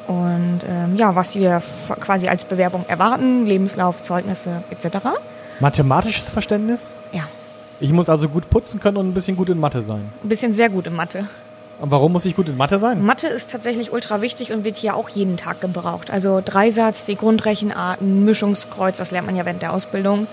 Und 0.09 0.61
ähm, 0.69 0.97
ja, 0.97 1.15
was 1.15 1.35
wir 1.37 1.63
quasi 2.01 2.29
als 2.29 2.45
Bewerbung 2.45 2.85
erwarten, 2.89 3.47
Lebenslauf, 3.47 4.03
Zeugnisse 4.03 4.63
etc. 4.71 4.99
Mathematisches 5.61 6.31
Verständnis? 6.31 6.95
Ja, 7.13 7.23
Ich 7.81 7.93
muss 7.93 8.09
also 8.09 8.29
gut 8.29 8.49
putzen 8.51 8.81
können 8.81 8.97
und 8.97 9.07
ein 9.09 9.15
bisschen 9.15 9.37
gut 9.37 9.51
in 9.51 9.61
Mathe 9.61 9.83
sein. 9.83 10.03
ein 10.25 10.29
bisschen 10.29 10.55
sehr 10.55 10.69
gut 10.71 10.87
in 10.87 10.95
Mathe. 10.97 11.27
Und 11.81 11.93
warum 11.93 12.13
muss 12.13 12.25
ich 12.25 12.35
gut 12.35 12.49
in 12.49 12.57
Mathe 12.57 12.79
sein? 12.81 13.05
Mathe 13.05 13.29
ist 13.29 13.51
tatsächlich 13.53 13.93
ultra 13.93 14.21
wichtig 14.21 14.53
und 14.53 14.65
wird 14.65 14.77
hier 14.77 14.97
auch 14.97 15.09
jeden 15.11 15.37
Tag 15.37 15.61
gebraucht. 15.61 16.11
Also 16.11 16.43
Dreisatz, 16.45 17.05
die 17.05 17.15
Grundrechenarten, 17.15 18.25
Mischungskreuz, 18.25 18.97
das 18.97 19.11
lernt 19.13 19.27
man 19.27 19.37
ja 19.37 19.45
während 19.45 19.63
der 19.63 19.73
Ausbildung, 19.73 20.27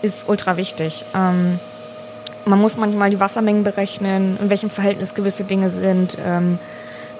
ist 0.00 0.26
ultra 0.28 0.56
wichtig. 0.56 1.04
Ähm, 1.14 1.58
man 2.46 2.58
muss 2.60 2.76
manchmal 2.78 3.10
die 3.10 3.20
Wassermengen 3.20 3.64
berechnen, 3.64 4.38
in 4.40 4.48
welchem 4.50 4.70
Verhältnis 4.70 5.14
gewisse 5.14 5.44
Dinge 5.44 5.68
sind. 5.68 6.16
Ähm, 6.24 6.58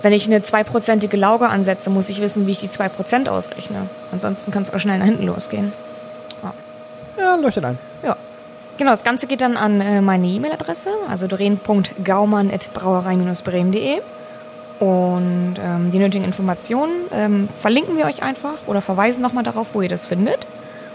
wenn 0.02 0.12
ich 0.12 0.26
eine 0.26 0.42
zweiprozentige 0.42 1.16
Lauge 1.16 1.48
ansetze, 1.48 1.90
muss 1.90 2.08
ich 2.08 2.20
wissen, 2.20 2.46
wie 2.46 2.52
ich 2.52 2.60
die 2.60 2.68
2% 2.68 3.28
ausrechne. 3.28 3.88
Ansonsten 4.12 4.50
kann 4.50 4.62
es 4.62 4.72
auch 4.72 4.78
schnell 4.78 4.98
nach 4.98 5.06
hinten 5.06 5.26
losgehen. 5.26 5.72
Ja, 7.18 7.34
leuchtet 7.36 7.64
ein. 7.64 7.78
Ja. 8.02 8.16
Genau, 8.76 8.90
das 8.90 9.04
Ganze 9.04 9.26
geht 9.26 9.40
dann 9.40 9.56
an 9.56 9.80
äh, 9.80 10.02
meine 10.02 10.26
E-Mail-Adresse, 10.26 10.90
also 11.08 11.26
doreen.gaumann.brauerei-bremen.de. 11.26 14.00
Und 14.78 15.54
ähm, 15.58 15.90
die 15.90 15.98
nötigen 15.98 16.24
Informationen 16.24 17.06
ähm, 17.10 17.48
verlinken 17.54 17.96
wir 17.96 18.04
euch 18.04 18.22
einfach 18.22 18.58
oder 18.66 18.82
verweisen 18.82 19.22
nochmal 19.22 19.44
darauf, 19.44 19.74
wo 19.74 19.80
ihr 19.80 19.88
das 19.88 20.04
findet. 20.04 20.46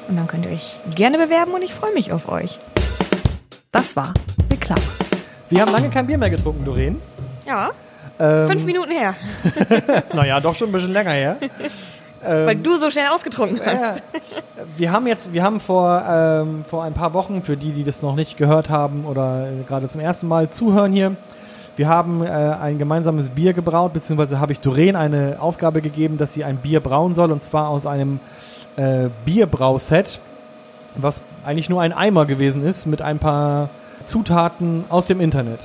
Und 0.08 0.18
dann 0.18 0.28
könnt 0.28 0.46
ihr 0.46 0.52
euch 0.52 0.78
gerne 0.94 1.18
bewerben 1.18 1.54
und 1.54 1.64
ich 1.64 1.74
freue 1.74 1.92
mich 1.94 2.12
auf 2.12 2.30
euch. 2.30 2.60
Das 3.72 3.96
war 3.96 4.14
Reklame. 4.52 4.84
Wir 5.50 5.62
haben 5.62 5.72
lange 5.72 5.90
kein 5.90 6.06
Bier 6.06 6.20
mehr 6.20 6.30
getrunken, 6.30 6.64
Doreen. 6.64 7.02
Ja, 7.48 7.72
Ähm, 8.22 8.48
fünf 8.48 8.66
Minuten 8.66 8.92
her, 8.92 9.16
Naja, 10.14 10.40
doch 10.40 10.54
schon 10.54 10.70
ein 10.70 10.72
bisschen 10.72 10.94
länger 10.94 11.12
her. 11.12 11.38
weil 12.24 12.56
du 12.56 12.76
so 12.78 12.92
schnell 12.92 13.08
ausgetrunken 13.08 13.60
hast. 13.66 13.82
Ja. 13.82 13.96
Wir 14.78 14.92
haben 14.92 15.08
jetzt, 15.08 15.34
wir 15.34 15.42
haben 15.42 15.60
vor, 15.60 16.04
ähm, 16.08 16.64
vor 16.66 16.84
ein 16.84 16.94
paar 16.94 17.14
Wochen, 17.14 17.42
für 17.42 17.58
die, 17.58 17.72
die 17.72 17.84
das 17.84 18.04
noch 18.04 18.16
nicht 18.16 18.38
gehört 18.38 18.70
haben 18.70 19.06
oder 19.06 19.48
äh, 19.48 19.64
gerade 19.68 19.88
zum 19.88 20.02
ersten 20.02 20.28
Mal 20.28 20.52
zuhören 20.52 20.92
hier, 20.92 21.16
wir 21.78 21.88
haben 21.88 22.24
äh, 22.24 22.30
ein 22.30 22.78
gemeinsames 22.78 23.30
Bier 23.30 23.54
gebraut, 23.54 23.94
beziehungsweise 23.94 24.40
habe 24.40 24.52
ich 24.52 24.60
Doreen 24.60 24.96
eine 24.96 25.38
Aufgabe 25.40 25.82
gegeben, 25.82 26.18
dass 26.18 26.34
sie 26.34 26.44
ein 26.44 26.58
Bier 26.58 26.80
brauen 26.80 27.16
soll, 27.16 27.32
und 27.32 27.42
zwar 27.42 27.70
aus 27.70 27.86
einem 27.86 28.20
äh, 28.76 29.10
Bierbrauset, 29.26 30.20
was 30.96 31.22
eigentlich 31.46 31.70
nur 31.70 31.82
ein 31.82 31.94
Eimer 31.94 32.26
gewesen 32.26 32.64
ist, 32.66 32.86
mit 32.86 33.02
ein 33.02 33.20
paar 33.20 33.70
Zutaten 34.04 34.84
aus 34.90 35.08
dem 35.08 35.22
Internet. 35.22 35.60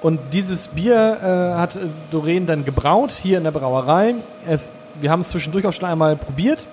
Und 0.00 0.20
dieses 0.32 0.68
Bier 0.68 1.18
äh, 1.22 1.58
hat 1.58 1.76
äh, 1.76 1.80
Doreen 2.10 2.46
dann 2.46 2.64
gebraut 2.64 3.10
hier 3.10 3.38
in 3.38 3.44
der 3.44 3.50
Brauerei. 3.50 4.14
Es, 4.46 4.72
wir 5.00 5.10
haben 5.10 5.20
es 5.20 5.28
zwischendurch 5.28 5.66
auch 5.66 5.72
schon 5.72 5.88
einmal 5.88 6.16
probiert. 6.16 6.66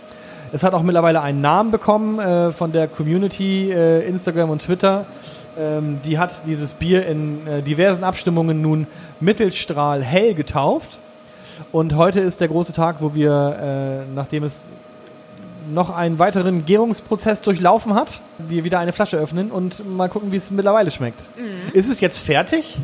Es 0.51 0.63
hat 0.63 0.73
auch 0.73 0.83
mittlerweile 0.83 1.21
einen 1.21 1.41
Namen 1.41 1.71
bekommen 1.71 2.19
äh, 2.19 2.51
von 2.51 2.71
der 2.71 2.87
Community, 2.87 3.71
äh, 3.71 4.07
Instagram 4.07 4.49
und 4.51 4.61
Twitter. 4.61 5.05
Ähm, 5.57 5.99
die 6.03 6.19
hat 6.19 6.47
dieses 6.47 6.73
Bier 6.73 7.05
in 7.05 7.47
äh, 7.47 7.61
diversen 7.61 8.03
Abstimmungen 8.03 8.61
nun 8.61 8.87
Mittelstrahl 9.19 10.03
hell 10.03 10.33
getauft. 10.33 10.99
Und 11.71 11.95
heute 11.95 12.19
ist 12.19 12.41
der 12.41 12.47
große 12.47 12.73
Tag, 12.73 12.97
wo 12.99 13.13
wir, 13.13 14.05
äh, 14.07 14.13
nachdem 14.13 14.43
es 14.43 14.63
noch 15.71 15.89
einen 15.89 16.19
weiteren 16.19 16.65
Gärungsprozess 16.65 17.41
durchlaufen 17.41 17.93
hat, 17.93 18.21
wir 18.37 18.63
wieder 18.63 18.79
eine 18.79 18.91
Flasche 18.91 19.17
öffnen 19.17 19.49
und 19.49 19.87
mal 19.95 20.09
gucken, 20.09 20.31
wie 20.31 20.35
es 20.35 20.51
mittlerweile 20.51 20.91
schmeckt. 20.91 21.29
Ist 21.73 21.89
es 21.89 21.99
jetzt 21.99 22.19
fertig? 22.19 22.79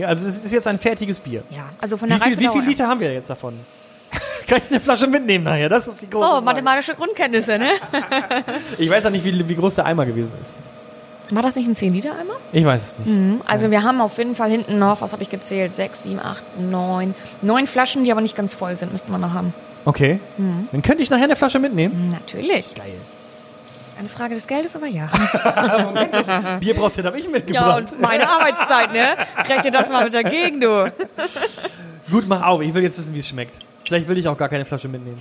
Ja. 0.00 0.06
Ja, 0.06 0.08
also 0.08 0.26
es 0.28 0.44
ist 0.44 0.52
jetzt 0.52 0.66
ein 0.66 0.78
fertiges 0.78 1.18
Bier. 1.20 1.42
Ja, 1.50 1.68
also 1.80 1.96
von 1.96 2.08
Wie 2.08 2.14
der 2.14 2.22
viel, 2.22 2.38
wie 2.38 2.48
viel 2.48 2.60
her. 2.62 2.68
Liter 2.68 2.86
haben 2.88 3.00
wir 3.00 3.12
jetzt 3.12 3.30
davon? 3.30 3.54
Kann 4.48 4.58
ich 4.64 4.70
eine 4.70 4.80
Flasche 4.80 5.06
mitnehmen 5.06 5.44
nachher? 5.44 5.68
Das 5.68 5.86
ist 5.86 6.00
die 6.02 6.08
große 6.10 6.24
So, 6.24 6.30
Frage. 6.32 6.44
mathematische 6.44 6.94
Grundkenntnisse, 6.94 7.58
ne? 7.58 7.70
Ich 8.78 8.90
weiß 8.90 9.04
ja 9.04 9.10
nicht, 9.10 9.24
wie, 9.24 9.48
wie 9.48 9.54
groß 9.54 9.76
der 9.76 9.86
Eimer 9.86 10.06
gewesen 10.06 10.32
ist. 10.40 10.56
War 11.32 11.42
das 11.42 11.54
nicht 11.54 11.68
ein 11.68 11.76
10-Liter-Eimer? 11.76 12.34
Ich 12.52 12.64
weiß 12.64 12.92
es 12.94 12.98
nicht. 12.98 13.08
Mhm. 13.16 13.40
Also 13.46 13.70
wir 13.70 13.84
haben 13.84 14.00
auf 14.00 14.18
jeden 14.18 14.34
Fall 14.34 14.50
hinten 14.50 14.80
noch, 14.80 15.00
was 15.00 15.12
habe 15.12 15.22
ich 15.22 15.28
gezählt, 15.28 15.74
sechs, 15.76 16.02
sieben, 16.02 16.18
acht, 16.18 16.42
neun, 16.58 17.14
neun 17.40 17.68
Flaschen, 17.68 18.02
die 18.02 18.10
aber 18.10 18.20
nicht 18.20 18.34
ganz 18.34 18.54
voll 18.54 18.74
sind, 18.76 18.90
müssten 18.90 19.12
wir 19.12 19.18
noch 19.18 19.32
haben. 19.32 19.54
Okay. 19.84 20.18
Dann 20.72 20.82
könnte 20.82 21.02
ich 21.02 21.10
nachher 21.10 21.24
eine 21.24 21.36
Flasche 21.36 21.60
mitnehmen. 21.60 22.08
Natürlich. 22.10 22.74
Geil. 22.74 22.94
Eine 24.00 24.08
Frage 24.08 24.34
des 24.34 24.46
Geldes, 24.46 24.74
aber 24.74 24.86
ja. 24.86 25.10
Moment, 25.84 26.14
das 26.14 26.26
Bier 26.58 26.74
brauchst 26.74 26.96
du, 26.96 27.04
habe 27.04 27.18
ich 27.18 27.26
ja, 27.26 27.30
mitgebracht. 27.30 27.92
und 27.92 28.00
meine 28.00 28.26
Arbeitszeit, 28.26 28.94
ne? 28.94 29.08
Rechne 29.46 29.70
das 29.70 29.90
mal 29.90 30.04
mit 30.04 30.14
dagegen, 30.14 30.58
du. 30.58 30.90
Gut, 32.10 32.26
mach 32.26 32.42
auf. 32.46 32.62
Ich 32.62 32.72
will 32.72 32.82
jetzt 32.82 32.96
wissen, 32.96 33.14
wie 33.14 33.18
es 33.18 33.28
schmeckt. 33.28 33.58
Vielleicht 33.84 34.08
will 34.08 34.16
ich 34.16 34.26
auch 34.26 34.38
gar 34.38 34.48
keine 34.48 34.64
Flasche 34.64 34.88
mitnehmen. 34.88 35.20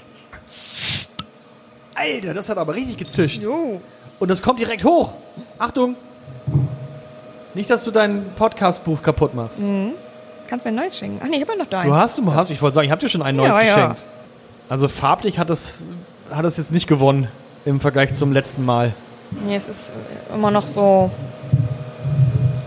Alter, 1.93 2.33
das 2.33 2.47
hat 2.47 2.57
aber 2.57 2.73
richtig 2.73 2.95
gezischt. 2.95 3.43
Jo. 3.43 3.81
Und 4.17 4.31
das 4.31 4.41
kommt 4.41 4.61
direkt 4.61 4.85
hoch. 4.85 5.13
Achtung. 5.57 5.97
Nicht, 7.55 7.69
dass 7.69 7.83
du 7.83 7.91
dein 7.91 8.27
Podcast-Buch 8.37 9.01
kaputt 9.01 9.33
machst. 9.33 9.61
Kannst 10.47 10.63
mir 10.63 10.71
ein 10.71 10.75
neues 10.75 10.97
schenken. 10.97 11.19
Ach 11.21 11.27
nee, 11.27 11.35
ich 11.35 11.41
habe 11.41 11.51
ja 11.51 11.57
noch 11.57 11.69
deins. 11.69 11.93
Du 11.93 12.01
hast, 12.01 12.17
du 12.17 12.33
hast. 12.33 12.49
Ich 12.49 12.61
wollte 12.61 12.75
sagen, 12.75 12.85
ich 12.85 12.91
habe 12.91 13.01
dir 13.01 13.09
schon 13.09 13.23
ein 13.23 13.35
neues 13.35 13.57
Ja, 13.57 13.61
ja. 13.61 13.75
geschenkt. 13.75 14.03
Also 14.69 14.87
farblich 14.87 15.37
hat 15.37 15.49
es, 15.49 15.83
hat 16.31 16.45
es 16.45 16.55
jetzt 16.55 16.71
nicht 16.71 16.87
gewonnen 16.87 17.27
im 17.69 17.79
Vergleich 17.79 18.13
zum 18.13 18.33
letzten 18.33 18.65
Mal. 18.65 18.93
Nee, 19.45 19.55
es 19.55 19.67
ist 19.67 19.93
immer 20.33 20.51
noch 20.51 20.65
so 20.65 21.11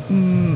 mm, 0.08 0.54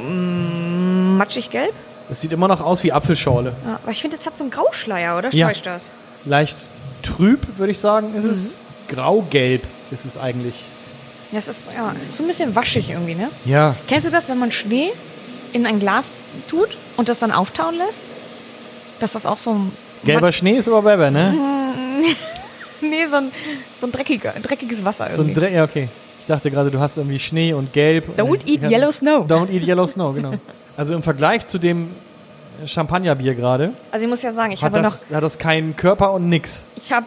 mm, 0.00 1.16
matschig 1.16 1.50
gelb. 1.50 1.74
Es 2.10 2.20
sieht 2.20 2.32
immer 2.32 2.48
noch 2.48 2.60
aus 2.60 2.84
wie 2.84 2.92
Apfelschorle. 2.92 3.52
Ja, 3.66 3.80
aber 3.82 3.92
ich 3.92 4.00
finde, 4.00 4.16
es 4.16 4.24
hat 4.24 4.38
so 4.38 4.44
einen 4.44 4.50
Grauschleier, 4.50 5.18
oder? 5.18 5.34
Ja. 5.34 5.48
Täuscht 5.48 5.66
das? 5.66 5.90
Leicht 6.24 6.56
trüb, 7.02 7.58
würde 7.58 7.72
ich 7.72 7.78
sagen, 7.78 8.14
ist 8.14 8.24
es. 8.24 8.52
Mhm. 8.52 8.94
Graugelb 8.94 9.62
ist 9.90 10.06
es 10.06 10.16
eigentlich. 10.16 10.54
Ja, 11.30 11.38
es 11.38 11.48
ist, 11.48 11.68
ja, 11.76 11.92
es 11.94 12.04
ist 12.04 12.16
so 12.16 12.24
ein 12.24 12.26
bisschen 12.26 12.54
waschig 12.54 12.90
irgendwie, 12.90 13.14
ne? 13.14 13.28
Ja. 13.44 13.74
Kennst 13.86 14.06
du 14.06 14.10
das, 14.10 14.30
wenn 14.30 14.38
man 14.38 14.50
Schnee 14.50 14.90
in 15.52 15.66
ein 15.66 15.78
Glas 15.78 16.10
tut 16.48 16.78
und 16.96 17.10
das 17.10 17.18
dann 17.18 17.32
auftauen 17.32 17.76
lässt? 17.76 18.00
Dass 19.00 19.12
das 19.12 19.26
auch 19.26 19.36
so 19.36 19.52
ein... 19.52 19.72
Gelber 20.04 20.32
Schnee 20.32 20.56
ist 20.56 20.68
aber 20.68 20.84
Weber, 20.84 21.10
ne? 21.10 21.34
Nee, 22.90 23.06
so 23.06 23.16
ein, 23.16 23.30
so 23.80 23.86
ein 23.86 23.92
dreckiger, 23.92 24.34
dreckiges 24.42 24.84
Wasser 24.84 25.06
So 25.14 25.22
ein 25.22 25.28
irgendwie. 25.28 25.40
Dre 25.40 25.52
ja, 25.52 25.64
okay. 25.64 25.88
Ich 26.20 26.26
dachte 26.26 26.50
gerade, 26.50 26.70
du 26.70 26.78
hast 26.78 26.96
irgendwie 26.98 27.18
Schnee 27.18 27.52
und 27.54 27.72
Gelb. 27.72 28.04
Don't 28.18 28.40
Ich 28.44 28.54
eat 28.54 28.62
hab- 28.64 28.70
yellow 28.70 28.90
snow. 28.92 29.26
Don't 29.26 29.50
eat 29.50 29.64
yellow 29.66 29.86
snow, 29.94 30.14
genau. 30.14 30.34
Also 30.76 30.94
im 30.94 31.02
Vergleich 31.02 31.46
zu 31.46 31.58
dem 31.58 31.90
Champagnerbier 32.66 33.34
gerade 33.34 33.72
Also 33.92 34.04
ich 34.04 34.10
muss 34.10 34.22
ja 34.22 34.32
sagen, 34.32 34.52
ich 34.52 34.62
habe 34.62 34.80
noch, 34.80 34.90
das, 34.90 35.06
hat 35.10 35.22
das 35.22 35.38
keinen 35.38 35.76
Körper 35.76 36.12
und 36.12 36.28
nix. 36.28 36.66
ich 36.76 36.92
habe, 36.92 37.06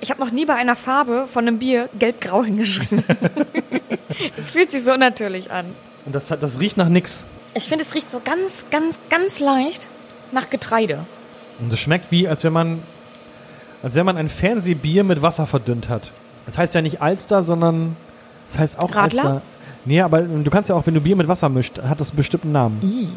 ich 0.00 0.10
habe 0.10 0.20
noch 0.20 0.32
nie 0.32 0.44
bei 0.44 0.54
einer 0.54 0.76
Farbe 0.76 1.26
von 1.32 1.46
einem 1.46 1.58
Bier 1.58 1.88
gelb-grau 1.98 2.44
hingeschrieben. 2.44 3.04
Es 4.36 4.50
fühlt 4.50 4.70
sich 4.70 4.82
so 4.84 4.94
natürlich 4.96 5.50
an. 5.50 5.66
Und 6.04 6.14
das, 6.14 6.26
das 6.28 6.60
riecht 6.60 6.76
nach 6.76 6.88
nix. 6.88 7.24
Ich 7.54 7.64
finde, 7.64 7.84
es 7.84 7.94
riecht 7.94 8.10
so 8.10 8.20
ganz, 8.22 8.64
ganz, 8.70 8.98
ganz 9.08 9.40
leicht 9.40 9.86
nach 10.32 10.50
Getreide. 10.50 11.04
Und 11.58 11.72
es 11.72 11.80
schmeckt 11.80 12.10
wie, 12.10 12.28
als 12.28 12.44
wenn 12.44 12.52
man, 12.52 12.82
als 13.82 13.94
wenn 13.94 14.06
man 14.06 14.16
ein 14.16 14.28
Fernsehbier 14.28 15.04
mit 15.04 15.22
Wasser 15.22 15.46
verdünnt 15.46 15.88
hat. 15.88 16.10
Das 16.46 16.58
heißt 16.58 16.74
ja 16.74 16.82
nicht 16.82 17.00
Alster, 17.02 17.42
sondern 17.42 17.96
das 18.48 18.58
heißt 18.58 18.78
auch 18.78 18.94
Radler? 18.94 19.24
Alster. 19.24 19.42
Nee, 19.84 20.00
aber 20.00 20.22
du 20.22 20.50
kannst 20.50 20.68
ja 20.70 20.76
auch, 20.76 20.86
wenn 20.86 20.94
du 20.94 21.00
Bier 21.00 21.16
mit 21.16 21.28
Wasser 21.28 21.48
mischt, 21.48 21.80
hat 21.82 22.00
das 22.00 22.10
einen 22.10 22.16
bestimmten 22.16 22.52
Namen. 22.52 22.80
Ih. 22.82 23.08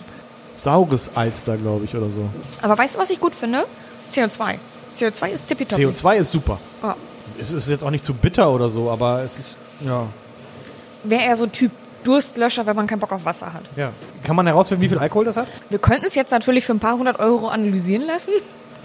Saures 0.54 1.12
Alster, 1.16 1.58
glaube 1.58 1.86
ich, 1.86 1.96
oder 1.96 2.10
so. 2.10 2.28
Aber 2.62 2.78
weißt 2.78 2.96
du, 2.96 3.00
was 3.00 3.10
ich 3.10 3.20
gut 3.20 3.36
finde? 3.36 3.66
CO2. 4.12 4.56
CO2 4.98 5.28
ist 5.30 5.48
tippitoppi. 5.48 5.86
CO2 5.86 6.16
ist 6.16 6.32
super. 6.32 6.60
Ja. 6.82 6.96
Es 7.40 7.52
ist 7.52 7.70
jetzt 7.70 7.84
auch 7.84 7.92
nicht 7.92 8.06
zu 8.06 8.14
bitter 8.14 8.50
oder 8.52 8.70
so, 8.70 8.90
aber 8.90 9.22
es 9.22 9.38
ist, 9.38 9.58
ja. 9.82 10.08
Wäre 11.04 11.24
eher 11.24 11.36
so 11.36 11.46
Typ 11.48 11.72
Durstlöscher, 12.04 12.66
wenn 12.66 12.76
man 12.76 12.88
keinen 12.88 13.00
Bock 13.00 13.12
auf 13.12 13.26
Wasser 13.26 13.52
hat. 13.54 13.64
ja. 13.76 13.92
Kann 14.24 14.36
man 14.36 14.48
herausfinden, 14.48 14.82
wie 14.82 14.90
viel 14.90 14.98
Alkohol 14.98 15.26
das 15.26 15.38
hat? 15.38 15.48
Wir 15.70 15.78
könnten 15.78 16.06
es 16.06 16.16
jetzt 16.16 16.32
natürlich 16.32 16.66
für 16.66 16.74
ein 16.74 16.80
paar 16.80 16.98
hundert 16.98 17.20
Euro 17.20 17.48
analysieren 17.48 18.08
lassen. 18.08 18.32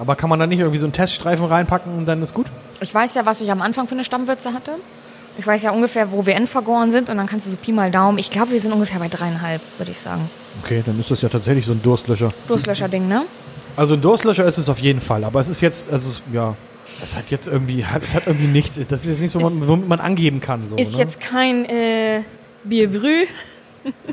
Aber 0.00 0.16
kann 0.16 0.30
man 0.30 0.38
da 0.38 0.46
nicht 0.46 0.58
irgendwie 0.58 0.78
so 0.78 0.86
einen 0.86 0.94
Teststreifen 0.94 1.44
reinpacken 1.44 1.94
und 1.94 2.06
dann 2.06 2.22
ist 2.22 2.32
gut? 2.32 2.46
Ich 2.80 2.92
weiß 2.92 3.14
ja, 3.16 3.26
was 3.26 3.42
ich 3.42 3.52
am 3.52 3.60
Anfang 3.60 3.86
für 3.86 3.94
eine 3.94 4.02
Stammwürze 4.02 4.54
hatte. 4.54 4.72
Ich 5.38 5.46
weiß 5.46 5.62
ja 5.62 5.72
ungefähr, 5.72 6.10
wo 6.10 6.24
wir 6.24 6.34
endvergoren 6.34 6.90
sind 6.90 7.10
und 7.10 7.18
dann 7.18 7.26
kannst 7.26 7.46
du 7.46 7.50
so 7.50 7.56
Pi 7.58 7.70
mal 7.70 7.90
Daumen. 7.90 8.16
Ich 8.16 8.30
glaube, 8.30 8.52
wir 8.52 8.60
sind 8.60 8.72
ungefähr 8.72 8.98
bei 8.98 9.08
dreieinhalb, 9.08 9.60
würde 9.76 9.92
ich 9.92 10.00
sagen. 10.00 10.30
Okay, 10.64 10.82
dann 10.84 10.98
ist 10.98 11.10
das 11.10 11.20
ja 11.20 11.28
tatsächlich 11.28 11.66
so 11.66 11.72
ein 11.72 11.82
Durstlöscher. 11.82 12.32
Durstlöscher-Ding, 12.48 13.06
ne? 13.08 13.26
Also 13.76 13.94
ein 13.94 14.00
Durstlöscher 14.00 14.46
ist 14.46 14.56
es 14.56 14.70
auf 14.70 14.78
jeden 14.78 15.02
Fall, 15.02 15.22
aber 15.22 15.38
es 15.38 15.48
ist 15.48 15.60
jetzt, 15.60 15.92
also 15.92 16.20
ja, 16.32 16.56
es 17.02 17.14
hat 17.16 17.30
jetzt 17.30 17.46
irgendwie, 17.46 17.84
es 18.00 18.14
hat 18.14 18.26
irgendwie 18.26 18.48
nichts. 18.48 18.80
Das 18.88 19.02
ist 19.04 19.10
jetzt 19.10 19.20
nichts, 19.20 19.34
womit 19.34 19.60
man, 19.60 19.68
womit 19.68 19.88
man 19.88 20.00
angeben 20.00 20.40
kann. 20.40 20.66
So, 20.66 20.76
Ist 20.76 20.92
ne? 20.92 20.98
jetzt 20.98 21.20
kein 21.20 21.66
äh, 21.66 22.22
Bierbrü 22.64 23.26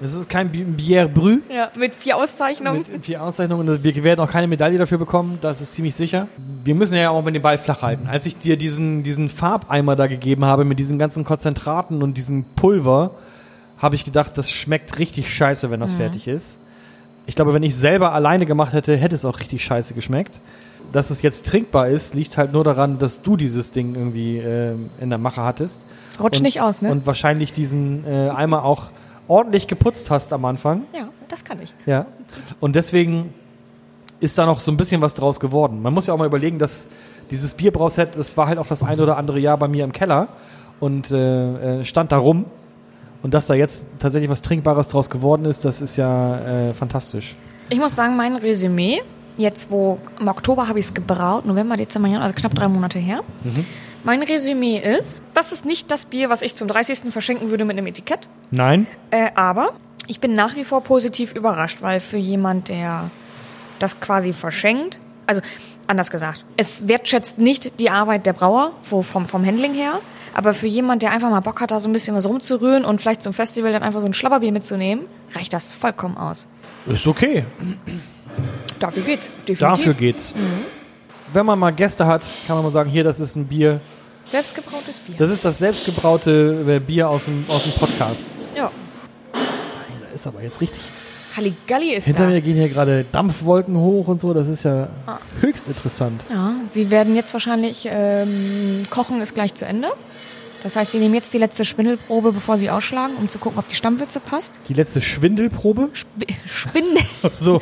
Es 0.02 0.14
ist 0.14 0.30
kein 0.30 0.50
Bi- 0.52 0.64
Bière 0.64 1.08
Brü 1.08 1.40
ja, 1.54 1.70
mit 1.78 1.94
vier 1.96 2.18
Auszeichnungen. 2.18 2.86
mit 2.92 3.06
vier 3.06 3.22
Auszeichnungen. 3.24 3.68
und 3.68 3.84
Wir 3.84 4.04
werden 4.04 4.20
auch 4.22 4.30
keine 4.32 4.48
Medaille 4.48 4.78
dafür 4.78 4.98
bekommen, 4.98 5.40
das 5.42 5.62
ist 5.62 5.74
ziemlich 5.74 5.96
sicher. 5.96 6.28
Wir 6.64 6.76
müssen 6.76 6.96
ja 6.96 7.10
auch 7.10 7.24
mal 7.24 7.32
den 7.32 7.42
Ball 7.42 7.58
flach 7.58 7.82
halten. 7.82 8.08
Als 8.08 8.26
ich 8.26 8.38
dir 8.38 8.58
diesen, 8.58 9.04
diesen 9.04 9.30
Farbeimer 9.30 9.96
da 9.96 10.08
gegeben 10.08 10.46
habe 10.46 10.64
mit 10.66 10.80
diesen 10.80 10.98
ganzen 11.00 11.26
Konzentraten 11.26 12.02
und 12.04 12.16
diesem 12.18 12.44
Pulver, 12.56 13.12
habe 13.78 13.96
ich 13.96 14.06
gedacht, 14.06 14.38
das 14.38 14.52
schmeckt 14.52 14.98
richtig 15.00 15.34
scheiße, 15.34 15.70
wenn 15.70 15.80
das 15.80 15.94
fertig 15.94 16.28
ist. 16.28 16.58
Ich 17.26 17.36
glaube, 17.36 17.54
wenn 17.54 17.64
ich 17.64 17.76
selber 17.76 18.14
alleine 18.14 18.46
gemacht 18.46 18.74
hätte, 18.74 18.96
hätte 18.96 19.14
es 19.16 19.26
auch 19.26 19.40
richtig 19.40 19.64
scheiße 19.64 19.94
geschmeckt. 19.94 20.40
dass 20.94 21.10
es 21.10 21.22
jetzt 21.22 21.46
trinkbar 21.46 21.90
ist, 21.90 22.14
liegt 22.16 22.38
halt 22.38 22.54
nur 22.54 22.64
daran, 22.64 22.98
dass 22.98 23.22
du 23.22 23.36
dieses 23.36 23.72
Ding 23.72 23.94
irgendwie 23.96 24.38
ähm, 24.38 24.90
in 25.02 25.10
der 25.10 25.20
Mache 25.20 25.42
hattest. 25.42 25.86
Rutscht 26.18 26.40
und, 26.40 26.44
nicht 26.44 26.62
aus, 26.62 26.82
ne? 26.82 26.90
Und 26.90 27.06
wahrscheinlich 27.06 27.52
diesen 27.52 28.06
äh, 28.08 28.30
Eimer 28.30 28.64
auch 28.64 28.86
ordentlich 29.28 29.68
geputzt 29.68 30.10
hast 30.10 30.34
am 30.34 30.46
Anfang. 30.46 30.84
ja, 30.94 31.10
das 31.28 31.44
kann 31.44 31.62
ich. 31.62 31.74
Ja. 31.86 32.06
Und 32.60 32.76
deswegen 32.76 33.34
ist 34.20 34.38
da 34.38 34.46
noch 34.46 34.60
so 34.60 34.72
ein 34.72 34.78
bisschen 34.78 35.02
was 35.02 35.14
draus 35.14 35.40
geworden. 35.40 35.82
Man 35.82 35.94
muss 35.94 36.08
ja 36.08 36.14
auch 36.14 36.18
mal 36.18 36.26
überlegen, 36.26 36.58
dass 36.60 36.88
dieses 37.30 37.54
Bierbrauset, 37.54 38.16
das 38.18 38.38
war 38.38 38.48
halt 38.48 38.58
auch 38.58 38.68
das 38.68 38.84
ein 38.84 39.00
oder 39.00 39.18
andere 39.18 39.40
Jahr 39.40 39.58
bei 39.58 39.68
mir 39.68 39.84
im 39.84 39.92
Keller 39.92 40.30
und 40.80 41.12
äh, 41.12 41.80
äh, 41.80 41.84
stand 41.84 42.12
da 42.12 42.18
rum. 42.18 42.46
Und 43.24 43.34
dass 43.34 43.48
da 43.48 43.56
jetzt 43.56 43.86
tatsächlich 44.00 44.30
was 44.30 44.42
Trinkbares 44.42 44.88
draus 44.88 45.10
geworden 45.10 45.46
ist, 45.46 45.66
das 45.66 45.82
ist 45.82 45.98
ja 45.98 46.70
äh, 46.70 46.74
fantastisch. 46.74 47.36
Ich 47.70 47.80
muss 47.80 47.96
sagen, 47.96 48.16
mein 48.16 48.36
Resümee, 48.36 49.02
jetzt 49.38 49.70
wo 49.72 50.00
im 50.20 50.28
Oktober 50.28 50.68
habe 50.68 50.80
ich 50.80 50.86
es 50.86 50.94
gebraut, 50.94 51.46
November, 51.46 51.78
Dezember, 51.78 52.08
Januar, 52.08 52.26
also 52.26 52.36
knapp 52.36 52.54
drei 52.54 52.68
Monate 52.68 53.00
her. 53.00 53.22
Mein 54.08 54.24
Resümee 54.24 54.78
ist, 54.78 55.22
das 55.34 55.52
ist 55.52 55.66
nicht 55.66 55.92
das 55.92 56.06
Bier, 56.06 56.30
was 56.30 56.42
ich 56.42 56.56
zum 56.56 56.70
30. 56.70 57.12
verschenken 57.12 57.50
würde 57.50 57.66
mit 57.66 57.78
einem 57.78 57.88
Etikett. 57.88 58.30
Nein? 58.52 58.88
Äh, 59.12 59.32
aber 59.36 59.74
ich 60.08 60.22
bin 60.22 60.32
nach 60.32 60.56
wie 60.56 60.64
vor 60.64 60.80
positiv 60.80 61.36
überrascht, 61.36 61.82
weil 61.82 62.00
für 62.00 62.16
jemand, 62.16 62.70
der 62.70 63.12
das 63.80 64.00
quasi 64.00 64.32
verschenkt, 64.32 65.02
also 65.26 65.42
anders 65.88 66.10
gesagt, 66.10 66.46
es 66.56 66.88
wertschätzt 66.88 67.38
nicht 67.38 67.82
die 67.82 67.90
Arbeit 67.90 68.26
der 68.26 68.32
Brauer 68.32 68.72
wo 68.90 69.02
vom, 69.02 69.28
vom 69.28 69.46
Handling 69.46 69.74
her, 69.74 70.00
aber 70.34 70.54
für 70.54 70.68
jemand, 70.68 71.02
der 71.02 71.12
einfach 71.12 71.30
mal 71.30 71.42
Bock 71.42 71.60
hat, 71.60 71.72
da 71.72 71.82
so 71.82 71.90
ein 71.90 71.92
bisschen 71.92 72.16
was 72.16 72.30
rumzurühren 72.30 72.86
und 72.86 73.02
vielleicht 73.02 73.22
zum 73.22 73.34
Festival 73.34 73.74
dann 73.74 73.84
einfach 73.84 74.00
so 74.00 74.06
ein 74.06 74.14
Schlabberbier 74.14 74.54
mitzunehmen, 74.54 75.04
reicht 75.34 75.52
das 75.52 75.74
vollkommen 75.74 76.16
aus. 76.16 76.48
Ist 76.86 77.06
okay. 77.08 77.44
Dafür 78.80 79.04
geht's. 79.04 79.26
Definitiv. 79.46 79.60
Dafür 79.60 79.94
geht's. 79.94 80.34
Wenn 81.34 81.46
man 81.46 81.60
mal 81.60 81.72
Gäste 81.72 82.08
hat, 82.08 82.24
kann 82.48 82.56
man 82.56 82.64
mal 82.64 82.72
sagen, 82.72 82.90
hier, 82.90 83.04
das 83.04 83.20
ist 83.20 83.36
ein 83.36 83.48
Bier. 83.48 83.82
Selbstgebrautes 84.28 85.00
Bier. 85.00 85.16
Das 85.18 85.32
ist 85.32 85.44
das 85.46 85.58
selbstgebraute 85.58 86.66
äh, 86.68 86.80
Bier 86.80 87.10
aus 87.10 87.26
dem, 87.26 87.46
aus 87.48 87.64
dem 87.64 87.72
Podcast. 87.74 88.36
ja. 88.56 88.72
Da 89.34 90.14
ist 90.14 90.28
aber 90.28 90.42
jetzt 90.42 90.60
richtig. 90.62 90.82
Halligalli 91.36 91.94
ist 91.94 92.06
Hinter 92.06 92.24
da. 92.24 92.30
mir 92.30 92.42
gehen 92.42 92.56
hier 92.58 92.70
gerade 92.70 93.06
Dampfwolken 93.12 93.78
hoch 93.78 94.08
und 94.08 94.20
so. 94.20 94.34
Das 94.34 94.48
ist 94.48 94.64
ja 94.64 94.90
Ah. 95.06 95.20
höchst 95.42 95.68
interessant. 95.68 96.22
Ja, 96.32 96.56
sie 96.68 96.90
werden 96.90 97.16
jetzt 97.16 97.32
wahrscheinlich, 97.34 97.88
ähm, 97.90 98.88
Kochen 98.90 99.22
ist 99.22 99.36
gleich 99.36 99.54
zu 99.54 99.66
Ende. 99.66 99.90
Das 100.64 100.76
heißt, 100.76 100.92
sie 100.94 100.98
nehmen 100.98 101.14
jetzt 101.14 101.32
die 101.34 101.38
letzte 101.38 101.64
Spindelprobe, 101.66 102.32
bevor 102.34 102.58
sie 102.58 102.72
ausschlagen, 102.72 103.16
um 103.18 103.30
zu 103.30 103.38
gucken, 103.38 103.60
ob 103.60 103.68
die 103.68 103.76
Stammwürze 103.76 104.20
passt. 104.20 104.60
Die 104.68 104.74
letzte 104.74 105.00
Schwindelprobe. 105.02 105.90
Sp 105.94 106.26
Spindel. 106.48 107.04
So. 107.32 107.62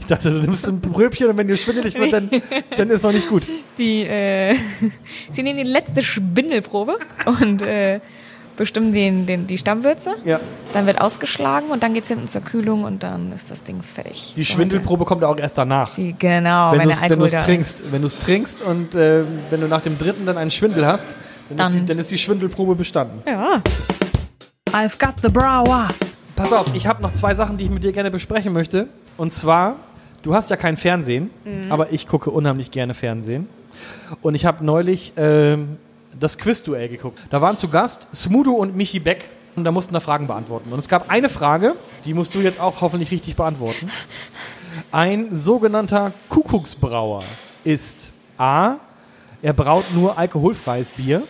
Ich 0.00 0.06
dachte, 0.06 0.30
du 0.30 0.40
nimmst 0.40 0.66
ein 0.66 0.80
Bröbchen 0.80 1.28
und 1.28 1.36
wenn 1.36 1.46
dir 1.46 1.56
schwindelig 1.56 1.94
wird, 1.98 2.12
dann, 2.12 2.30
dann 2.76 2.90
ist 2.90 3.04
noch 3.04 3.12
nicht 3.12 3.28
gut. 3.28 3.44
Die, 3.78 4.02
äh, 4.02 4.56
sie 5.30 5.42
nehmen 5.42 5.58
die 5.58 5.70
letzte 5.70 6.02
Spindelprobe 6.02 6.98
und 7.26 7.62
äh, 7.62 8.00
bestimmen 8.56 8.92
den, 8.92 9.24
den, 9.26 9.46
die 9.46 9.56
Stammwürze. 9.56 10.16
Ja. 10.24 10.40
Dann 10.72 10.86
wird 10.86 11.00
ausgeschlagen 11.00 11.70
und 11.70 11.82
dann 11.82 11.94
geht's 11.94 12.08
hinten 12.08 12.28
zur 12.28 12.42
Kühlung 12.42 12.84
und 12.84 13.02
dann 13.02 13.32
ist 13.32 13.50
das 13.50 13.62
Ding 13.62 13.82
fertig. 13.82 14.34
Die 14.36 14.44
Schwindelprobe 14.44 15.04
kommt 15.04 15.24
auch 15.24 15.38
erst 15.38 15.56
danach. 15.56 15.94
Die, 15.94 16.14
genau, 16.18 16.72
wenn 16.72 16.80
wenn, 16.80 17.18
du 17.18 17.24
es 17.24 17.38
trinkst. 17.38 17.92
Wenn 17.92 18.02
du 18.02 18.06
es 18.06 18.18
trinkst 18.18 18.62
und 18.62 18.94
äh, 18.94 19.24
wenn 19.50 19.60
du 19.60 19.68
nach 19.68 19.80
dem 19.80 19.96
dritten 19.98 20.26
dann 20.26 20.36
einen 20.36 20.50
Schwindel 20.50 20.84
hast, 20.86 21.14
dann, 21.48 21.56
ist, 21.56 21.74
Dann- 21.74 21.80
die, 21.80 21.86
dann 21.86 21.98
ist 21.98 22.10
die 22.10 22.18
Schwindelprobe 22.18 22.74
bestanden. 22.74 23.20
ist. 23.20 23.28
Ja. 23.28 23.62
I've 24.72 24.98
got 24.98 25.14
the 25.22 25.30
brower. 25.30 25.88
Pass 26.36 26.52
auf, 26.52 26.66
ich 26.74 26.86
habe 26.86 27.02
noch 27.02 27.12
zwei 27.14 27.34
Sachen, 27.34 27.56
die 27.56 27.64
ich 27.64 27.70
mit 27.70 27.82
dir 27.82 27.92
gerne 27.92 28.10
besprechen 28.10 28.52
möchte. 28.52 28.88
Und 29.16 29.32
zwar, 29.32 29.76
du 30.22 30.34
hast 30.34 30.50
ja 30.50 30.56
kein 30.56 30.76
Fernsehen, 30.76 31.30
aber 31.68 31.92
ich 31.92 32.06
gucke 32.06 32.30
unheimlich 32.30 32.70
gerne 32.70 32.94
Fernsehen. 32.94 33.48
Und 34.22 34.34
ich 34.34 34.44
habe 34.44 34.64
neulich 34.64 35.12
ähm, 35.16 35.78
das 36.18 36.38
Quizduell 36.38 36.88
geguckt. 36.88 37.18
Da 37.30 37.40
waren 37.40 37.56
zu 37.56 37.68
Gast 37.68 38.06
Smudo 38.14 38.52
und 38.52 38.76
Michi 38.76 39.00
Beck. 39.00 39.28
Und 39.56 39.64
da 39.64 39.72
mussten 39.72 39.92
da 39.92 40.00
Fragen 40.00 40.26
beantworten. 40.28 40.72
Und 40.72 40.78
es 40.78 40.88
gab 40.88 41.10
eine 41.10 41.28
Frage, 41.28 41.74
die 42.04 42.14
musst 42.14 42.34
du 42.34 42.40
jetzt 42.40 42.60
auch 42.60 42.80
hoffentlich 42.80 43.10
richtig 43.10 43.34
beantworten. 43.34 43.90
Ein 44.92 45.34
sogenannter 45.34 46.12
Kuckucksbrauer 46.28 47.24
ist 47.64 48.10
A. 48.38 48.76
Er 49.42 49.52
braut 49.52 49.84
nur 49.94 50.16
alkoholfreies 50.16 50.92
Bier. 50.92 51.24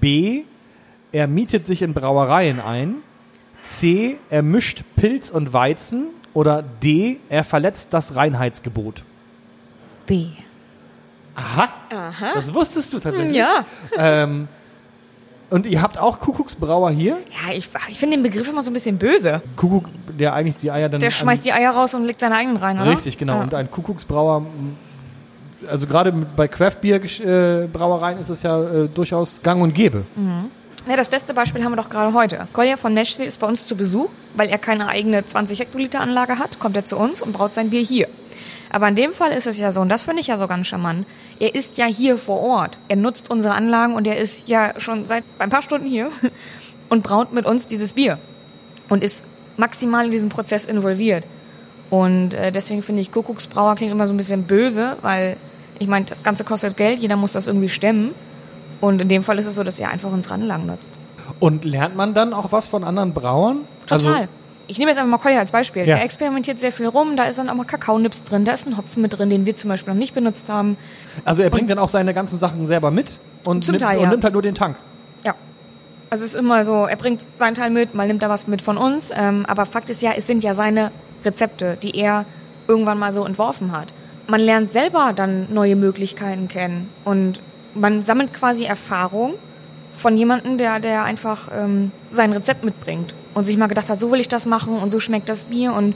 B. 0.00 0.42
Er 1.10 1.26
mietet 1.26 1.66
sich 1.66 1.82
in 1.82 1.92
Brauereien 1.92 2.60
ein. 2.60 2.96
C. 3.64 4.16
Er 4.30 4.42
mischt 4.42 4.84
Pilz 4.94 5.30
und 5.30 5.52
Weizen. 5.52 6.08
Oder 6.34 6.62
D. 6.62 7.18
Er 7.28 7.44
verletzt 7.44 7.94
das 7.94 8.16
Reinheitsgebot. 8.16 9.02
B. 10.06 10.26
Aha. 11.36 11.68
Aha. 11.90 12.26
Das 12.34 12.52
wusstest 12.52 12.92
du 12.92 12.98
tatsächlich. 12.98 13.36
Ja. 13.36 13.64
Ähm, 13.96 14.48
und 15.50 15.66
ihr 15.66 15.80
habt 15.82 15.98
auch 15.98 16.18
Kuckucksbrauer 16.18 16.90
hier. 16.90 17.18
Ja, 17.30 17.54
ich, 17.54 17.68
ich 17.88 17.98
finde 17.98 18.16
den 18.16 18.22
Begriff 18.22 18.48
immer 18.48 18.62
so 18.62 18.70
ein 18.70 18.74
bisschen 18.74 18.98
böse. 18.98 19.42
Kuckuck, 19.56 19.86
der 20.18 20.34
eigentlich 20.34 20.56
die 20.56 20.70
Eier 20.70 20.88
dann. 20.88 21.00
Der 21.00 21.10
schmeißt 21.10 21.44
die 21.46 21.52
Eier 21.52 21.70
raus 21.70 21.94
und 21.94 22.04
legt 22.04 22.20
seine 22.20 22.36
eigenen 22.36 22.56
rein, 22.56 22.80
oder? 22.80 22.90
Richtig, 22.90 23.18
genau. 23.18 23.34
Ja. 23.34 23.42
Und 23.42 23.54
ein 23.54 23.70
Kuckucksbrauer, 23.70 24.46
also 25.68 25.86
gerade 25.86 26.12
bei 26.12 26.48
Craft-Bier-Brauereien 26.48 28.18
ist 28.18 28.30
es 28.30 28.42
ja 28.42 28.60
äh, 28.62 28.88
durchaus 28.88 29.40
gang 29.42 29.62
und 29.62 29.74
gäbe. 29.74 30.02
Ja, 30.86 30.96
das 30.96 31.08
beste 31.08 31.32
Beispiel 31.32 31.64
haben 31.64 31.72
wir 31.72 31.76
doch 31.76 31.88
gerade 31.88 32.12
heute. 32.12 32.46
Kolja 32.52 32.76
von 32.76 32.92
Nashville 32.92 33.26
ist 33.26 33.40
bei 33.40 33.46
uns 33.46 33.64
zu 33.64 33.74
Besuch, 33.74 34.10
weil 34.34 34.50
er 34.50 34.58
keine 34.58 34.86
eigene 34.88 35.24
20 35.24 35.58
Hektoliter 35.58 36.00
Anlage 36.00 36.38
hat, 36.38 36.58
kommt 36.58 36.76
er 36.76 36.84
zu 36.84 36.98
uns 36.98 37.22
und 37.22 37.32
braut 37.32 37.54
sein 37.54 37.70
Bier 37.70 37.80
hier. 37.80 38.06
Aber 38.70 38.86
in 38.88 38.94
dem 38.94 39.14
Fall 39.14 39.32
ist 39.32 39.46
es 39.46 39.56
ja 39.56 39.70
so, 39.70 39.80
und 39.80 39.88
das 39.88 40.02
finde 40.02 40.20
ich 40.20 40.26
ja 40.26 40.36
so 40.36 40.46
ganz 40.46 40.66
charmant, 40.66 41.06
er 41.40 41.54
ist 41.54 41.78
ja 41.78 41.86
hier 41.86 42.18
vor 42.18 42.40
Ort. 42.40 42.78
Er 42.88 42.96
nutzt 42.96 43.30
unsere 43.30 43.54
Anlagen 43.54 43.94
und 43.94 44.06
er 44.06 44.18
ist 44.18 44.46
ja 44.48 44.78
schon 44.78 45.06
seit 45.06 45.24
ein 45.38 45.48
paar 45.48 45.62
Stunden 45.62 45.86
hier 45.86 46.10
und 46.90 47.02
braut 47.02 47.32
mit 47.32 47.46
uns 47.46 47.66
dieses 47.66 47.94
Bier 47.94 48.18
und 48.90 49.02
ist 49.02 49.24
maximal 49.56 50.04
in 50.04 50.10
diesem 50.10 50.28
Prozess 50.28 50.66
involviert. 50.66 51.24
Und 51.88 52.34
äh, 52.34 52.52
deswegen 52.52 52.82
finde 52.82 53.00
ich, 53.00 53.10
Kuckucksbrauer 53.10 53.76
klingt 53.76 53.92
immer 53.92 54.06
so 54.06 54.12
ein 54.12 54.18
bisschen 54.18 54.42
böse, 54.42 54.98
weil 55.00 55.38
ich 55.78 55.88
meine, 55.88 56.04
das 56.04 56.22
Ganze 56.22 56.44
kostet 56.44 56.76
Geld, 56.76 56.98
jeder 56.98 57.16
muss 57.16 57.32
das 57.32 57.46
irgendwie 57.46 57.70
stemmen. 57.70 58.14
Und 58.84 59.00
in 59.00 59.08
dem 59.08 59.22
Fall 59.22 59.38
ist 59.38 59.46
es 59.46 59.54
so, 59.54 59.64
dass 59.64 59.80
er 59.80 59.88
einfach 59.90 60.12
unsere 60.12 60.34
Anlagen 60.34 60.66
nutzt. 60.66 60.92
Und 61.40 61.64
lernt 61.64 61.96
man 61.96 62.12
dann 62.12 62.34
auch 62.34 62.52
was 62.52 62.68
von 62.68 62.84
anderen 62.84 63.14
Brauern? 63.14 63.60
Also, 63.88 64.08
Total. 64.08 64.28
ich 64.66 64.78
nehme 64.78 64.90
jetzt 64.90 64.98
einfach 64.98 65.10
mal 65.10 65.16
Kolja 65.16 65.38
als 65.38 65.52
Beispiel. 65.52 65.86
Ja. 65.86 65.96
Der 65.96 66.04
experimentiert 66.04 66.60
sehr 66.60 66.70
viel 66.70 66.88
rum, 66.88 67.16
da 67.16 67.24
ist 67.24 67.38
dann 67.38 67.48
auch 67.48 67.54
mal 67.54 67.64
Kakaonips 67.64 68.24
drin, 68.24 68.44
da 68.44 68.52
ist 68.52 68.66
ein 68.66 68.76
Hopfen 68.76 69.00
mit 69.00 69.16
drin, 69.16 69.30
den 69.30 69.46
wir 69.46 69.56
zum 69.56 69.70
Beispiel 69.70 69.94
noch 69.94 69.98
nicht 69.98 70.14
benutzt 70.14 70.50
haben. 70.50 70.76
Also 71.24 71.42
er 71.42 71.48
bringt 71.48 71.70
dann 71.70 71.78
auch 71.78 71.88
seine 71.88 72.12
ganzen 72.12 72.38
Sachen 72.38 72.66
selber 72.66 72.90
mit 72.90 73.18
und, 73.46 73.66
nimmt, 73.66 73.80
Teil, 73.80 73.96
und 73.96 74.04
ja. 74.04 74.10
nimmt 74.10 74.22
halt 74.22 74.34
nur 74.34 74.42
den 74.42 74.54
Tank. 74.54 74.76
Ja. 75.24 75.34
Also 76.10 76.26
es 76.26 76.34
ist 76.34 76.36
immer 76.38 76.62
so, 76.66 76.84
er 76.84 76.96
bringt 76.96 77.22
seinen 77.22 77.54
Teil 77.54 77.70
mit, 77.70 77.94
mal 77.94 78.06
nimmt 78.06 78.22
er 78.22 78.28
was 78.28 78.46
mit 78.46 78.60
von 78.60 78.76
uns. 78.76 79.10
Ähm, 79.16 79.46
aber 79.48 79.64
Fakt 79.64 79.88
ist 79.88 80.02
ja, 80.02 80.12
es 80.14 80.26
sind 80.26 80.44
ja 80.44 80.52
seine 80.52 80.90
Rezepte, 81.24 81.78
die 81.82 81.96
er 81.96 82.26
irgendwann 82.68 82.98
mal 82.98 83.14
so 83.14 83.24
entworfen 83.24 83.72
hat. 83.72 83.94
Man 84.26 84.40
lernt 84.40 84.70
selber 84.70 85.14
dann 85.16 85.50
neue 85.54 85.74
Möglichkeiten 85.74 86.48
kennen 86.48 86.90
und 87.04 87.40
man 87.74 88.02
sammelt 88.02 88.32
quasi 88.32 88.64
Erfahrung 88.64 89.34
von 89.90 90.16
jemandem, 90.16 90.58
der, 90.58 90.80
der 90.80 91.04
einfach 91.04 91.48
ähm, 91.54 91.92
sein 92.10 92.32
Rezept 92.32 92.64
mitbringt 92.64 93.14
und 93.34 93.44
sich 93.44 93.56
mal 93.56 93.66
gedacht 93.66 93.88
hat, 93.88 94.00
so 94.00 94.10
will 94.10 94.20
ich 94.20 94.28
das 94.28 94.46
machen 94.46 94.76
und 94.76 94.90
so 94.90 95.00
schmeckt 95.00 95.28
das 95.28 95.44
Bier 95.44 95.72
und 95.72 95.94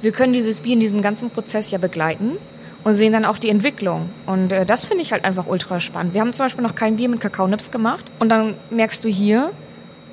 wir 0.00 0.12
können 0.12 0.32
dieses 0.32 0.60
Bier 0.60 0.74
in 0.74 0.80
diesem 0.80 1.02
ganzen 1.02 1.30
Prozess 1.30 1.70
ja 1.70 1.78
begleiten 1.78 2.38
und 2.84 2.94
sehen 2.94 3.12
dann 3.12 3.24
auch 3.24 3.38
die 3.38 3.50
Entwicklung. 3.50 4.10
Und 4.26 4.52
äh, 4.52 4.66
das 4.66 4.84
finde 4.84 5.02
ich 5.02 5.12
halt 5.12 5.24
einfach 5.24 5.46
ultra 5.46 5.80
spannend. 5.80 6.14
Wir 6.14 6.20
haben 6.20 6.32
zum 6.32 6.46
Beispiel 6.46 6.64
noch 6.64 6.74
kein 6.74 6.96
Bier 6.96 7.08
mit 7.08 7.20
Kakaonips 7.20 7.70
gemacht 7.70 8.04
und 8.18 8.28
dann 8.28 8.54
merkst 8.70 9.04
du 9.04 9.08
hier, 9.08 9.52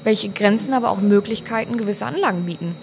welche 0.04 0.30
Grenzen, 0.30 0.74
aber 0.74 0.92
auch 0.92 1.02
Möglichkeiten 1.02 1.78
gewisse 1.78 2.06
Anlagen 2.06 2.46
bieten. 2.46 2.76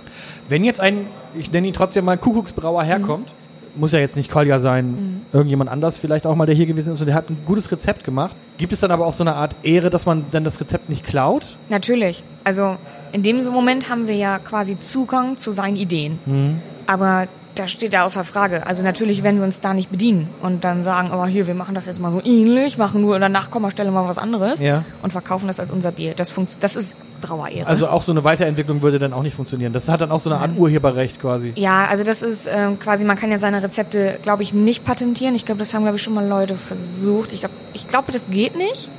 Wenn 0.48 0.64
jetzt 0.64 0.80
ein, 0.80 1.06
ich 1.34 1.50
nenne 1.50 1.68
ihn 1.68 1.72
trotzdem 1.72 2.04
mal 2.04 2.18
Kuckucksbrauer 2.18 2.82
herkommt, 2.82 3.32
muss 3.76 3.92
ja 3.92 3.98
jetzt 3.98 4.16
nicht 4.16 4.30
Kolja 4.30 4.58
sein, 4.58 5.22
irgendjemand 5.32 5.70
anders 5.70 5.98
vielleicht 5.98 6.26
auch 6.26 6.34
mal, 6.34 6.46
der 6.46 6.54
hier 6.54 6.66
gewesen 6.66 6.92
ist 6.92 7.00
und 7.00 7.06
der 7.06 7.14
hat 7.14 7.30
ein 7.30 7.38
gutes 7.46 7.70
Rezept 7.70 8.04
gemacht. 8.04 8.36
Gibt 8.58 8.72
es 8.72 8.80
dann 8.80 8.90
aber 8.90 9.06
auch 9.06 9.12
so 9.12 9.22
eine 9.24 9.34
Art 9.34 9.56
Ehre, 9.62 9.90
dass 9.90 10.06
man 10.06 10.24
dann 10.30 10.44
das 10.44 10.60
Rezept 10.60 10.88
nicht 10.88 11.04
klaut? 11.04 11.56
Natürlich. 11.68 12.24
Also 12.44 12.76
in 13.12 13.22
dem 13.22 13.42
Moment 13.44 13.88
haben 13.88 14.08
wir 14.08 14.16
ja 14.16 14.38
quasi 14.38 14.78
Zugang 14.78 15.36
zu 15.36 15.50
seinen 15.50 15.76
Ideen. 15.76 16.18
Mhm. 16.26 16.60
Aber 16.86 17.28
da 17.58 17.68
steht 17.68 17.92
ja 17.94 18.04
außer 18.04 18.24
Frage. 18.24 18.66
Also 18.66 18.82
natürlich 18.82 19.22
werden 19.22 19.38
wir 19.38 19.44
uns 19.44 19.60
da 19.60 19.74
nicht 19.74 19.90
bedienen 19.90 20.28
und 20.42 20.64
dann 20.64 20.82
sagen, 20.82 21.10
aber 21.10 21.26
hier, 21.26 21.46
wir 21.46 21.54
machen 21.54 21.74
das 21.74 21.86
jetzt 21.86 22.00
mal 22.00 22.10
so 22.10 22.20
ähnlich, 22.24 22.78
machen 22.78 23.00
nur 23.00 23.14
in 23.16 23.20
der 23.20 23.28
Nachkommastelle 23.28 23.90
mal 23.90 24.06
was 24.06 24.18
anderes 24.18 24.60
Ja. 24.60 24.84
und 25.02 25.12
verkaufen 25.12 25.46
das 25.46 25.58
als 25.60 25.70
unser 25.70 25.92
Bier. 25.92 26.14
Das, 26.14 26.30
funkt, 26.30 26.62
das 26.62 26.76
ist 26.76 26.96
Brauerehre. 27.20 27.66
Also 27.66 27.88
auch 27.88 28.02
so 28.02 28.12
eine 28.12 28.22
Weiterentwicklung 28.24 28.82
würde 28.82 28.98
dann 28.98 29.12
auch 29.12 29.22
nicht 29.22 29.34
funktionieren. 29.34 29.72
Das 29.72 29.88
hat 29.88 30.00
dann 30.00 30.10
auch 30.10 30.18
so 30.20 30.30
eine 30.30 30.40
Art 30.40 30.56
Urheberrecht 30.56 31.20
quasi. 31.20 31.52
Ja, 31.56 31.86
also 31.86 32.04
das 32.04 32.22
ist 32.22 32.46
ähm, 32.50 32.78
quasi, 32.78 33.04
man 33.06 33.16
kann 33.16 33.30
ja 33.30 33.38
seine 33.38 33.62
Rezepte, 33.62 34.18
glaube 34.22 34.42
ich, 34.42 34.52
nicht 34.54 34.84
patentieren. 34.84 35.34
Ich 35.34 35.44
glaube, 35.46 35.58
das 35.58 35.72
haben, 35.74 35.82
glaube 35.82 35.96
ich, 35.96 36.02
schon 36.02 36.14
mal 36.14 36.26
Leute 36.26 36.56
versucht. 36.56 37.32
Ich 37.32 37.40
glaube, 37.40 37.54
ich 37.72 37.88
glaube, 37.88 38.12
das 38.12 38.28
geht 38.30 38.56
nicht. 38.56 38.90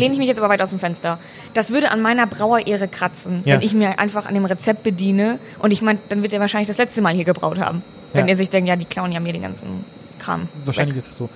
Lehne 0.00 0.12
ich 0.14 0.18
mich 0.18 0.28
jetzt 0.28 0.38
aber 0.38 0.48
weit 0.48 0.62
aus 0.62 0.70
dem 0.70 0.78
Fenster. 0.78 1.18
Das 1.54 1.70
würde 1.70 1.90
an 1.90 2.00
meiner 2.02 2.26
Brauerehre 2.26 2.88
kratzen, 2.88 3.40
Ja. 3.44 3.54
wenn 3.54 3.62
ich 3.62 3.74
mir 3.74 3.98
einfach 3.98 4.26
an 4.26 4.34
dem 4.34 4.44
Rezept 4.44 4.82
bediene. 4.82 5.38
Und 5.58 5.70
ich 5.72 5.82
meine, 5.82 5.98
dann 6.08 6.22
wird 6.22 6.32
er 6.32 6.40
wahrscheinlich 6.40 6.68
das 6.68 6.78
letzte 6.78 7.02
Mal 7.02 7.14
hier 7.14 7.24
gebraut 7.24 7.58
haben. 7.58 7.82
Wenn 8.12 8.26
Ja. 8.26 8.32
er 8.32 8.36
sich 8.36 8.50
denkt, 8.50 8.68
ja, 8.68 8.76
die 8.76 8.84
klauen 8.84 9.12
ja 9.12 9.20
mir 9.20 9.32
den 9.32 9.42
ganzen 9.42 9.84
Kram. 10.18 10.48
Wahrscheinlich 10.64 10.94
weg. 10.94 10.98
ist 11.00 11.08
es 11.08 11.16
so. 11.16 11.28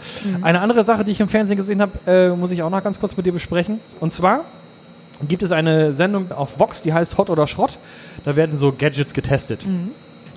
Eine 0.42 0.60
andere 0.60 0.84
Sache, 0.84 1.04
die 1.04 1.12
ich 1.12 1.20
im 1.20 1.28
Fernsehen 1.28 1.56
gesehen 1.56 1.82
habe, 1.82 1.92
äh, 2.06 2.28
muss 2.30 2.50
ich 2.50 2.62
auch 2.62 2.70
noch 2.70 2.82
ganz 2.82 2.98
kurz 2.98 3.16
mit 3.16 3.26
dir 3.26 3.32
besprechen. 3.32 3.80
Und 4.00 4.12
zwar 4.12 4.44
gibt 5.28 5.42
es 5.42 5.52
eine 5.52 5.92
Sendung 5.92 6.32
auf 6.32 6.58
Vox, 6.58 6.80
die 6.80 6.92
heißt 6.94 7.18
Hot 7.18 7.28
oder 7.28 7.46
Schrott. 7.46 7.78
Da 8.24 8.36
werden 8.36 8.56
so 8.56 8.72
Gadgets 8.72 9.12
getestet. 9.12 9.66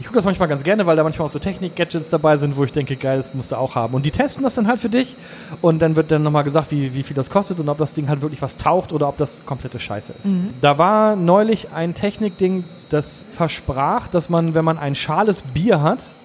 Ich 0.03 0.07
gucke 0.07 0.17
das 0.17 0.25
manchmal 0.25 0.49
ganz 0.49 0.63
gerne, 0.63 0.85
weil 0.85 0.97
da 0.97 1.03
manchmal 1.03 1.27
auch 1.27 1.31
so 1.31 1.39
Technik-Gadgets 1.39 2.09
dabei 2.09 2.35
sind, 2.35 2.57
wo 2.57 2.65
ich 2.65 2.73
denke, 2.73 2.97
geil, 2.97 3.15
das 3.15 3.33
musst 3.33 3.53
du 3.53 3.55
auch 3.55 3.75
haben. 3.75 3.93
Und 3.93 4.05
die 4.05 4.11
testen 4.11 4.43
das 4.43 4.55
dann 4.55 4.67
halt 4.67 4.81
für 4.81 4.89
dich. 4.89 5.15
Und 5.61 5.81
dann 5.81 5.95
wird 5.95 6.11
dann 6.11 6.23
nochmal 6.23 6.43
gesagt, 6.43 6.71
wie, 6.71 6.93
wie 6.93 7.03
viel 7.03 7.15
das 7.15 7.29
kostet 7.29 7.61
und 7.61 7.69
ob 7.69 7.77
das 7.77 7.93
Ding 7.93 8.09
halt 8.09 8.21
wirklich 8.21 8.41
was 8.41 8.57
taucht 8.57 8.91
oder 8.91 9.07
ob 9.07 9.15
das 9.15 9.45
komplette 9.45 9.79
Scheiße 9.79 10.13
ist. 10.19 10.29
Da 10.59 10.77
war 10.77 11.15
neulich 11.15 11.71
ein 11.71 11.93
Technikding, 11.93 12.65
das 12.89 13.25
versprach, 13.31 14.09
dass 14.09 14.27
man, 14.27 14.53
wenn 14.55 14.65
man 14.65 14.77
ein 14.77 14.93
schales 14.93 15.41
Bier 15.41 15.81
hat, 15.81 16.15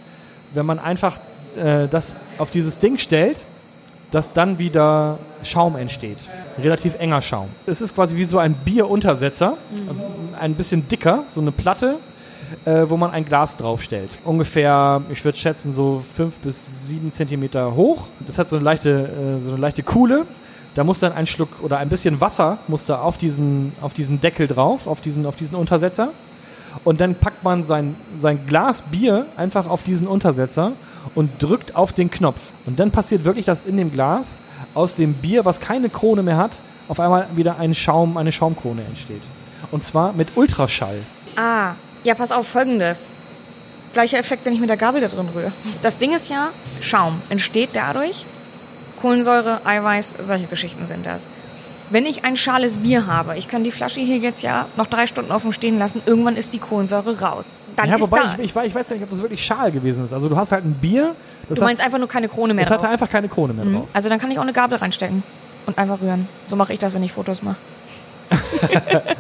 wenn 0.54 0.66
man 0.66 0.80
einfach 0.80 1.20
äh, 1.56 1.86
das 1.86 2.18
auf 2.38 2.50
dieses 2.50 2.80
Ding 2.80 2.98
stellt, 2.98 3.44
dass 4.10 4.32
dann 4.32 4.58
wieder 4.58 5.20
Schaum 5.44 5.76
entsteht. 5.76 6.18
Relativ 6.60 6.96
enger 6.96 7.22
Schaum. 7.22 7.50
Es 7.64 7.80
ist 7.80 7.94
quasi 7.94 8.16
wie 8.16 8.24
so 8.24 8.38
ein 8.38 8.54
Bieruntersetzer, 8.54 9.56
ähm, 9.72 10.00
ein 10.36 10.56
bisschen 10.56 10.88
dicker, 10.88 11.22
so 11.28 11.40
eine 11.40 11.52
Platte, 11.52 12.00
äh, 12.64 12.84
wo 12.88 12.96
man 12.96 13.11
ein 13.11 13.24
Glas 13.24 13.57
draufstellt. 13.57 14.11
Ungefähr, 14.24 15.03
ich 15.11 15.24
würde 15.24 15.38
schätzen, 15.38 15.72
so 15.72 16.03
fünf 16.14 16.36
bis 16.38 16.86
sieben 16.88 17.12
Zentimeter 17.12 17.74
hoch. 17.74 18.09
Das 18.26 18.38
hat 18.38 18.49
so 18.49 18.57
eine 18.57 18.64
leichte, 18.64 19.36
äh, 19.38 19.40
so 19.40 19.51
eine 19.51 19.61
leichte 19.61 19.82
Kuhle. 19.82 20.26
Da 20.74 20.84
muss 20.84 21.01
dann 21.01 21.12
ein 21.12 21.26
Schluck 21.26 21.62
oder 21.62 21.78
ein 21.78 21.88
bisschen 21.88 22.20
Wasser 22.20 22.59
muss 22.68 22.86
da 22.86 23.01
auf 23.01 23.18
diesen, 23.18 23.72
auf 23.80 23.94
diesen 23.94 24.20
Deckel 24.20 24.46
drauf, 24.46 24.86
auf 24.86 25.01
diesen, 25.01 25.26
auf 25.26 25.36
diesen 25.36 25.55
Untersetzer. 25.55 26.11
Und 26.84 27.01
dann 27.01 27.14
packt 27.14 27.42
man 27.42 27.64
sein, 27.64 27.96
sein 28.18 28.46
Glas 28.46 28.82
Bier 28.82 29.26
einfach 29.36 29.68
auf 29.68 29.82
diesen 29.82 30.07
Untersetzer 30.07 30.72
und 31.14 31.42
drückt 31.42 31.74
auf 31.74 31.92
den 31.92 32.11
Knopf. 32.11 32.53
Und 32.66 32.78
dann 32.78 32.90
passiert 32.90 33.24
wirklich, 33.24 33.46
dass 33.46 33.64
in 33.64 33.76
dem 33.76 33.90
Glas 33.90 34.42
aus 34.74 34.94
dem 34.94 35.14
Bier, 35.14 35.44
was 35.44 35.61
keine 35.61 35.88
Krone 35.88 36.22
mehr 36.22 36.36
hat, 36.36 36.61
auf 36.88 37.01
einmal 37.01 37.28
wieder 37.34 37.59
ein 37.59 37.74
Schaum, 37.74 38.16
eine 38.16 38.32
Schaumkrone 38.32 38.82
entsteht. 38.82 39.22
Und 39.70 39.82
zwar 39.82 40.12
mit 40.12 40.36
Ultraschall. 40.36 41.01
Ah, 41.36 41.74
ja, 42.09 42.14
pass 42.14 42.32
auf, 42.32 42.48
folgendes. 42.48 43.12
Gleicher 43.92 44.18
Effekt, 44.18 44.44
wenn 44.44 44.52
ich 44.52 44.61
mit 44.61 44.68
der 44.70 44.76
Gabel 44.76 45.00
da 45.00 45.09
drin 45.09 45.28
rühre. 45.34 45.52
Das 45.82 45.98
Ding 45.98 46.12
ist 46.14 46.28
ja, 46.30 46.50
Schaum 46.80 47.20
entsteht 47.28 47.70
dadurch. 47.74 48.24
Kohlensäure, 49.00 49.61
Eiweiß, 49.64 50.16
solche 50.20 50.46
Geschichten 50.46 50.86
sind 50.86 51.06
das. 51.06 51.28
Wenn 51.90 52.04
ich 52.04 52.24
ein 52.24 52.36
schales 52.36 52.78
Bier 52.78 53.06
habe, 53.06 53.36
ich 53.38 53.48
kann 53.48 53.64
die 53.64 53.70
Flasche 53.70 54.00
hier 54.00 54.18
jetzt 54.18 54.42
ja 54.42 54.66
noch 54.76 54.86
drei 54.86 55.06
Stunden 55.06 55.32
offen 55.32 55.52
stehen 55.54 55.78
lassen, 55.78 56.02
irgendwann 56.04 56.36
ist 56.36 56.52
die 56.52 56.59
Kohlensäure 56.59 57.20
raus. 57.20 57.56
Dann 57.76 57.88
ja, 57.88 57.94
ist 57.96 58.02
wobei 58.02 58.20
ich, 58.38 58.44
ich, 58.44 58.52
weiß- 58.54 58.64
ich 58.64 58.74
weiß 58.74 58.88
gar 58.88 58.96
nicht, 58.96 59.04
ob 59.04 59.11
das 59.11 59.22
wirklich 59.22 59.42
Schal 59.44 59.70
gewesen 59.72 60.04
ist. 60.04 60.12
Also 60.12 60.28
du 60.28 60.36
hast 60.36 60.52
halt 60.52 60.64
ein 60.66 60.74
Bier, 60.74 61.14
das, 61.48 61.59
du 61.59 61.64
meinst 61.64 61.80
hat, 61.80 61.86
einfach 61.86 61.98
nur 61.98 62.09
keine 62.09 62.28
Krone 62.28 62.52
mehr 62.54 62.64
das 62.64 62.72
hatte 62.72 62.82
drauf. 62.82 62.92
einfach 62.92 63.09
keine 63.09 63.28
Krone 63.28 63.52
mehr 63.54 63.64
Mhm. 63.64 63.74
drauf. 63.76 63.88
Also 63.94 64.09
dann 64.09 64.18
kann 64.18 64.30
ich 64.30 64.38
auch 64.38 64.42
eine 64.42 64.52
Gabel 64.52 64.78
reinstecken 64.78 65.22
und 65.66 65.78
einfach 65.78 66.00
rühren. 66.02 66.28
So 66.46 66.56
mache 66.56 66.72
ich 66.72 66.78
das, 66.78 66.92
wenn 66.94 67.02
ich 67.02 67.12
Fotos 67.12 67.42
mache. 67.42 67.56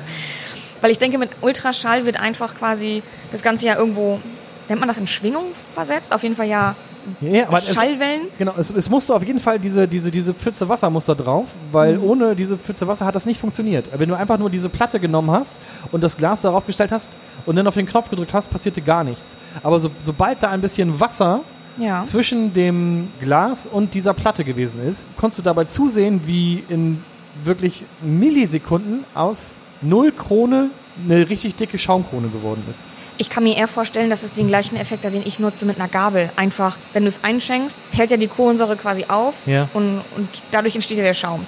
Weil 0.80 0.90
ich 0.90 0.98
denke, 0.98 1.18
mit 1.18 1.30
Ultraschall 1.40 2.04
wird 2.06 2.18
einfach 2.20 2.54
quasi 2.56 3.02
das 3.30 3.42
Ganze 3.42 3.66
ja 3.66 3.76
irgendwo, 3.76 4.20
nennt 4.68 4.80
man 4.80 4.88
das 4.88 4.98
in 4.98 5.06
Schwingung 5.06 5.46
versetzt? 5.74 6.12
Auf 6.14 6.22
jeden 6.22 6.34
Fall 6.34 6.46
ja 6.46 6.76
Ja, 7.20 7.28
ja, 7.30 7.48
aber 7.48 7.58
es, 7.58 7.74
Schallwellen. 7.74 8.22
genau, 8.36 8.52
es, 8.58 8.70
es 8.70 8.90
musste 8.90 9.14
auf 9.14 9.24
jeden 9.24 9.40
Fall 9.40 9.58
diese, 9.58 9.88
diese, 9.88 10.10
diese 10.10 10.34
Pfütze 10.34 10.68
Wasser 10.68 10.90
muss 10.90 11.06
da 11.06 11.14
drauf, 11.14 11.54
weil 11.72 11.96
Mhm. 11.96 12.04
ohne 12.04 12.36
diese 12.36 12.58
Pfütze 12.58 12.86
Wasser 12.86 13.06
hat 13.06 13.14
das 13.14 13.24
nicht 13.26 13.40
funktioniert. 13.40 13.86
Wenn 13.96 14.08
du 14.08 14.14
einfach 14.14 14.38
nur 14.38 14.50
diese 14.50 14.68
Platte 14.68 15.00
genommen 15.00 15.30
hast 15.30 15.58
und 15.90 16.02
das 16.02 16.16
Glas 16.16 16.42
darauf 16.42 16.66
gestellt 16.66 16.92
hast 16.92 17.10
und 17.46 17.56
dann 17.56 17.66
auf 17.66 17.74
den 17.74 17.86
Knopf 17.86 18.10
gedrückt 18.10 18.34
hast, 18.34 18.50
passierte 18.50 18.82
gar 18.82 19.04
nichts. 19.04 19.36
Aber 19.62 19.78
so, 19.80 19.90
sobald 20.00 20.42
da 20.42 20.50
ein 20.50 20.60
bisschen 20.60 21.00
Wasser 21.00 21.40
Ja. 21.78 22.02
zwischen 22.04 22.52
dem 22.52 23.08
Glas 23.20 23.66
und 23.66 23.94
dieser 23.94 24.12
Platte 24.12 24.44
gewesen 24.44 24.86
ist, 24.86 25.08
konntest 25.16 25.38
du 25.38 25.42
dabei 25.44 25.64
zusehen, 25.64 26.20
wie 26.24 26.62
in 26.68 27.02
wirklich 27.42 27.86
Millisekunden 28.02 29.04
aus 29.14 29.62
null 29.80 30.12
Krone 30.12 30.70
eine 31.04 31.28
richtig 31.28 31.54
dicke 31.54 31.78
Schaumkrone 31.78 32.28
geworden 32.28 32.64
ist. 32.68 32.90
Ich 33.18 33.30
kann 33.30 33.44
mir 33.44 33.56
eher 33.56 33.68
vorstellen, 33.68 34.10
dass 34.10 34.24
es 34.24 34.32
den 34.32 34.48
gleichen 34.48 34.76
Effekt 34.76 35.04
hat, 35.04 35.14
den 35.14 35.24
ich 35.24 35.38
nutze 35.38 35.64
mit 35.64 35.76
einer 35.78 35.88
Gabel. 35.88 36.30
Einfach, 36.34 36.76
wenn 36.92 37.04
du 37.04 37.08
es 37.08 37.22
einschenkst, 37.22 37.78
hält 37.92 38.10
ja 38.10 38.16
die 38.16 38.26
Kohlensäure 38.26 38.76
quasi 38.76 39.04
auf 39.08 39.46
Ja. 39.46 39.68
und, 39.74 40.02
und 40.16 40.28
dadurch 40.50 40.74
entsteht 40.74 40.98
ja 40.98 41.04
der 41.04 41.14
Schaum. 41.14 41.46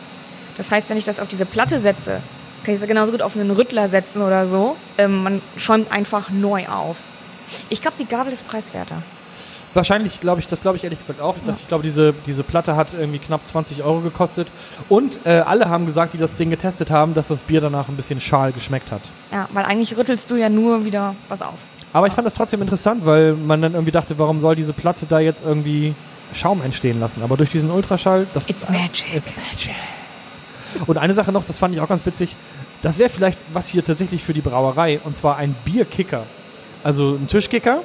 Das 0.56 0.70
heißt, 0.70 0.88
wenn 0.90 0.96
ich 0.98 1.04
das 1.04 1.18
auf 1.18 1.26
diese 1.26 1.46
Platte 1.46 1.80
setze, 1.80 2.20
kann 2.64 2.74
ich 2.74 2.80
es 2.80 2.86
genauso 2.86 3.10
gut 3.10 3.22
auf 3.22 3.34
einen 3.36 3.50
Rüttler 3.50 3.88
setzen 3.88 4.22
oder 4.22 4.46
so. 4.46 4.76
Ähm, 4.98 5.22
man 5.24 5.42
schäumt 5.56 5.90
einfach 5.90 6.30
neu 6.30 6.68
auf. 6.68 6.98
Ich 7.70 7.80
glaube, 7.82 7.96
die 7.98 8.06
Gabel 8.06 8.32
ist 8.32 8.46
preiswerter. 8.46 9.02
Wahrscheinlich 9.72 10.20
glaube 10.20 10.40
ich, 10.40 10.48
das 10.48 10.60
glaube 10.60 10.76
ich 10.76 10.84
ehrlich 10.84 10.98
gesagt 10.98 11.20
auch. 11.20 11.36
Dass 11.46 11.60
Ich 11.60 11.68
glaube, 11.68 11.82
diese, 11.82 12.12
diese 12.26 12.42
Platte 12.42 12.74
hat 12.74 12.92
irgendwie 12.92 13.18
knapp 13.20 13.46
20 13.46 13.84
Euro 13.84 14.00
gekostet. 14.00 14.48
Und 14.88 15.20
äh, 15.24 15.40
alle 15.40 15.68
haben 15.68 15.86
gesagt, 15.86 16.12
die 16.12 16.18
das 16.18 16.34
Ding 16.34 16.50
getestet 16.50 16.90
haben, 16.90 17.14
dass 17.14 17.28
das 17.28 17.42
Bier 17.44 17.60
danach 17.60 17.88
ein 17.88 17.96
bisschen 17.96 18.20
schal 18.20 18.52
geschmeckt 18.52 18.90
hat. 18.90 19.02
Ja, 19.30 19.48
weil 19.52 19.64
eigentlich 19.64 19.96
rüttelst 19.96 20.30
du 20.30 20.36
ja 20.36 20.48
nur 20.48 20.84
wieder 20.84 21.14
was 21.28 21.42
auf. 21.42 21.58
Aber 21.92 22.06
ich 22.06 22.12
fand 22.12 22.26
das 22.26 22.34
trotzdem 22.34 22.62
interessant, 22.62 23.04
weil 23.06 23.34
man 23.34 23.62
dann 23.62 23.74
irgendwie 23.74 23.92
dachte, 23.92 24.18
warum 24.18 24.40
soll 24.40 24.54
diese 24.56 24.72
Platte 24.72 25.06
da 25.08 25.18
jetzt 25.18 25.44
irgendwie 25.44 25.94
Schaum 26.34 26.62
entstehen 26.62 27.00
lassen? 27.00 27.22
Aber 27.22 27.36
durch 27.36 27.50
diesen 27.50 27.70
Ultraschall, 27.70 28.26
das 28.34 28.48
It's 28.48 28.68
magic. 28.68 29.14
It's 29.14 29.32
magic. 29.36 29.74
Und 30.86 30.98
eine 30.98 31.14
Sache 31.14 31.32
noch, 31.32 31.44
das 31.44 31.58
fand 31.58 31.74
ich 31.74 31.80
auch 31.80 31.88
ganz 31.88 32.06
witzig. 32.06 32.36
Das 32.82 32.98
wäre 32.98 33.10
vielleicht 33.10 33.44
was 33.52 33.68
hier 33.68 33.84
tatsächlich 33.84 34.22
für 34.22 34.32
die 34.32 34.40
Brauerei, 34.40 35.00
und 35.04 35.16
zwar 35.16 35.36
ein 35.36 35.54
Bierkicker. 35.64 36.26
Also 36.82 37.14
ein 37.14 37.26
Tischkicker. 37.26 37.82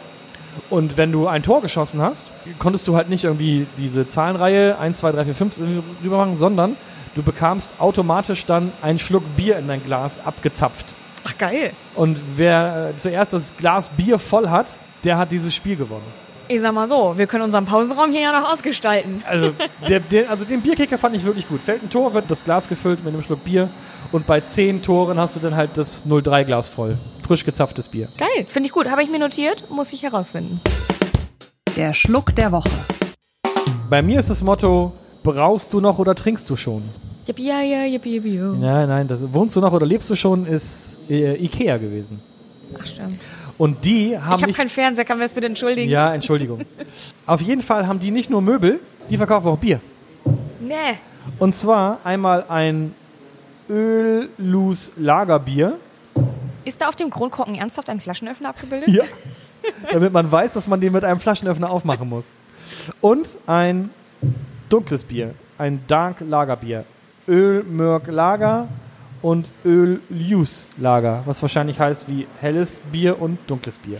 Und 0.70 0.98
wenn 0.98 1.12
du 1.12 1.28
ein 1.28 1.44
Tor 1.44 1.62
geschossen 1.62 2.02
hast, 2.02 2.32
konntest 2.60 2.88
du 2.88 2.96
halt 2.96 3.10
nicht 3.10 3.24
irgendwie 3.24 3.68
diese 3.78 4.08
Zahlenreihe 4.08 4.78
1, 4.78 5.00
2, 5.00 5.12
3, 5.12 5.26
4, 5.26 5.36
5 5.36 5.60
irgendwie 5.60 5.84
rüber 6.04 6.18
machen, 6.18 6.36
sondern 6.36 6.76
du 7.16 7.24
bekamst 7.24 7.76
automatisch 7.80 8.46
dann 8.46 8.72
einen 8.82 9.00
Schluck 9.00 9.24
Bier 9.36 9.58
in 9.58 9.68
dein 9.68 9.84
Glas 9.84 10.20
abgezapft. 10.24 10.96
Ach, 11.24 11.38
geil. 11.38 11.74
Und 11.96 12.20
wer 12.36 12.92
äh, 12.92 12.98
zuerst 12.98 13.34
das 13.34 13.56
Glas 13.58 13.90
Bier 13.90 14.20
voll 14.20 14.50
hat, 14.50 14.80
der 15.04 15.18
hat 15.18 15.32
dieses 15.32 15.54
Spiel 15.56 15.76
gewonnen. 15.76 16.06
Ich 16.48 16.62
sag 16.62 16.74
mal 16.74 16.88
so, 16.88 17.18
wir 17.18 17.26
können 17.26 17.44
unseren 17.44 17.66
Pausenraum 17.66 18.12
hier 18.12 18.22
ja 18.22 18.40
noch 18.40 18.52
ausgestalten. 18.52 19.24
Also, 19.26 19.52
der, 19.90 20.00
der, 20.00 20.30
also 20.30 20.46
den 20.46 20.62
Bierkicker 20.62 21.00
fand 21.00 21.16
ich 21.16 21.24
wirklich 21.24 21.48
gut. 21.48 21.62
Fällt 21.62 21.82
ein 21.82 21.90
Tor, 21.90 22.14
wird 22.14 22.30
das 22.30 22.44
Glas 22.44 22.68
gefüllt 22.68 23.04
mit 23.04 23.14
einem 23.14 23.24
Schluck 23.24 23.44
Bier 23.44 23.70
und 24.16 24.26
bei 24.26 24.40
zehn 24.40 24.82
Toren 24.82 25.20
hast 25.20 25.36
du 25.36 25.42
dann 25.42 25.58
halt 25.58 25.78
das 25.78 26.06
03-Glas 26.06 26.70
voll. 26.70 26.98
Frisch 27.22 27.44
gezapftes 27.44 27.90
Bier. 27.90 28.08
Geil, 28.18 28.46
finde 28.48 28.68
ich 28.68 28.72
gut. 28.72 28.90
Habe 28.90 29.04
ich 29.04 29.10
mir 29.10 29.20
notiert, 29.20 29.70
muss 29.70 29.92
ich 29.92 30.04
herausfinden. 30.04 30.62
Der 31.76 31.92
Schluck 31.92 32.34
der 32.34 32.54
Woche. 32.54 32.70
Bei 33.90 34.02
mir 34.02 34.20
ist 34.20 34.30
das 34.30 34.42
Motto, 34.42 34.94
brauchst 35.22 35.74
du 35.74 35.82
noch 35.82 36.00
oder 36.00 36.16
trinkst 36.16 36.50
du 36.50 36.56
schon? 36.56 36.84
Yippie, 37.28 37.46
ja, 37.46 37.62
ja, 37.62 37.84
yippie, 37.84 38.14
yippie, 38.14 38.36
yo. 38.36 38.54
Nein, 38.54 38.88
nein, 38.88 39.08
das, 39.08 39.34
wohnst 39.34 39.56
du 39.58 39.60
noch 39.60 39.74
oder 39.74 39.86
lebst 39.86 40.10
du 40.10 40.16
schon, 40.16 40.46
ist 40.46 40.98
äh, 41.10 41.36
Ikea 41.36 41.76
gewesen. 41.78 42.22
Ach, 42.80 42.86
stimmt. 42.86 43.20
Und 43.58 43.84
die 43.84 44.18
haben 44.18 44.38
Ich 44.38 44.44
habe 44.44 44.54
keinen 44.54 44.70
Fernseher, 44.70 45.04
kann 45.04 45.18
mir 45.18 45.26
das 45.26 45.34
bitte 45.34 45.48
entschuldigen? 45.48 45.90
ja, 45.90 46.14
Entschuldigung. 46.14 46.62
Auf 47.26 47.42
jeden 47.42 47.62
Fall 47.62 47.86
haben 47.86 48.00
die 48.00 48.12
nicht 48.12 48.30
nur 48.30 48.42
Möbel, 48.42 48.80
die 49.10 49.18
verkaufen 49.18 49.50
auch 49.50 49.58
Bier. 49.58 49.82
Nee. 50.62 50.76
Und 51.38 51.54
zwar 51.54 52.00
einmal 52.06 52.46
ein 52.48 52.94
Öllus 53.70 54.92
Lagerbier. 54.98 55.78
Ist 56.64 56.82
da 56.82 56.88
auf 56.88 56.96
dem 56.96 57.10
Kronkorken 57.10 57.56
ernsthaft 57.56 57.90
ein 57.90 58.00
Flaschenöffner 58.00 58.50
abgebildet? 58.50 58.90
Ja. 58.90 59.04
Damit 59.92 60.14
man 60.14 60.32
weiß, 60.32 60.54
dass 60.54 60.68
man 60.68 60.80
den 60.82 60.94
mit 60.94 61.04
einem 61.04 61.20
Flaschenöffner 61.20 61.70
aufmachen 61.70 62.08
muss. 62.08 62.26
Und 63.02 63.28
ein 63.48 63.90
dunkles 64.70 65.04
Bier. 65.04 65.34
Ein 65.58 65.80
Dark 65.88 66.18
Lagerbier. 66.22 66.86
Ölmörk 67.28 68.08
Lager 68.08 68.68
und 69.22 69.50
Öljus 69.66 70.68
Lager. 70.78 71.24
Was 71.26 71.42
wahrscheinlich 71.42 71.80
heißt 71.80 72.08
wie 72.08 72.28
helles 72.42 72.80
Bier 72.92 73.20
und 73.20 73.40
dunkles 73.48 73.78
Bier. 73.80 74.00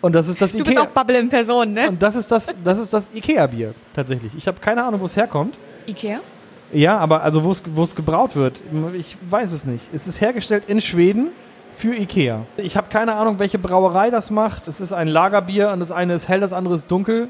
Und 0.00 0.14
das 0.14 0.28
ist 0.28 0.40
das 0.40 0.52
Du 0.52 0.58
bist 0.58 0.70
Ikea. 0.70 0.82
auch 0.82 0.88
Bubble 0.88 1.18
in 1.18 1.28
Person, 1.28 1.72
ne? 1.72 1.88
Und 1.88 2.00
das 2.02 2.14
ist 2.14 2.30
das, 2.30 2.54
das 2.62 2.78
ist 2.78 2.92
das 2.92 3.10
Ikea-Bier 3.14 3.74
tatsächlich. 3.94 4.34
Ich 4.36 4.46
habe 4.46 4.60
keine 4.60 4.84
Ahnung, 4.84 5.00
wo 5.00 5.04
es 5.06 5.16
herkommt. 5.16 5.58
Ikea? 5.86 6.20
Ja, 6.72 6.98
aber 6.98 7.22
also 7.22 7.44
wo 7.44 7.82
es 7.82 7.94
gebraut 7.94 8.36
wird, 8.36 8.60
ich 8.94 9.16
weiß 9.30 9.52
es 9.52 9.64
nicht. 9.64 9.88
Es 9.94 10.06
ist 10.06 10.20
hergestellt 10.20 10.64
in 10.66 10.80
Schweden 10.80 11.30
für 11.76 11.94
Ikea. 11.94 12.46
Ich 12.56 12.76
habe 12.76 12.88
keine 12.88 13.14
Ahnung, 13.14 13.38
welche 13.38 13.58
Brauerei 13.58 14.10
das 14.10 14.30
macht. 14.30 14.66
Es 14.66 14.80
ist 14.80 14.92
ein 14.92 15.08
Lagerbier 15.08 15.70
und 15.70 15.80
das 15.80 15.92
eine 15.92 16.14
ist 16.14 16.28
hell, 16.28 16.40
das 16.40 16.52
andere 16.52 16.74
ist 16.74 16.90
dunkel. 16.90 17.28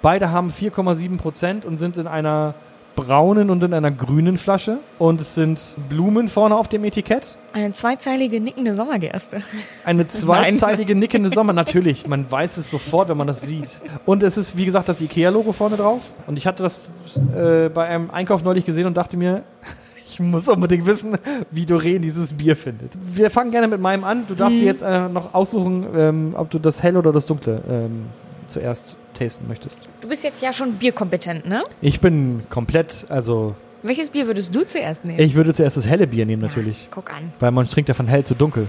Beide 0.00 0.30
haben 0.30 0.52
4,7 0.52 1.18
Prozent 1.18 1.64
und 1.64 1.78
sind 1.78 1.96
in 1.96 2.06
einer 2.06 2.54
braunen 2.98 3.48
und 3.48 3.62
in 3.62 3.72
einer 3.72 3.92
grünen 3.92 4.38
Flasche. 4.38 4.78
Und 4.98 5.20
es 5.20 5.36
sind 5.36 5.60
Blumen 5.88 6.28
vorne 6.28 6.56
auf 6.56 6.66
dem 6.66 6.82
Etikett. 6.82 7.36
Eine 7.52 7.72
zweizeilige 7.72 8.40
nickende 8.40 8.74
Sommergerste. 8.74 9.40
Eine 9.84 10.06
zweizeilige 10.08 10.96
nickende 10.96 11.30
Sommer. 11.30 11.52
Natürlich, 11.52 12.08
man 12.08 12.28
weiß 12.28 12.56
es 12.56 12.72
sofort, 12.72 13.08
wenn 13.08 13.16
man 13.16 13.28
das 13.28 13.42
sieht. 13.42 13.78
Und 14.04 14.24
es 14.24 14.36
ist, 14.36 14.56
wie 14.56 14.64
gesagt, 14.64 14.88
das 14.88 15.00
Ikea-Logo 15.00 15.52
vorne 15.52 15.76
drauf. 15.76 16.10
Und 16.26 16.36
ich 16.38 16.46
hatte 16.48 16.64
das 16.64 16.90
äh, 17.36 17.68
bei 17.68 17.86
einem 17.86 18.10
Einkauf 18.10 18.42
neulich 18.42 18.64
gesehen 18.64 18.86
und 18.86 18.96
dachte 18.96 19.16
mir, 19.16 19.44
ich 20.08 20.18
muss 20.18 20.48
unbedingt 20.48 20.84
wissen, 20.84 21.16
wie 21.52 21.66
Doreen 21.66 22.02
dieses 22.02 22.32
Bier 22.32 22.56
findet. 22.56 22.92
Wir 23.14 23.30
fangen 23.30 23.52
gerne 23.52 23.68
mit 23.68 23.80
meinem 23.80 24.02
an. 24.02 24.24
Du 24.26 24.34
darfst 24.34 24.58
dir 24.58 24.64
jetzt 24.64 24.82
äh, 24.82 25.08
noch 25.08 25.34
aussuchen, 25.34 25.86
ähm, 25.94 26.34
ob 26.36 26.50
du 26.50 26.58
das 26.58 26.82
helle 26.82 26.98
oder 26.98 27.12
das 27.12 27.26
dunkle 27.26 27.62
ähm, 27.70 28.06
zuerst 28.48 28.96
tasten 29.18 29.48
möchtest. 29.48 29.78
Du 30.00 30.08
bist 30.08 30.22
jetzt 30.24 30.42
ja 30.42 30.52
schon 30.52 30.74
bierkompetent, 30.74 31.46
ne? 31.46 31.64
Ich 31.80 32.00
bin 32.00 32.42
komplett, 32.50 33.06
also 33.10 33.54
Welches 33.82 34.10
Bier 34.10 34.26
würdest 34.26 34.54
du 34.54 34.64
zuerst 34.64 35.04
nehmen? 35.04 35.18
ich 35.20 35.34
würde 35.34 35.52
zuerst 35.54 35.76
das 35.76 35.86
helle 35.86 36.06
Bier 36.06 36.26
nehmen 36.26 36.42
natürlich. 36.42 36.88
Guck 36.90 37.12
an. 37.12 37.32
Weil 37.40 37.50
man 37.50 37.68
trinkt 37.68 37.88
ja 37.88 37.94
von 37.94 38.06
hell 38.08 38.24
zu 38.24 38.34
dunkel. 38.34 38.66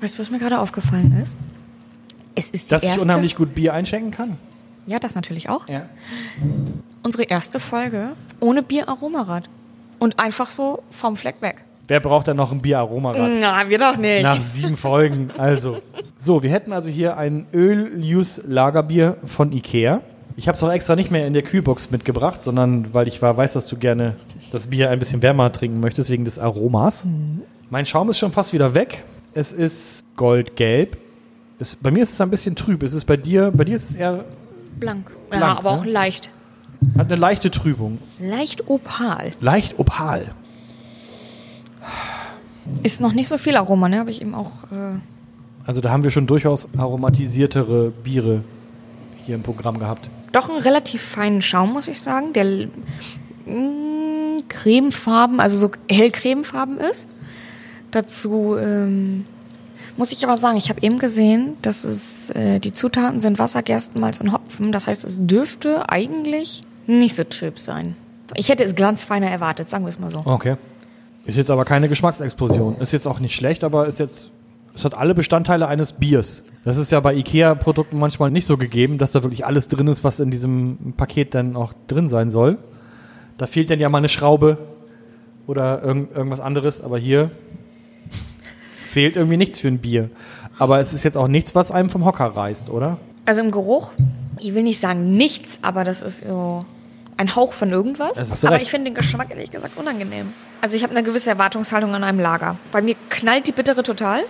Weißt 0.00 0.16
du, 0.16 0.20
was 0.20 0.30
mir 0.30 0.38
gerade 0.38 0.58
aufgefallen 0.60 1.12
ist? 1.22 1.36
Es 2.34 2.50
ist 2.50 2.66
die 2.66 2.70
Dass 2.70 2.82
ich 2.82 2.88
erste. 2.90 3.02
unheimlich 3.04 3.36
gut 3.36 3.54
Bier 3.54 3.72
einschenken 3.74 4.10
kann. 4.10 4.36
ja, 4.86 4.98
das 4.98 5.14
natürlich 5.14 5.48
auch. 5.48 5.68
Ja. 5.68 5.88
Unsere 7.02 7.24
erste 7.24 7.60
Folge 7.60 8.12
ohne 8.40 8.62
Bier-Aromarad. 8.62 9.48
Und 10.00 10.18
einfach 10.18 10.48
so 10.48 10.82
vom 10.90 11.16
Fleck 11.16 11.36
weg. 11.40 11.64
Wer 11.86 12.00
braucht 12.00 12.26
denn 12.28 12.36
noch 12.36 12.50
ein 12.50 12.62
Bier-Aromarad? 12.62 13.30
Na, 13.40 13.68
wir 13.68 13.78
doch 13.78 13.96
nicht. 13.96 14.22
Nach 14.22 14.40
sieben 14.40 14.76
Folgen. 14.76 15.30
Also. 15.36 15.82
So, 16.16 16.42
wir 16.42 16.50
hätten 16.50 16.72
also 16.72 16.88
hier 16.88 17.18
ein 17.18 17.46
Öl-Use-Lagerbier 17.52 19.18
von 19.24 19.52
Ikea. 19.52 20.00
Ich 20.36 20.48
habe 20.48 20.56
es 20.56 20.62
auch 20.62 20.72
extra 20.72 20.96
nicht 20.96 21.10
mehr 21.10 21.26
in 21.26 21.34
der 21.34 21.42
Kühlbox 21.42 21.90
mitgebracht, 21.90 22.42
sondern 22.42 22.94
weil 22.94 23.06
ich 23.06 23.20
war, 23.22 23.36
weiß, 23.36 23.52
dass 23.52 23.66
du 23.66 23.76
gerne 23.76 24.16
das 24.50 24.68
Bier 24.68 24.90
ein 24.90 24.98
bisschen 24.98 25.22
wärmer 25.22 25.52
trinken 25.52 25.80
möchtest, 25.80 26.10
wegen 26.10 26.24
des 26.24 26.38
Aromas. 26.38 27.06
Mein 27.70 27.86
Schaum 27.86 28.08
ist 28.10 28.18
schon 28.18 28.32
fast 28.32 28.52
wieder 28.52 28.74
weg. 28.74 29.04
Es 29.34 29.52
ist 29.52 30.04
goldgelb. 30.16 30.96
Es, 31.58 31.76
bei 31.76 31.90
mir 31.90 32.02
ist 32.02 32.12
es 32.12 32.20
ein 32.20 32.30
bisschen 32.30 32.56
trüb. 32.56 32.82
Es 32.82 32.94
ist 32.94 33.04
bei 33.04 33.16
dir, 33.16 33.52
bei 33.54 33.64
dir 33.64 33.74
ist 33.74 33.90
es 33.90 33.96
eher, 33.96 34.24
Blank. 34.80 35.10
Ja, 35.30 35.38
Blank, 35.38 35.58
aber 35.58 35.72
ne? 35.72 35.78
auch 35.78 35.84
leicht. 35.84 36.30
hat 36.96 37.06
eine 37.06 37.16
leichte 37.16 37.50
Trübung. 37.50 37.98
Leicht 38.18 38.68
opal. 38.68 39.32
Leicht 39.40 39.78
opal. 39.78 40.32
Ist 42.82 43.00
noch 43.00 43.12
nicht 43.12 43.28
so 43.28 43.36
viel 43.38 43.56
Aroma, 43.56 43.88
ne? 43.88 43.98
Habe 43.98 44.10
ich 44.10 44.20
eben 44.22 44.34
auch. 44.34 44.50
Äh, 44.72 44.98
Also 45.66 45.80
da 45.80 45.90
haben 45.90 46.02
wir 46.04 46.10
schon 46.10 46.26
durchaus 46.26 46.68
aromatisiertere 46.76 47.90
Biere 48.02 48.42
hier 49.24 49.34
im 49.34 49.42
Programm 49.42 49.78
gehabt. 49.78 50.08
doch 50.32 50.48
einen 50.50 50.58
relativ 50.58 51.00
feinen 51.02 51.40
Schaum, 51.42 51.72
muss 51.72 51.88
ich 51.88 52.00
sagen, 52.00 52.32
der 52.32 52.66
mh, 53.46 54.42
cremefarben, 54.48 55.40
also 55.40 55.56
so 55.56 55.70
hell 55.88 56.10
cremefarben 56.10 56.78
ist. 56.78 57.06
Dazu 57.90 58.56
ähm, 58.58 59.24
muss 59.96 60.10
ich 60.12 60.24
aber 60.24 60.36
sagen, 60.36 60.56
ich 60.56 60.68
habe 60.68 60.82
eben 60.82 60.98
gesehen, 60.98 61.56
dass 61.62 61.84
es 61.84 62.30
äh, 62.30 62.58
die 62.58 62.72
Zutaten 62.72 63.20
sind 63.20 63.38
Wasser, 63.38 63.62
Gerstenmalz 63.62 64.20
und 64.20 64.32
Hopfen. 64.32 64.72
Das 64.72 64.86
heißt, 64.88 65.04
es 65.04 65.18
dürfte 65.20 65.88
eigentlich 65.88 66.62
nicht 66.86 67.14
so 67.14 67.24
trüb 67.24 67.58
sein. 67.60 67.94
Ich 68.34 68.48
hätte 68.48 68.64
es 68.64 68.74
glanzfeiner 68.74 69.30
erwartet, 69.30 69.68
sagen 69.68 69.84
wir 69.84 69.90
es 69.90 69.98
mal 69.98 70.10
so. 70.10 70.22
Okay. 70.24 70.56
Ist 71.26 71.36
jetzt 71.36 71.50
aber 71.50 71.64
keine 71.64 71.88
Geschmacksexplosion. 71.88 72.76
Ist 72.76 72.92
jetzt 72.92 73.06
auch 73.06 73.20
nicht 73.20 73.34
schlecht, 73.34 73.64
aber 73.64 73.86
ist 73.86 73.98
jetzt. 73.98 74.30
Es 74.74 74.84
hat 74.84 74.94
alle 74.94 75.14
Bestandteile 75.14 75.68
eines 75.68 75.92
Biers. 75.92 76.42
Das 76.64 76.78
ist 76.78 76.90
ja 76.90 76.98
bei 76.98 77.14
IKEA-Produkten 77.14 77.96
manchmal 77.96 78.32
nicht 78.32 78.44
so 78.44 78.56
gegeben, 78.56 78.98
dass 78.98 79.12
da 79.12 79.22
wirklich 79.22 79.46
alles 79.46 79.68
drin 79.68 79.86
ist, 79.86 80.02
was 80.02 80.18
in 80.18 80.32
diesem 80.32 80.94
Paket 80.96 81.34
dann 81.34 81.54
auch 81.54 81.72
drin 81.86 82.08
sein 82.08 82.28
soll. 82.28 82.58
Da 83.38 83.46
fehlt 83.46 83.70
dann 83.70 83.78
ja 83.78 83.88
mal 83.88 83.98
eine 83.98 84.08
Schraube 84.08 84.58
oder 85.46 85.82
irgend, 85.82 86.16
irgendwas 86.16 86.40
anderes, 86.40 86.80
aber 86.80 86.98
hier 86.98 87.30
fehlt 88.76 89.14
irgendwie 89.14 89.36
nichts 89.36 89.60
für 89.60 89.68
ein 89.68 89.78
Bier. 89.78 90.10
Aber 90.58 90.80
es 90.80 90.92
ist 90.92 91.04
jetzt 91.04 91.16
auch 91.16 91.28
nichts, 91.28 91.54
was 91.54 91.70
einem 91.70 91.90
vom 91.90 92.04
Hocker 92.04 92.26
reißt, 92.26 92.70
oder? 92.70 92.98
Also 93.26 93.40
im 93.40 93.50
Geruch, 93.50 93.92
ich 94.40 94.54
will 94.54 94.62
nicht 94.64 94.80
sagen 94.80 95.16
nichts, 95.16 95.60
aber 95.62 95.84
das 95.84 96.02
ist 96.02 96.26
so 96.26 96.64
ein 97.16 97.34
Hauch 97.36 97.52
von 97.52 97.70
irgendwas. 97.70 98.18
Also 98.18 98.46
aber 98.48 98.60
ich 98.60 98.70
finde 98.70 98.90
den 98.90 98.94
Geschmack 98.94 99.30
ehrlich 99.30 99.50
gesagt 99.50 99.76
unangenehm. 99.76 100.32
Also 100.60 100.76
ich 100.76 100.82
habe 100.82 100.92
eine 100.92 101.02
gewisse 101.02 101.30
Erwartungshaltung 101.30 101.94
an 101.94 102.02
einem 102.04 102.18
Lager. 102.20 102.56
Bei 102.72 102.82
mir 102.82 102.96
knallt 103.10 103.46
die 103.46 103.52
Bittere 103.52 103.82
total. 103.82 104.22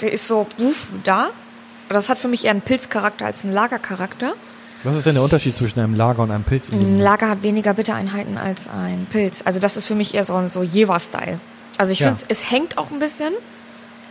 Der 0.00 0.12
ist 0.12 0.26
so 0.26 0.46
uff, 0.58 0.88
da. 1.04 1.30
Das 1.88 2.08
hat 2.08 2.18
für 2.18 2.28
mich 2.28 2.44
eher 2.46 2.52
einen 2.52 2.62
Pilzcharakter 2.62 3.26
als 3.26 3.44
einen 3.44 3.52
Lagercharakter. 3.52 4.32
Was 4.84 4.96
ist 4.96 5.06
denn 5.06 5.14
der 5.14 5.22
Unterschied 5.22 5.54
zwischen 5.54 5.78
einem 5.80 5.94
Lager 5.94 6.22
und 6.22 6.30
einem 6.30 6.44
Pilz? 6.44 6.70
Ein 6.70 6.98
Lager 6.98 7.28
hat 7.28 7.42
weniger 7.42 7.74
Bittereinheiten 7.74 8.38
als 8.38 8.68
ein 8.68 9.06
Pilz. 9.10 9.42
Also 9.44 9.60
das 9.60 9.76
ist 9.76 9.86
für 9.86 9.94
mich 9.94 10.14
eher 10.14 10.24
so, 10.24 10.48
so 10.48 10.62
Jever-Style. 10.62 11.38
Also 11.78 11.92
ich 11.92 12.00
Ja. 12.00 12.08
finde, 12.08 12.22
es 12.28 12.50
hängt 12.50 12.78
auch 12.78 12.90
ein 12.90 12.98
bisschen. 12.98 13.32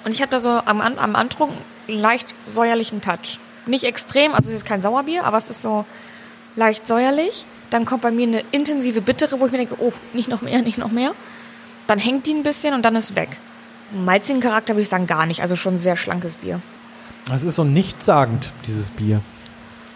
Und 0.05 0.13
ich 0.13 0.22
habe 0.22 0.32
da 0.32 0.39
so 0.39 0.49
am, 0.49 0.80
am 0.82 1.15
Antrunk 1.15 1.53
einen 1.88 1.99
leicht 1.99 2.34
säuerlichen 2.43 3.01
Touch. 3.01 3.39
Nicht 3.65 3.84
extrem, 3.84 4.34
also 4.34 4.49
es 4.49 4.55
ist 4.55 4.65
kein 4.65 4.82
Sauerbier, 4.82 5.26
aber 5.26 5.38
es 5.38 5.49
ist 5.49 5.61
so 5.61 5.86
leicht 6.55 6.88
säuerlich. 6.88 7.45
Dann 7.72 7.86
kommt 7.86 8.01
bei 8.03 8.11
mir 8.11 8.28
eine 8.28 8.43
intensive 8.51 9.01
Bittere, 9.01 9.39
wo 9.39 9.47
ich 9.47 9.51
mir 9.51 9.57
denke, 9.57 9.76
oh, 9.80 9.91
nicht 10.13 10.30
noch 10.30 10.41
mehr, 10.43 10.61
nicht 10.61 10.78
noch 10.78 10.91
mehr. 10.91 11.11
Dann 11.88 11.97
hängt 11.97 12.28
die 12.28 12.34
ein 12.34 12.43
bisschen 12.43 12.74
und 12.76 12.84
dann 12.84 12.95
ist 12.95 13.15
weg. 13.15 13.38
Malzigen 13.91 14.39
Charakter 14.41 14.74
würde 14.76 14.84
ich 14.84 14.89
sagen 14.89 15.07
gar 15.07 15.26
nicht, 15.26 15.41
also 15.41 15.55
schon 15.55 15.74
ein 15.76 15.78
sehr 15.80 15.97
schlankes 15.97 16.38
Bier. 16.38 16.61
Das 17.28 17.43
ist 17.43 17.55
so 17.55 17.63
nichtssagend, 17.63 18.51
dieses 18.67 18.91
Bier. 18.91 19.22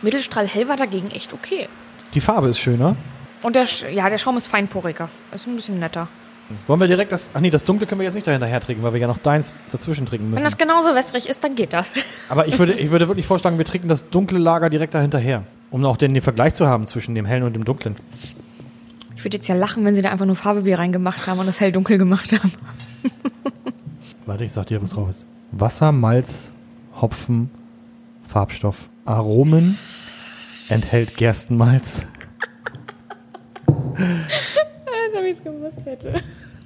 Mittelstrahl 0.02 0.48
hell 0.48 0.68
war 0.68 0.78
dagegen 0.78 1.12
echt 1.12 1.32
okay. 1.34 1.70
Die 2.14 2.20
Farbe 2.22 2.50
ist 2.50 2.60
schöner. 2.60 2.96
Und 3.42 3.56
der, 3.56 3.68
Sch- 3.68 3.88
ja, 3.90 4.10
der 4.10 4.18
Schaum 4.18 4.38
ist 4.38 4.48
feinporiger. 4.48 5.10
Ist 5.32 5.48
ein 5.48 5.56
bisschen 5.56 5.80
netter. 5.80 6.08
Wollen 6.68 6.80
wir 6.80 6.88
direkt 6.88 7.12
das. 7.12 7.32
Ach 7.34 7.40
nee, 7.40 7.50
das 7.50 7.64
Dunkle 7.66 7.88
können 7.88 8.00
wir 8.00 8.06
jetzt 8.06 8.14
nicht 8.14 8.28
dahinterher 8.28 8.62
trinken, 8.62 8.84
weil 8.84 8.94
wir 8.94 9.00
ja 9.02 9.08
noch 9.08 9.18
deins 9.18 9.58
dazwischen 9.72 10.06
trinken 10.06 10.26
Wenn 10.28 10.32
müssen. 10.36 10.44
das 10.44 10.58
genauso 10.58 10.94
wässrig 10.94 11.28
ist, 11.28 11.44
dann 11.44 11.56
geht 11.56 11.74
das. 11.74 11.92
Aber 12.30 12.48
ich 12.48 12.60
würde, 12.60 12.74
ich 12.74 12.92
würde 12.92 13.08
wirklich 13.08 13.26
vorschlagen, 13.26 13.58
wir 13.58 13.66
trinken 13.66 13.88
das 13.88 14.10
dunkle 14.10 14.38
Lager 14.38 14.70
direkt 14.70 14.94
dahinterher. 14.94 15.44
Um 15.72 15.84
auch 15.86 15.98
den, 15.98 16.14
den 16.14 16.24
Vergleich 16.24 16.54
zu 16.54 16.68
haben 16.68 16.88
zwischen 16.88 17.16
dem 17.16 17.26
hellen 17.26 17.44
und 17.44 17.54
dem 17.54 17.66
dunklen. 17.66 17.96
Ich 19.16 19.24
würde 19.24 19.38
jetzt 19.38 19.48
ja 19.48 19.56
lachen, 19.56 19.84
wenn 19.86 19.96
sie 19.96 20.02
da 20.02 20.12
einfach 20.12 20.26
nur 20.26 20.36
Farbebier 20.36 20.80
reingemacht 20.80 21.28
haben 21.28 21.40
und 21.40 21.46
das 21.48 21.60
hell-dunkel 21.60 21.98
gemacht 21.98 22.32
haben. 22.32 22.52
Warte, 24.26 24.44
ich 24.44 24.52
sag 24.54 24.68
dir, 24.68 24.82
was 24.82 24.92
drauf 24.92 25.10
ist. 25.10 25.26
Wasser, 25.52 25.92
Malz, 25.92 26.54
Hopfen, 27.02 27.50
Farbstoff. 28.28 28.90
Aromen 29.06 29.78
enthält 30.70 31.16
Gerstenmalz. 31.16 32.02
Als 33.96 35.16
ob 35.16 35.24
ich 35.24 35.38
es 35.38 35.44
gewusst 35.44 35.78
hätte. 35.86 36.22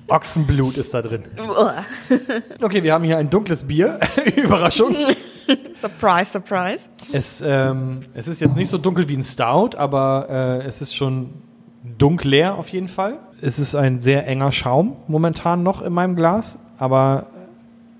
Ochsenblut 0.08 0.78
ist 0.78 0.94
da 0.94 1.02
drin. 1.02 1.24
Okay, 2.62 2.84
wir 2.84 2.94
haben 2.94 3.04
hier 3.04 3.18
ein 3.18 3.30
dunkles 3.30 3.66
Bier. 3.66 4.00
Überraschung. 4.36 4.96
surprise, 5.74 6.32
surprise. 6.32 6.90
Es, 7.12 7.44
ähm, 7.46 8.02
es 8.14 8.28
ist 8.28 8.42
jetzt 8.42 8.56
nicht 8.56 8.70
so 8.70 8.78
dunkel 8.78 9.08
wie 9.10 9.16
ein 9.16 9.24
Stout, 9.24 9.78
aber 9.78 10.28
äh, 10.30 10.68
es 10.68 10.82
ist 10.82 10.96
schon 10.96 11.30
dunkler 11.98 12.58
auf 12.58 12.70
jeden 12.70 12.88
Fall. 12.88 13.20
Es 13.42 13.60
ist 13.60 13.76
ein 13.76 14.00
sehr 14.00 14.28
enger 14.28 14.52
Schaum 14.52 14.98
momentan 15.08 15.64
noch 15.64 15.82
in 15.82 15.94
meinem 15.94 16.16
Glas, 16.16 16.60
aber 16.78 17.28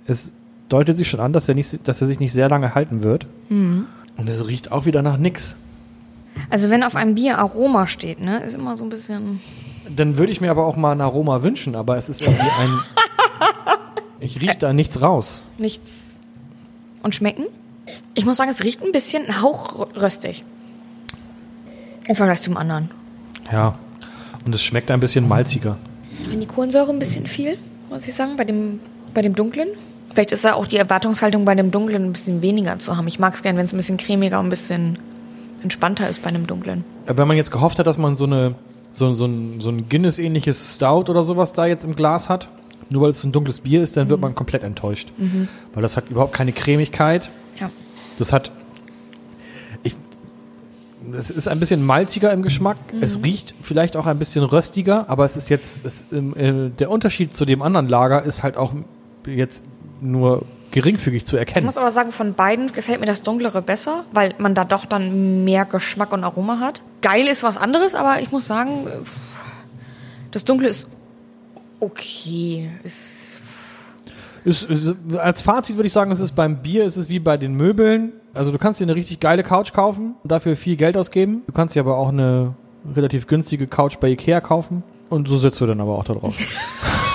es 0.06 0.34
deutet 0.68 0.98
sich 0.98 1.10
schon 1.10 1.20
an, 1.20 1.34
dass 1.34 1.48
er, 1.48 1.56
nicht, 1.56 1.88
dass 1.88 2.02
er 2.02 2.08
sich 2.08 2.20
nicht 2.20 2.34
sehr 2.34 2.50
lange 2.50 2.76
halten 2.76 3.04
wird. 3.04 3.28
Und 3.50 3.88
es 4.28 4.48
riecht 4.48 4.72
auch 4.72 4.86
wieder 4.86 5.02
nach 5.02 5.18
nix. 5.18 5.56
Also 6.50 6.70
wenn 6.70 6.84
auf 6.84 6.96
einem 6.96 7.16
Bier 7.16 7.38
Aroma 7.40 7.88
steht, 7.88 8.20
ne, 8.20 8.42
ist 8.44 8.54
immer 8.54 8.78
so 8.78 8.84
ein 8.84 8.90
bisschen... 8.90 9.40
Dann 9.96 10.18
würde 10.18 10.32
ich 10.32 10.42
mir 10.42 10.52
aber 10.52 10.68
auch 10.68 10.76
mal 10.76 10.92
ein 10.92 11.02
Aroma 11.02 11.42
wünschen, 11.42 11.76
aber 11.76 11.98
es 11.98 12.10
ist 12.10 12.22
irgendwie 12.22 12.42
ein. 12.42 12.70
Ich 14.22 14.42
rieche 14.42 14.58
da 14.58 14.74
nichts 14.74 15.02
raus. 15.02 15.48
nichts. 15.58 16.09
Und 17.04 17.16
schmecken? 17.16 17.46
Ich 18.14 18.26
muss 18.26 18.38
sagen, 18.38 18.50
es 18.50 18.64
riecht 18.64 18.84
ein 18.84 18.92
bisschen 18.92 19.26
ein 19.28 19.42
Hauch 19.42 19.88
röstig. 19.96 20.44
Im 22.08 22.16
Vergleich 22.16 22.42
zum 22.42 22.58
anderen. 22.58 22.92
Ja. 23.52 23.78
Und 24.46 24.54
es 24.54 24.62
schmeckt 24.62 24.92
ein 24.92 25.00
bisschen 25.00 25.28
malziger. 25.28 25.78
Wenn 26.28 26.40
die 26.40 26.48
Kohlensäure 26.48 26.92
ein 26.92 27.00
bisschen 27.00 27.28
viel, 27.28 27.58
muss 27.90 28.08
ich 28.08 28.16
sagen, 28.16 28.36
bei 28.36 28.46
dem, 28.46 28.80
bei 29.14 29.22
dem 29.22 29.36
dunklen. 29.36 29.70
Vielleicht 30.12 30.32
ist 30.32 30.44
da 30.44 30.54
auch 30.54 30.66
die 30.66 30.78
Erwartungshaltung 30.78 31.46
bei 31.46 31.56
dem 31.56 31.72
dunklen 31.72 32.06
ein 32.06 32.14
bisschen 32.14 32.42
weniger 32.42 32.80
zu 32.80 32.98
haben. 32.98 33.08
Ich 33.08 33.20
mag 33.20 33.36
es 33.36 33.44
gern, 33.44 33.58
wenn 33.58 33.66
es 33.66 33.74
ein 33.74 33.78
bisschen 33.78 33.98
cremiger 33.98 34.40
und 34.40 34.48
ein 34.48 34.50
bisschen 34.50 34.98
entspannter 35.62 36.10
ist 36.10 36.22
bei 36.22 36.30
einem 36.30 36.48
dunklen. 36.48 36.84
Wenn 37.06 37.28
man 37.28 37.38
jetzt 37.38 37.52
gehofft 37.52 37.80
hat, 37.80 37.88
dass 37.88 37.98
man 37.98 38.16
so 38.16 38.26
eine 38.26 38.56
so, 38.92 39.14
so 39.14 39.26
ein, 39.26 39.62
so 39.62 39.70
ein 39.70 39.88
Guinness-ähnliches 39.90 40.76
Stout 40.76 41.10
oder 41.10 41.24
sowas 41.24 41.54
da 41.54 41.66
jetzt 41.66 41.84
im 41.86 41.96
Glas 41.96 42.30
hat, 42.30 42.50
nur 42.90 43.04
weil 43.04 43.10
es 43.12 43.24
ein 43.24 43.32
dunkles 43.32 43.60
Bier 43.60 43.82
ist, 43.84 43.96
dann 43.98 44.10
wird 44.10 44.20
man 44.20 44.36
komplett 44.36 44.64
enttäuscht. 44.64 45.12
Weil 45.74 45.82
das 45.82 45.96
hat 45.98 46.10
überhaupt 46.10 46.34
keine 46.34 46.52
Cremigkeit. 46.52 47.30
Ja. 47.60 47.70
Das 48.18 48.34
hat. 48.34 48.52
Ich, 49.84 49.96
es 51.14 51.30
ist 51.30 51.48
ein 51.48 51.60
bisschen 51.60 51.86
malziger 51.86 52.32
im 52.34 52.42
Geschmack. 52.42 52.78
Es 53.02 53.24
riecht 53.24 53.54
vielleicht 53.62 53.96
auch 53.96 54.06
ein 54.08 54.20
bisschen 54.20 54.44
röstiger, 54.44 55.10
aber 55.10 55.26
es 55.26 55.38
ist 55.38 55.50
jetzt. 55.50 55.86
Es, 55.86 56.06
ähm, 56.12 56.34
äh, 56.36 56.70
der 56.70 56.90
Unterschied 56.92 57.36
zu 57.36 57.46
dem 57.46 57.62
anderen 57.62 57.88
Lager 57.88 58.24
ist 58.24 58.44
halt 58.44 58.58
auch 58.58 58.74
jetzt 59.28 59.64
nur 60.02 60.46
geringfügig 60.72 61.26
zu 61.26 61.36
Ich 61.36 61.40
erkennen. 61.40 61.66
muss 61.66 61.78
aber 61.78 61.90
sagen, 61.92 62.12
von 62.12 62.34
beiden 62.36 62.72
gefällt 62.74 63.00
mir 63.00 63.06
das 63.08 63.24
dunklere 63.24 63.62
besser, 63.62 64.06
weil 64.14 64.34
man 64.38 64.54
da 64.54 64.66
doch 64.66 64.86
dann 64.86 65.44
mehr 65.44 65.66
Geschmack 65.66 66.14
und 66.14 66.24
Aroma 66.24 66.60
hat. 66.60 66.82
Geil 67.02 67.26
ist 67.28 67.42
was 67.44 67.58
anderes, 67.58 67.96
aber 67.96 68.22
ich 68.22 68.32
muss 68.32 68.46
sagen, 68.48 68.86
äh, 68.88 69.00
das 70.32 70.46
Dunkle 70.46 70.70
ist 70.70 70.88
okay. 71.80 72.70
Ist 72.84 73.42
Ist, 74.46 74.64
ist, 74.70 74.96
als 75.18 75.42
Fazit 75.42 75.76
würde 75.78 75.88
ich 75.88 75.94
sagen, 75.94 76.12
es 76.12 76.20
ist 76.20 76.36
beim 76.36 76.62
Bier, 76.62 76.86
es 76.86 76.98
ist 76.98 77.10
wie 77.10 77.20
bei 77.20 77.38
den 77.38 77.54
Möbeln. 77.54 78.14
Also 78.34 78.52
du 78.52 78.58
kannst 78.58 78.80
dir 78.80 78.86
eine 78.86 78.96
richtig 78.96 79.20
geile 79.20 79.44
Couch 79.44 79.74
kaufen 79.74 80.16
und 80.24 80.32
dafür 80.32 80.56
viel 80.56 80.76
Geld 80.76 80.96
ausgeben. 80.96 81.44
Du 81.48 81.54
kannst 81.54 81.76
dir 81.76 81.82
aber 81.82 81.98
auch 81.98 82.10
eine 82.10 82.56
relativ 82.96 83.28
günstige 83.28 83.68
Couch 83.68 83.98
bei 84.00 84.10
Ikea 84.10 84.40
kaufen 84.42 84.84
und 85.10 85.28
so 85.28 85.38
sitzt 85.38 85.60
du 85.60 85.66
dann 85.66 85.82
aber 85.82 85.98
auch 85.98 86.04
da 86.04 86.14
drauf. 86.14 86.36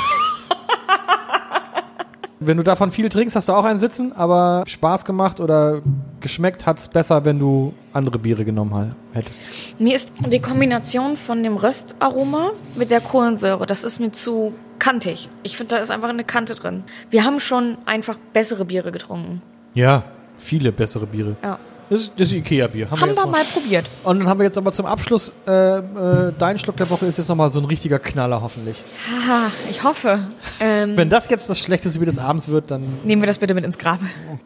Wenn 2.46 2.58
du 2.58 2.62
davon 2.62 2.90
viel 2.90 3.08
trinkst, 3.08 3.34
hast 3.36 3.48
du 3.48 3.54
auch 3.54 3.64
einen 3.64 3.80
Sitzen, 3.80 4.12
aber 4.12 4.64
Spaß 4.66 5.04
gemacht 5.06 5.40
oder 5.40 5.80
geschmeckt 6.20 6.66
hat's 6.66 6.88
besser, 6.88 7.24
wenn 7.24 7.38
du 7.38 7.72
andere 7.92 8.18
Biere 8.18 8.44
genommen 8.44 8.94
hättest. 9.12 9.40
Mir 9.78 9.94
ist 9.94 10.12
die 10.30 10.40
Kombination 10.40 11.16
von 11.16 11.42
dem 11.42 11.56
Röstaroma 11.56 12.50
mit 12.74 12.90
der 12.90 13.00
Kohlensäure, 13.00 13.64
das 13.64 13.82
ist 13.82 13.98
mir 13.98 14.12
zu 14.12 14.52
kantig. 14.78 15.30
Ich 15.42 15.56
finde, 15.56 15.76
da 15.76 15.80
ist 15.80 15.90
einfach 15.90 16.10
eine 16.10 16.24
Kante 16.24 16.54
drin. 16.54 16.84
Wir 17.08 17.24
haben 17.24 17.40
schon 17.40 17.78
einfach 17.86 18.18
bessere 18.34 18.66
Biere 18.66 18.92
getrunken. 18.92 19.40
Ja, 19.72 20.02
viele 20.36 20.70
bessere 20.70 21.06
Biere. 21.06 21.36
Ja. 21.42 21.58
Das 21.90 22.00
ist, 22.00 22.12
das 22.16 22.28
ist 22.28 22.34
Ikea-Bier. 22.34 22.90
Haben 22.90 23.08
jetzt 23.08 23.16
wir 23.16 23.26
mal 23.26 23.44
probiert. 23.44 23.86
Und 24.04 24.20
dann 24.20 24.28
haben 24.28 24.40
wir 24.40 24.44
jetzt 24.44 24.56
aber 24.56 24.72
zum 24.72 24.86
Abschluss, 24.86 25.32
äh, 25.46 25.78
äh, 25.78 26.32
dein 26.38 26.58
Schluck 26.58 26.76
der 26.76 26.88
Woche 26.88 27.06
ist 27.06 27.18
jetzt 27.18 27.28
nochmal 27.28 27.50
so 27.50 27.58
ein 27.60 27.66
richtiger 27.66 27.98
Knaller 27.98 28.40
hoffentlich. 28.40 28.76
Haha, 29.10 29.50
ich 29.68 29.84
hoffe. 29.84 30.20
Ähm, 30.60 30.96
Wenn 30.96 31.10
das 31.10 31.28
jetzt 31.28 31.48
das 31.50 31.58
schlechteste 31.58 31.98
Bier 31.98 32.06
des 32.06 32.18
Abends 32.18 32.48
wird, 32.48 32.70
dann 32.70 33.00
nehmen 33.04 33.20
wir 33.22 33.26
das 33.26 33.38
bitte 33.38 33.54
mit 33.54 33.64
ins 33.64 33.76
Grab. 33.78 34.00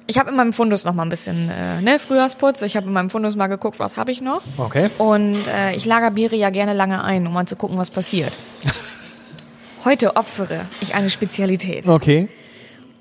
Ich 0.06 0.18
habe 0.18 0.30
in 0.30 0.36
meinem 0.36 0.52
Fundus 0.52 0.84
noch 0.84 0.94
mal 0.94 1.04
ein 1.04 1.08
bisschen 1.08 1.48
äh, 1.50 1.80
ne, 1.80 1.98
Frühjahrsputz. 1.98 2.62
Ich 2.62 2.76
habe 2.76 2.86
in 2.86 2.92
meinem 2.92 3.10
Fundus 3.10 3.36
mal 3.36 3.46
geguckt, 3.46 3.78
was 3.78 3.96
habe 3.96 4.10
ich 4.10 4.20
noch. 4.20 4.42
okay. 4.56 4.90
Und 4.98 5.36
äh, 5.46 5.74
ich 5.74 5.84
lager 5.84 6.10
Biere 6.10 6.36
ja 6.36 6.50
gerne 6.50 6.72
lange 6.72 7.04
ein, 7.04 7.26
um 7.26 7.32
mal 7.32 7.46
zu 7.46 7.56
gucken, 7.56 7.78
was 7.78 7.90
passiert. 7.90 8.32
Heute 9.84 10.16
opfere 10.16 10.66
ich 10.80 10.94
eine 10.94 11.08
Spezialität. 11.08 11.86
Okay. 11.86 12.28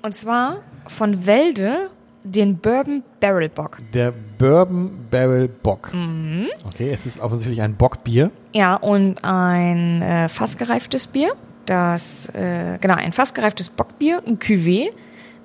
Und 0.02 0.14
zwar 0.14 0.58
von 0.86 1.26
Welde 1.26 1.90
den 2.24 2.58
Bourbon 2.58 3.02
Barrel 3.20 3.48
Bock. 3.48 3.78
Der 3.94 4.12
Bourbon 4.38 5.06
Barrel 5.10 5.48
Bock. 5.48 5.92
Okay, 6.66 6.90
es 6.92 7.06
ist 7.06 7.20
offensichtlich 7.20 7.62
ein 7.62 7.74
Bockbier. 7.74 8.30
Ja, 8.52 8.74
und 8.74 9.22
ein 9.22 10.02
äh, 10.02 10.28
fassgereiftes 10.28 11.06
Bier. 11.06 11.32
Das, 11.66 12.28
äh, 12.30 12.78
genau, 12.80 12.94
ein 12.94 13.12
fassgereiftes 13.12 13.68
Bockbier, 13.68 14.22
ein 14.26 14.38
Cuvée 14.38 14.90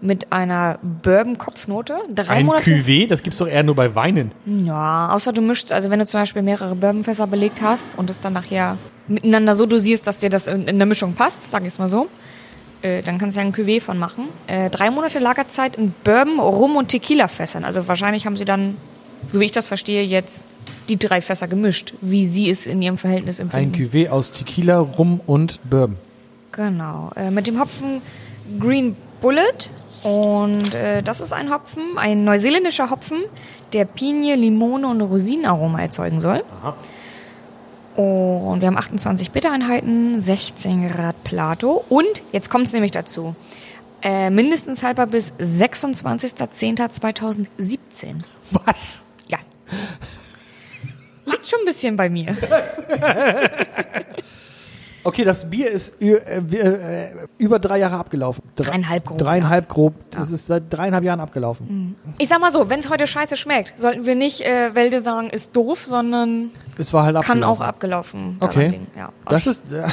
mit 0.03 0.31
einer 0.31 0.79
Bourbon-Kopfnote. 0.81 1.95
Drei 2.13 2.27
Ein 2.27 2.45
Monate. 2.45 2.69
Cuvée, 2.69 3.07
das 3.07 3.23
gibt's 3.23 3.39
doch 3.39 3.47
eher 3.47 3.63
nur 3.63 3.75
bei 3.75 3.95
Weinen. 3.95 4.31
Ja, 4.45 5.09
außer 5.11 5.31
du 5.31 5.41
mischst, 5.41 5.71
also 5.71 5.89
wenn 5.89 5.99
du 5.99 6.05
zum 6.05 6.21
Beispiel 6.21 6.41
mehrere 6.41 6.75
Bourbonfässer 6.75 7.25
belegt 7.27 7.61
hast 7.61 7.97
und 7.97 8.09
es 8.09 8.19
dann 8.19 8.33
nachher 8.33 8.77
miteinander 9.07 9.55
so 9.55 9.65
dosierst, 9.65 10.05
dass 10.05 10.17
dir 10.17 10.29
das 10.29 10.47
in, 10.47 10.67
in 10.67 10.77
der 10.77 10.85
Mischung 10.85 11.13
passt, 11.13 11.49
sag 11.49 11.61
ich 11.61 11.69
es 11.69 11.79
mal 11.79 11.89
so, 11.89 12.07
äh, 12.83 13.01
dann 13.01 13.17
kannst 13.17 13.37
du 13.37 13.41
ja 13.41 13.47
ein 13.47 13.53
Cuvée 13.53 13.81
von 13.81 13.97
machen. 13.97 14.25
Äh, 14.47 14.69
drei 14.69 14.91
Monate 14.91 15.19
Lagerzeit 15.19 15.77
in 15.77 15.93
Bourbon, 16.03 16.39
Rum 16.39 16.75
und 16.75 16.89
Tequila-Fässern. 16.89 17.65
Also 17.65 17.87
wahrscheinlich 17.87 18.25
haben 18.25 18.35
sie 18.37 18.45
dann, 18.45 18.77
so 19.27 19.39
wie 19.39 19.45
ich 19.45 19.51
das 19.51 19.67
verstehe, 19.67 20.03
jetzt 20.03 20.45
die 20.89 20.97
drei 20.97 21.21
Fässer 21.21 21.47
gemischt, 21.47 21.93
wie 22.01 22.25
sie 22.25 22.49
es 22.49 22.65
in 22.67 22.81
ihrem 22.81 22.97
Verhältnis 22.97 23.39
Ein 23.39 23.49
empfinden. 23.49 23.75
Cuvée 23.75 24.09
aus 24.09 24.31
Tequila, 24.31 24.79
Rum 24.79 25.21
und 25.25 25.59
Bourbon. 25.69 25.97
Genau. 26.51 27.11
Äh, 27.15 27.31
mit 27.31 27.47
dem 27.47 27.59
Hopfen 27.59 28.01
Green 28.59 28.95
Bullet. 29.21 29.69
Und 30.03 30.75
äh, 30.75 31.01
das 31.01 31.21
ist 31.21 31.31
ein 31.31 31.49
Hopfen, 31.49 31.97
ein 31.97 32.25
neuseeländischer 32.25 32.89
Hopfen, 32.89 33.19
der 33.71 33.85
Pinie, 33.85 34.35
Limone 34.35 34.85
und 34.87 34.99
Rosinenaroma 34.99 35.81
erzeugen 35.81 36.19
soll. 36.19 36.43
Und 37.95 38.61
wir 38.61 38.67
haben 38.67 38.77
28 38.77 39.31
Bittereinheiten, 39.31 40.19
16 40.19 40.89
Grad 40.89 41.23
Plato. 41.23 41.85
Und 41.89 42.21
jetzt 42.31 42.49
kommt 42.49 42.65
es 42.67 42.73
nämlich 42.73 42.91
dazu. 42.91 43.35
Äh, 44.01 44.29
mindestens 44.29 44.83
haltbar 44.83 45.07
bis 45.07 45.31
26.10.2017. 45.33 47.47
Was? 48.51 49.01
Ja. 49.27 49.37
Liegt 51.25 51.47
schon 51.47 51.59
ein 51.59 51.65
bisschen 51.65 51.95
bei 51.95 52.09
mir. 52.09 52.35
Okay, 55.05 55.23
das 55.25 55.49
Bier 55.49 55.69
ist 55.69 56.01
äh, 56.01 56.13
äh, 56.13 57.07
über 57.37 57.59
drei 57.59 57.79
Jahre 57.79 57.97
abgelaufen. 57.97 58.43
Dre- 58.57 58.63
Dreieinhalb 58.63 59.05
grob, 59.05 59.17
Dreieinhalb 59.17 59.67
grob. 59.69 59.93
Das 60.11 60.31
ist 60.31 60.47
seit 60.47 60.63
dreieinhalb 60.69 61.03
Jahren 61.03 61.19
abgelaufen. 61.19 61.95
Ich 62.17 62.29
sag 62.29 62.39
mal 62.39 62.51
so, 62.51 62.69
wenn 62.69 62.79
es 62.79 62.89
heute 62.89 63.05
scheiße 63.07 63.35
schmeckt, 63.37 63.79
sollten 63.79 64.05
wir 64.05 64.15
nicht 64.15 64.41
äh, 64.41 64.73
Wälde 64.75 65.01
sagen, 65.01 65.29
ist 65.29 65.55
doof, 65.55 65.83
sondern 65.85 66.51
Es 66.77 66.93
war 66.93 67.03
halt 67.03 67.15
abgelaufen. 67.17 67.41
kann 67.41 67.49
auch 67.49 67.61
abgelaufen 67.61 68.37
Okay. 68.39 68.79
Ja. 68.97 69.09
Das 69.27 69.45
ist, 69.47 69.71
äh, 69.73 69.83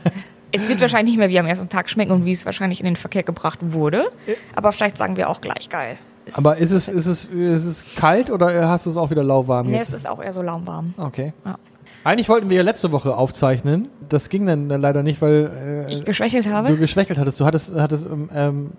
es 0.52 0.68
wird 0.68 0.80
wahrscheinlich 0.80 1.14
nicht 1.14 1.18
mehr 1.18 1.28
wie 1.30 1.38
am 1.38 1.46
ersten 1.46 1.68
Tag 1.68 1.90
schmecken 1.90 2.12
und 2.12 2.24
wie 2.24 2.32
es 2.32 2.44
wahrscheinlich 2.46 2.80
in 2.80 2.86
den 2.86 2.96
Verkehr 2.96 3.22
gebracht 3.22 3.58
wurde. 3.62 4.10
Aber 4.54 4.72
vielleicht 4.72 4.98
sagen 4.98 5.16
wir 5.16 5.28
auch 5.30 5.40
gleich 5.40 5.68
geil. 5.68 5.96
Es, 6.26 6.36
aber 6.36 6.58
ist 6.58 6.70
es, 6.70 6.88
ist 6.88 7.06
es, 7.06 7.24
ist 7.24 7.64
es 7.64 7.84
kalt 7.96 8.30
oder 8.30 8.68
hast 8.68 8.86
du 8.86 8.90
es 8.90 8.96
auch 8.96 9.10
wieder 9.10 9.24
lauwarm 9.24 9.68
nee, 9.68 9.78
jetzt? 9.78 9.88
es 9.88 9.94
ist 10.00 10.08
auch 10.08 10.22
eher 10.22 10.32
so 10.32 10.42
lauwarm. 10.42 10.94
Okay. 10.96 11.32
Ja. 11.44 11.56
Eigentlich 12.02 12.28
wollten 12.28 12.48
wir 12.48 12.56
ja 12.56 12.62
letzte 12.62 12.92
Woche 12.92 13.14
aufzeichnen. 13.16 13.88
Das 14.08 14.28
ging 14.28 14.46
dann 14.46 14.68
leider 14.68 15.02
nicht, 15.02 15.20
weil 15.20 15.86
äh, 15.88 15.92
Ich 15.92 16.04
geschwächelt 16.04 16.46
du 16.46 16.50
habe. 16.50 16.76
geschwächelt 16.76 17.18
hattest. 17.18 17.38
Du 17.40 17.44
hattest, 17.44 17.74
hattest 17.74 18.06
ähm, 18.06 18.30
ähm, 18.34 18.70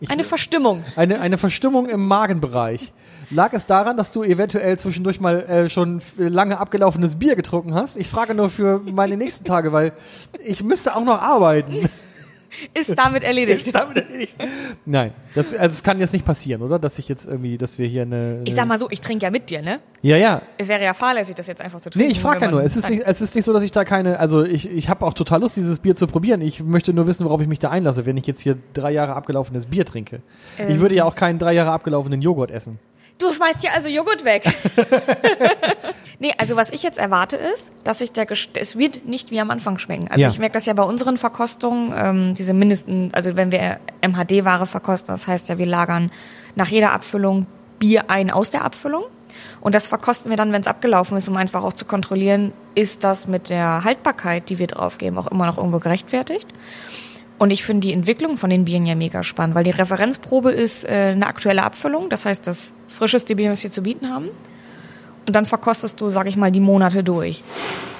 ich, 0.00 0.10
Eine 0.10 0.24
Verstimmung. 0.24 0.82
eine, 0.96 1.20
eine 1.20 1.36
Verstimmung 1.36 1.88
im 1.88 2.06
Magenbereich. 2.06 2.92
Lag 3.30 3.52
es 3.52 3.66
daran, 3.66 3.96
dass 3.96 4.12
du 4.12 4.24
eventuell 4.24 4.78
zwischendurch 4.78 5.20
mal 5.20 5.40
äh, 5.42 5.68
schon 5.68 6.00
lange 6.16 6.58
abgelaufenes 6.58 7.16
Bier 7.16 7.36
getrunken 7.36 7.74
hast? 7.74 7.96
Ich 7.98 8.08
frage 8.08 8.34
nur 8.34 8.48
für 8.48 8.80
meine 8.80 9.16
nächsten 9.16 9.44
Tage, 9.44 9.72
weil 9.72 9.92
ich 10.44 10.64
müsste 10.64 10.96
auch 10.96 11.04
noch 11.04 11.22
arbeiten. 11.22 11.88
Ist 12.74 12.96
damit 12.98 13.22
erledigt. 13.22 13.66
Ist 13.66 13.74
damit 13.74 13.96
erledigt? 13.98 14.36
Nein, 14.84 15.12
das, 15.34 15.52
also 15.54 15.74
es 15.74 15.82
kann 15.82 15.98
jetzt 15.98 16.12
nicht 16.12 16.24
passieren, 16.24 16.62
oder? 16.62 16.78
Dass 16.78 16.98
ich 16.98 17.08
jetzt 17.08 17.26
irgendwie, 17.26 17.58
dass 17.58 17.78
wir 17.78 17.86
hier 17.86 18.02
eine. 18.02 18.40
Ich 18.44 18.54
sag 18.54 18.66
mal 18.66 18.78
so, 18.78 18.88
ich 18.90 19.00
trinke 19.00 19.24
ja 19.24 19.30
mit 19.30 19.50
dir, 19.50 19.62
ne? 19.62 19.80
Ja, 20.02 20.16
ja. 20.16 20.42
Es 20.58 20.68
wäre 20.68 20.82
ja 20.82 20.94
fahrlässig, 20.94 21.34
das 21.34 21.46
jetzt 21.46 21.60
einfach 21.60 21.80
zu 21.80 21.88
Nee, 21.90 21.92
trinken. 21.94 22.12
ich 22.12 22.20
frage 22.20 22.44
ja 22.44 22.50
nur. 22.50 22.62
Es 22.62 22.76
ist, 22.76 22.88
nicht, 22.88 23.02
es 23.04 23.20
ist 23.20 23.34
nicht 23.34 23.44
so, 23.44 23.52
dass 23.52 23.62
ich 23.62 23.70
da 23.72 23.84
keine. 23.84 24.18
Also 24.18 24.42
ich, 24.44 24.70
ich 24.70 24.88
habe 24.88 25.04
auch 25.06 25.14
total 25.14 25.40
Lust, 25.40 25.56
dieses 25.56 25.78
Bier 25.78 25.96
zu 25.96 26.06
probieren. 26.06 26.40
Ich 26.40 26.62
möchte 26.62 26.92
nur 26.92 27.06
wissen, 27.06 27.24
worauf 27.26 27.40
ich 27.40 27.48
mich 27.48 27.58
da 27.58 27.70
einlasse, 27.70 28.06
wenn 28.06 28.16
ich 28.16 28.26
jetzt 28.26 28.40
hier 28.40 28.56
drei 28.72 28.92
Jahre 28.92 29.14
abgelaufenes 29.14 29.66
Bier 29.66 29.84
trinke. 29.84 30.20
ich 30.58 30.64
Ähm. 30.74 30.80
würde 30.80 30.94
ja 30.94 31.04
auch 31.04 31.14
keinen 31.14 31.38
drei 31.38 31.52
Jahre 31.52 31.70
abgelaufenen 31.72 32.22
Joghurt 32.22 32.50
essen. 32.50 32.78
Du 33.20 33.32
schmeißt 33.34 33.60
hier 33.60 33.72
also 33.72 33.88
Joghurt 33.90 34.24
weg. 34.24 34.44
nee, 36.18 36.32
also 36.38 36.56
was 36.56 36.70
ich 36.70 36.82
jetzt 36.82 36.98
erwarte 36.98 37.36
ist, 37.36 37.70
dass 37.84 37.98
sich 37.98 38.12
der 38.12 38.26
Gest 38.26 38.56
es 38.56 38.76
wird 38.76 39.06
nicht 39.06 39.30
wie 39.30 39.40
am 39.40 39.50
Anfang 39.50 39.78
schmecken. 39.78 40.08
Also 40.08 40.22
Ja. 40.22 40.28
ich 40.28 40.38
merke 40.38 40.54
das 40.54 40.66
ja 40.66 40.72
bei 40.72 40.82
unseren 40.82 41.18
Verkostungen, 41.18 41.92
ähm, 41.96 42.34
diese 42.34 42.54
mindesten, 42.54 43.10
also 43.12 43.36
wenn 43.36 43.52
wir 43.52 43.78
MHD-Ware 44.00 44.66
verkosten, 44.66 45.12
das 45.12 45.26
heißt 45.26 45.48
ja, 45.50 45.58
wir 45.58 45.66
lagern 45.66 46.10
nach 46.56 46.68
jeder 46.68 46.92
Abfüllung 46.92 47.46
Bier 47.78 48.10
ein 48.10 48.30
aus 48.30 48.50
der 48.50 48.64
Abfüllung. 48.64 49.04
Und 49.60 49.74
das 49.74 49.86
verkosten 49.86 50.30
wir 50.30 50.36
dann, 50.38 50.52
wenn 50.52 50.62
es 50.62 50.66
abgelaufen 50.66 51.18
ist, 51.18 51.28
um 51.28 51.36
einfach 51.36 51.62
auch 51.64 51.74
zu 51.74 51.84
kontrollieren, 51.84 52.52
ist 52.74 53.04
das 53.04 53.26
mit 53.26 53.50
der 53.50 53.84
Haltbarkeit, 53.84 54.48
die 54.48 54.58
wir 54.58 54.66
draufgeben, 54.66 55.18
auch 55.18 55.26
immer 55.26 55.46
noch 55.46 55.58
irgendwo 55.58 55.78
gerechtfertigt. 55.78 56.46
Und 57.40 57.52
ich 57.52 57.64
finde 57.64 57.88
die 57.88 57.94
Entwicklung 57.94 58.36
von 58.36 58.50
den 58.50 58.66
Bieren 58.66 58.84
ja 58.84 58.94
mega 58.94 59.22
spannend, 59.22 59.54
weil 59.54 59.64
die 59.64 59.70
Referenzprobe 59.70 60.52
ist 60.52 60.84
äh, 60.84 61.12
eine 61.12 61.26
aktuelle 61.26 61.62
Abfüllung, 61.62 62.10
das 62.10 62.26
heißt 62.26 62.46
das 62.46 62.74
frischeste 62.86 63.34
Bier, 63.34 63.50
was 63.50 63.62
wir 63.62 63.72
zu 63.72 63.82
bieten 63.82 64.10
haben. 64.10 64.28
Und 65.26 65.34
dann 65.34 65.46
verkostest 65.46 65.98
du, 66.02 66.10
sag 66.10 66.26
ich 66.26 66.36
mal, 66.36 66.52
die 66.52 66.60
Monate 66.60 67.02
durch. 67.02 67.42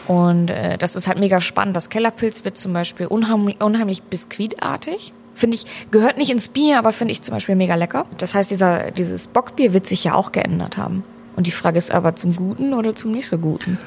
Und 0.06 0.50
äh, 0.50 0.76
das 0.76 0.94
ist 0.94 1.06
halt 1.06 1.18
mega 1.18 1.40
spannend. 1.40 1.74
Das 1.74 1.88
Kellerpilz 1.88 2.44
wird 2.44 2.58
zum 2.58 2.74
Beispiel 2.74 3.06
unheimlich, 3.06 3.62
unheimlich 3.62 4.02
biskuitartig. 4.02 5.14
Finde 5.34 5.54
ich, 5.54 5.64
gehört 5.90 6.18
nicht 6.18 6.30
ins 6.30 6.50
Bier, 6.50 6.78
aber 6.78 6.92
finde 6.92 7.12
ich 7.12 7.22
zum 7.22 7.32
Beispiel 7.32 7.56
mega 7.56 7.76
lecker. 7.76 8.04
Das 8.18 8.34
heißt, 8.34 8.50
dieser, 8.50 8.90
dieses 8.90 9.26
Bockbier 9.26 9.72
wird 9.72 9.86
sich 9.86 10.04
ja 10.04 10.12
auch 10.12 10.32
geändert 10.32 10.76
haben. 10.76 11.02
Und 11.36 11.46
die 11.46 11.52
Frage 11.52 11.78
ist 11.78 11.92
aber 11.92 12.14
zum 12.14 12.36
Guten 12.36 12.74
oder 12.74 12.94
zum 12.94 13.12
nicht 13.12 13.26
so 13.26 13.38
Guten? 13.38 13.78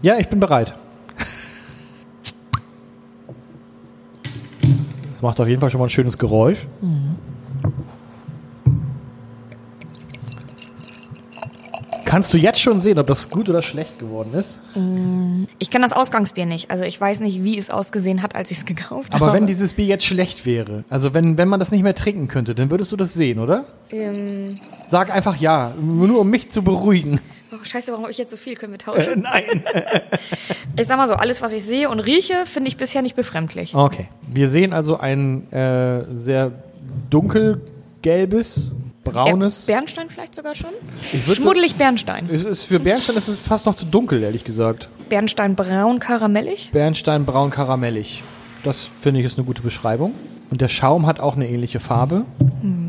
Ja, 0.00 0.16
ich 0.16 0.28
bin 0.28 0.40
bereit. 0.40 0.72
Macht 5.24 5.40
auf 5.40 5.48
jeden 5.48 5.60
Fall 5.60 5.70
schon 5.70 5.80
mal 5.80 5.86
ein 5.86 5.90
schönes 5.90 6.18
Geräusch. 6.18 6.66
Kannst 12.04 12.32
du 12.32 12.36
jetzt 12.36 12.60
schon 12.60 12.78
sehen, 12.78 13.00
ob 13.00 13.08
das 13.08 13.28
gut 13.28 13.48
oder 13.48 13.60
schlecht 13.60 13.98
geworden 13.98 14.34
ist? 14.34 14.62
Ich 15.58 15.70
kenne 15.70 15.84
das 15.84 15.92
Ausgangsbier 15.92 16.46
nicht. 16.46 16.70
Also 16.70 16.84
ich 16.84 17.00
weiß 17.00 17.18
nicht, 17.18 17.42
wie 17.42 17.58
es 17.58 17.70
ausgesehen 17.70 18.22
hat, 18.22 18.36
als 18.36 18.52
ich 18.52 18.58
es 18.58 18.66
gekauft 18.66 19.12
habe. 19.14 19.24
Aber 19.24 19.34
wenn 19.34 19.48
dieses 19.48 19.72
Bier 19.72 19.86
jetzt 19.86 20.04
schlecht 20.04 20.46
wäre, 20.46 20.84
also 20.88 21.12
wenn, 21.12 21.38
wenn 21.38 21.48
man 21.48 21.58
das 21.58 21.72
nicht 21.72 21.82
mehr 21.82 21.96
trinken 21.96 22.28
könnte, 22.28 22.54
dann 22.54 22.70
würdest 22.70 22.92
du 22.92 22.96
das 22.96 23.14
sehen, 23.14 23.40
oder? 23.40 23.64
Ähm, 23.90 24.60
Sag 24.86 25.12
einfach 25.12 25.36
ja, 25.40 25.72
nur 25.80 26.20
um 26.20 26.30
mich 26.30 26.50
zu 26.50 26.62
beruhigen. 26.62 27.18
Oh, 27.60 27.64
scheiße, 27.64 27.90
warum 27.92 28.04
habe 28.04 28.12
ich 28.12 28.18
jetzt 28.18 28.30
so 28.30 28.36
viel? 28.36 28.54
Können 28.56 28.72
wir 28.72 28.78
tauschen? 28.78 29.20
Nein. 29.22 29.62
Ich 30.76 30.88
sag 30.88 30.96
mal 30.96 31.06
so, 31.06 31.14
alles, 31.14 31.40
was 31.40 31.52
ich 31.52 31.62
sehe 31.62 31.88
und 31.88 32.00
rieche, 32.00 32.46
finde 32.46 32.66
ich 32.66 32.76
bisher 32.76 33.00
nicht 33.00 33.14
befremdlich. 33.14 33.76
Okay. 33.76 34.08
Wir 34.28 34.48
sehen 34.48 34.72
also 34.72 34.98
ein 34.98 35.48
äh, 35.52 36.04
sehr 36.16 36.50
dunkelgelbes, 37.10 38.72
braunes. 39.04 39.66
Ja, 39.66 39.74
Bernstein 39.74 40.10
vielleicht 40.10 40.34
sogar 40.34 40.54
schon? 40.54 40.70
So- 41.26 41.34
Schmuddelig 41.34 41.76
Bernstein. 41.76 42.28
Es 42.32 42.44
ist 42.44 42.64
für 42.64 42.80
Bernstein 42.80 43.16
ist 43.16 43.28
es 43.28 43.36
fast 43.36 43.66
noch 43.66 43.74
zu 43.74 43.84
dunkel, 43.86 44.22
ehrlich 44.22 44.44
gesagt. 44.44 44.88
Bernstein 45.08 45.54
braun 45.54 46.00
karamellig. 46.00 46.70
Bernstein 46.72 47.24
braun 47.24 47.50
karamellig. 47.50 48.22
Das 48.62 48.90
finde 49.00 49.20
ich 49.20 49.26
ist 49.26 49.38
eine 49.38 49.46
gute 49.46 49.62
Beschreibung. 49.62 50.14
Und 50.50 50.60
der 50.60 50.68
Schaum 50.68 51.06
hat 51.06 51.20
auch 51.20 51.36
eine 51.36 51.48
ähnliche 51.48 51.80
Farbe. 51.80 52.24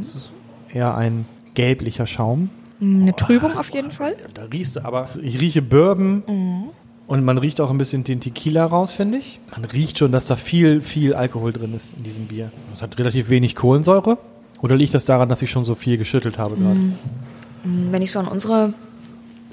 Es 0.01 0.15
ist 0.15 0.31
eher 0.73 0.95
ein 0.95 1.25
gelblicher 1.53 2.07
Schaum. 2.07 2.49
Eine 2.81 3.15
Trübung 3.15 3.57
auf 3.57 3.69
jeden 3.69 3.91
Fall. 3.91 4.15
Da 4.33 4.43
riechst 4.43 4.75
du 4.75 4.85
aber. 4.85 5.07
Ich 5.21 5.39
rieche 5.39 5.61
Bourbon. 5.61 6.71
Und 7.07 7.23
man 7.23 7.37
riecht 7.37 7.61
auch 7.61 7.69
ein 7.69 7.77
bisschen 7.77 8.03
den 8.03 8.19
Tequila 8.19 8.65
raus, 8.65 8.93
finde 8.93 9.19
ich. 9.19 9.39
Man 9.51 9.65
riecht 9.65 9.99
schon, 9.99 10.11
dass 10.11 10.25
da 10.25 10.35
viel, 10.35 10.81
viel 10.81 11.13
Alkohol 11.13 11.53
drin 11.53 11.75
ist 11.75 11.93
in 11.95 12.03
diesem 12.03 12.25
Bier. 12.25 12.51
Es 12.73 12.81
hat 12.81 12.97
relativ 12.97 13.29
wenig 13.29 13.55
Kohlensäure. 13.55 14.17
Oder 14.61 14.75
liegt 14.75 14.93
das 14.93 15.05
daran, 15.05 15.29
dass 15.29 15.41
ich 15.41 15.51
schon 15.51 15.63
so 15.63 15.75
viel 15.75 15.97
geschüttelt 15.97 16.37
habe 16.39 16.55
gerade? 16.55 16.79
Wenn 17.63 18.01
ich 18.01 18.11
so 18.11 18.19
an 18.19 18.27
unsere 18.27 18.73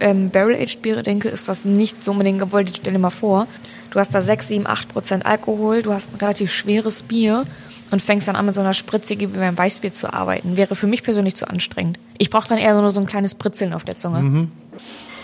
ähm, 0.01 0.31
Barrel-Aged-Biere 0.31 1.03
denke, 1.03 1.29
ist 1.29 1.49
das 1.49 1.65
nicht 1.65 2.03
so 2.03 2.13
unbedingt 2.13 2.39
gewollt. 2.39 2.73
Stell 2.75 2.93
dir 2.93 2.99
mal 2.99 3.11
vor, 3.11 3.47
du 3.91 3.99
hast 3.99 4.15
da 4.15 4.21
6, 4.21 4.49
7, 4.49 4.67
8 4.67 4.89
Prozent 4.89 5.27
Alkohol, 5.27 5.83
du 5.83 5.93
hast 5.93 6.15
ein 6.15 6.17
relativ 6.17 6.51
schweres 6.51 7.03
Bier 7.03 7.45
und 7.93 8.01
fängst 8.01 8.27
dann 8.27 8.37
an 8.37 8.47
mit 8.47 8.55
so 8.55 8.63
einer 8.63 8.73
Spritze 8.73 9.21
wie 9.21 9.27
beim 9.27 9.57
Weißbier 9.57 9.93
zu 9.93 10.13
arbeiten. 10.13 10.57
Wäre 10.57 10.75
für 10.75 10.87
mich 10.87 11.03
persönlich 11.03 11.37
zu 11.37 11.47
anstrengend. 11.49 11.99
Ich 12.19 12.31
brauche 12.31 12.49
dann 12.49 12.59
eher 12.59 12.75
so 12.75 12.81
nur 12.81 12.91
so 12.91 13.01
ein 13.01 13.07
kleines 13.07 13.35
Britzeln 13.35 13.73
auf 13.75 13.85
der 13.85 13.97
Zunge. 13.97 14.49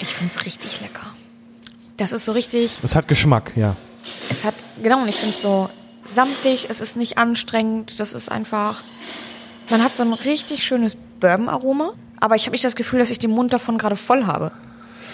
Ich 0.00 0.14
find's 0.14 0.44
richtig 0.44 0.80
lecker. 0.80 1.06
Das 1.96 2.12
ist 2.12 2.26
so 2.26 2.32
richtig, 2.32 2.78
Es 2.84 2.94
hat 2.94 3.08
Geschmack, 3.08 3.52
ja. 3.56 3.74
es 4.28 4.44
hat, 4.44 4.54
genau, 4.80 5.02
und 5.02 5.08
ich 5.08 5.16
finde 5.16 5.34
es 5.34 5.42
so 5.42 5.68
samtig, 6.04 6.66
es 6.68 6.80
ist 6.80 6.96
nicht 6.96 7.18
anstrengend, 7.18 7.98
das 7.98 8.12
ist 8.12 8.30
einfach, 8.30 8.82
man 9.68 9.82
hat 9.82 9.96
so 9.96 10.04
ein 10.04 10.12
richtig 10.12 10.62
schönes 10.62 10.96
Bourbon-Aroma, 11.18 11.94
aber 12.20 12.36
ich 12.36 12.42
habe 12.42 12.52
nicht 12.52 12.64
das 12.64 12.76
Gefühl, 12.76 13.00
dass 13.00 13.10
ich 13.10 13.18
den 13.18 13.32
Mund 13.32 13.52
davon 13.52 13.78
gerade 13.78 13.96
voll 13.96 14.26
habe. 14.26 14.52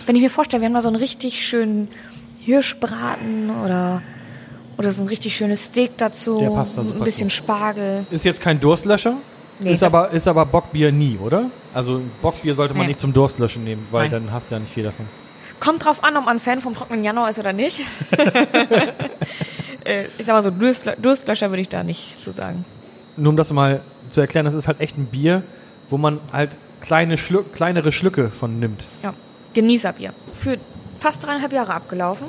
Wenn 0.05 0.15
ich 0.17 0.21
mir 0.23 0.29
vorstelle, 0.29 0.61
wir 0.61 0.67
haben 0.67 0.75
da 0.75 0.83
so 0.83 0.89
einen 0.89 0.97
richtig 0.97 1.47
schönen 1.47 1.89
Hirschbraten 2.41 3.51
oder, 3.65 4.03
oder 4.77 4.91
so 4.93 5.03
ein 5.03 5.09
richtig 5.09 5.37
schönes 5.37 5.64
Steak 5.66 5.97
dazu, 5.99 6.39
Der 6.41 6.51
passt 6.51 6.77
da 6.77 6.83
ein 6.83 6.87
super 6.87 7.05
bisschen 7.05 7.31
zu. 7.31 7.37
Spargel. 7.37 8.07
Ist 8.11 8.25
jetzt 8.25 8.41
kein 8.41 8.59
Durstlöscher. 8.61 9.14
Nee, 9.61 9.70
ist, 9.70 9.83
aber, 9.85 10.11
ist 10.11 10.27
aber 10.27 10.45
Bockbier 10.47 10.91
nie, 10.91 11.16
oder? 11.18 11.51
Also 11.72 12.01
Bockbier 12.22 12.55
sollte 12.55 12.75
man 12.75 12.83
Nee. 12.83 12.89
nicht 12.89 13.01
zum 13.01 13.12
Durstlöschen 13.12 13.62
nehmen, 13.62 13.87
weil 13.91 14.09
Nein. 14.09 14.25
dann 14.25 14.33
hast 14.33 14.51
du 14.51 14.57
ja 14.57 14.59
nicht 14.61 14.72
viel 14.75 14.83
davon. 14.85 15.07
Kommt 15.61 15.85
drauf 15.85 16.03
an, 16.03 16.16
ob 16.16 16.25
man 16.25 16.41
Fan 16.41 16.61
vom 16.61 16.75
trockenen 16.75 17.05
Januar 17.05 17.31
ist 17.31 17.39
oder 17.39 17.53
nicht. 17.53 17.81
Ich 20.18 20.25
sag 20.27 20.35
mal 20.35 20.43
so, 20.43 20.51
Durstlö 20.51 20.93
Durstlöscher 21.01 21.51
würde 21.51 21.61
ich 21.61 21.68
da 21.68 21.85
nicht 21.85 22.20
zu 22.20 22.33
sagen. 22.33 22.64
Nur 23.16 23.31
um 23.31 23.37
das 23.37 23.53
mal 23.53 23.81
zu 24.11 24.20
erklären, 24.20 24.45
das 24.45 24.55
ist 24.55 24.66
halt 24.66 24.81
echt 24.81 24.97
ein 24.99 25.07
Bier, 25.07 25.43
wo 25.89 25.99
man 25.99 26.20
halt 26.33 26.57
kleine 26.81 27.16
Schluck, 27.18 27.53
kleinere 27.55 27.93
Schlücke 27.93 28.31
von 28.31 28.59
nimmt. 28.59 28.85
Ja, 29.03 29.12
Genießerbier. 29.53 30.12
Für 30.33 30.57
fast 30.99 31.22
dreieinhalb 31.25 31.53
Jahre 31.53 31.75
abgelaufen. 31.75 32.27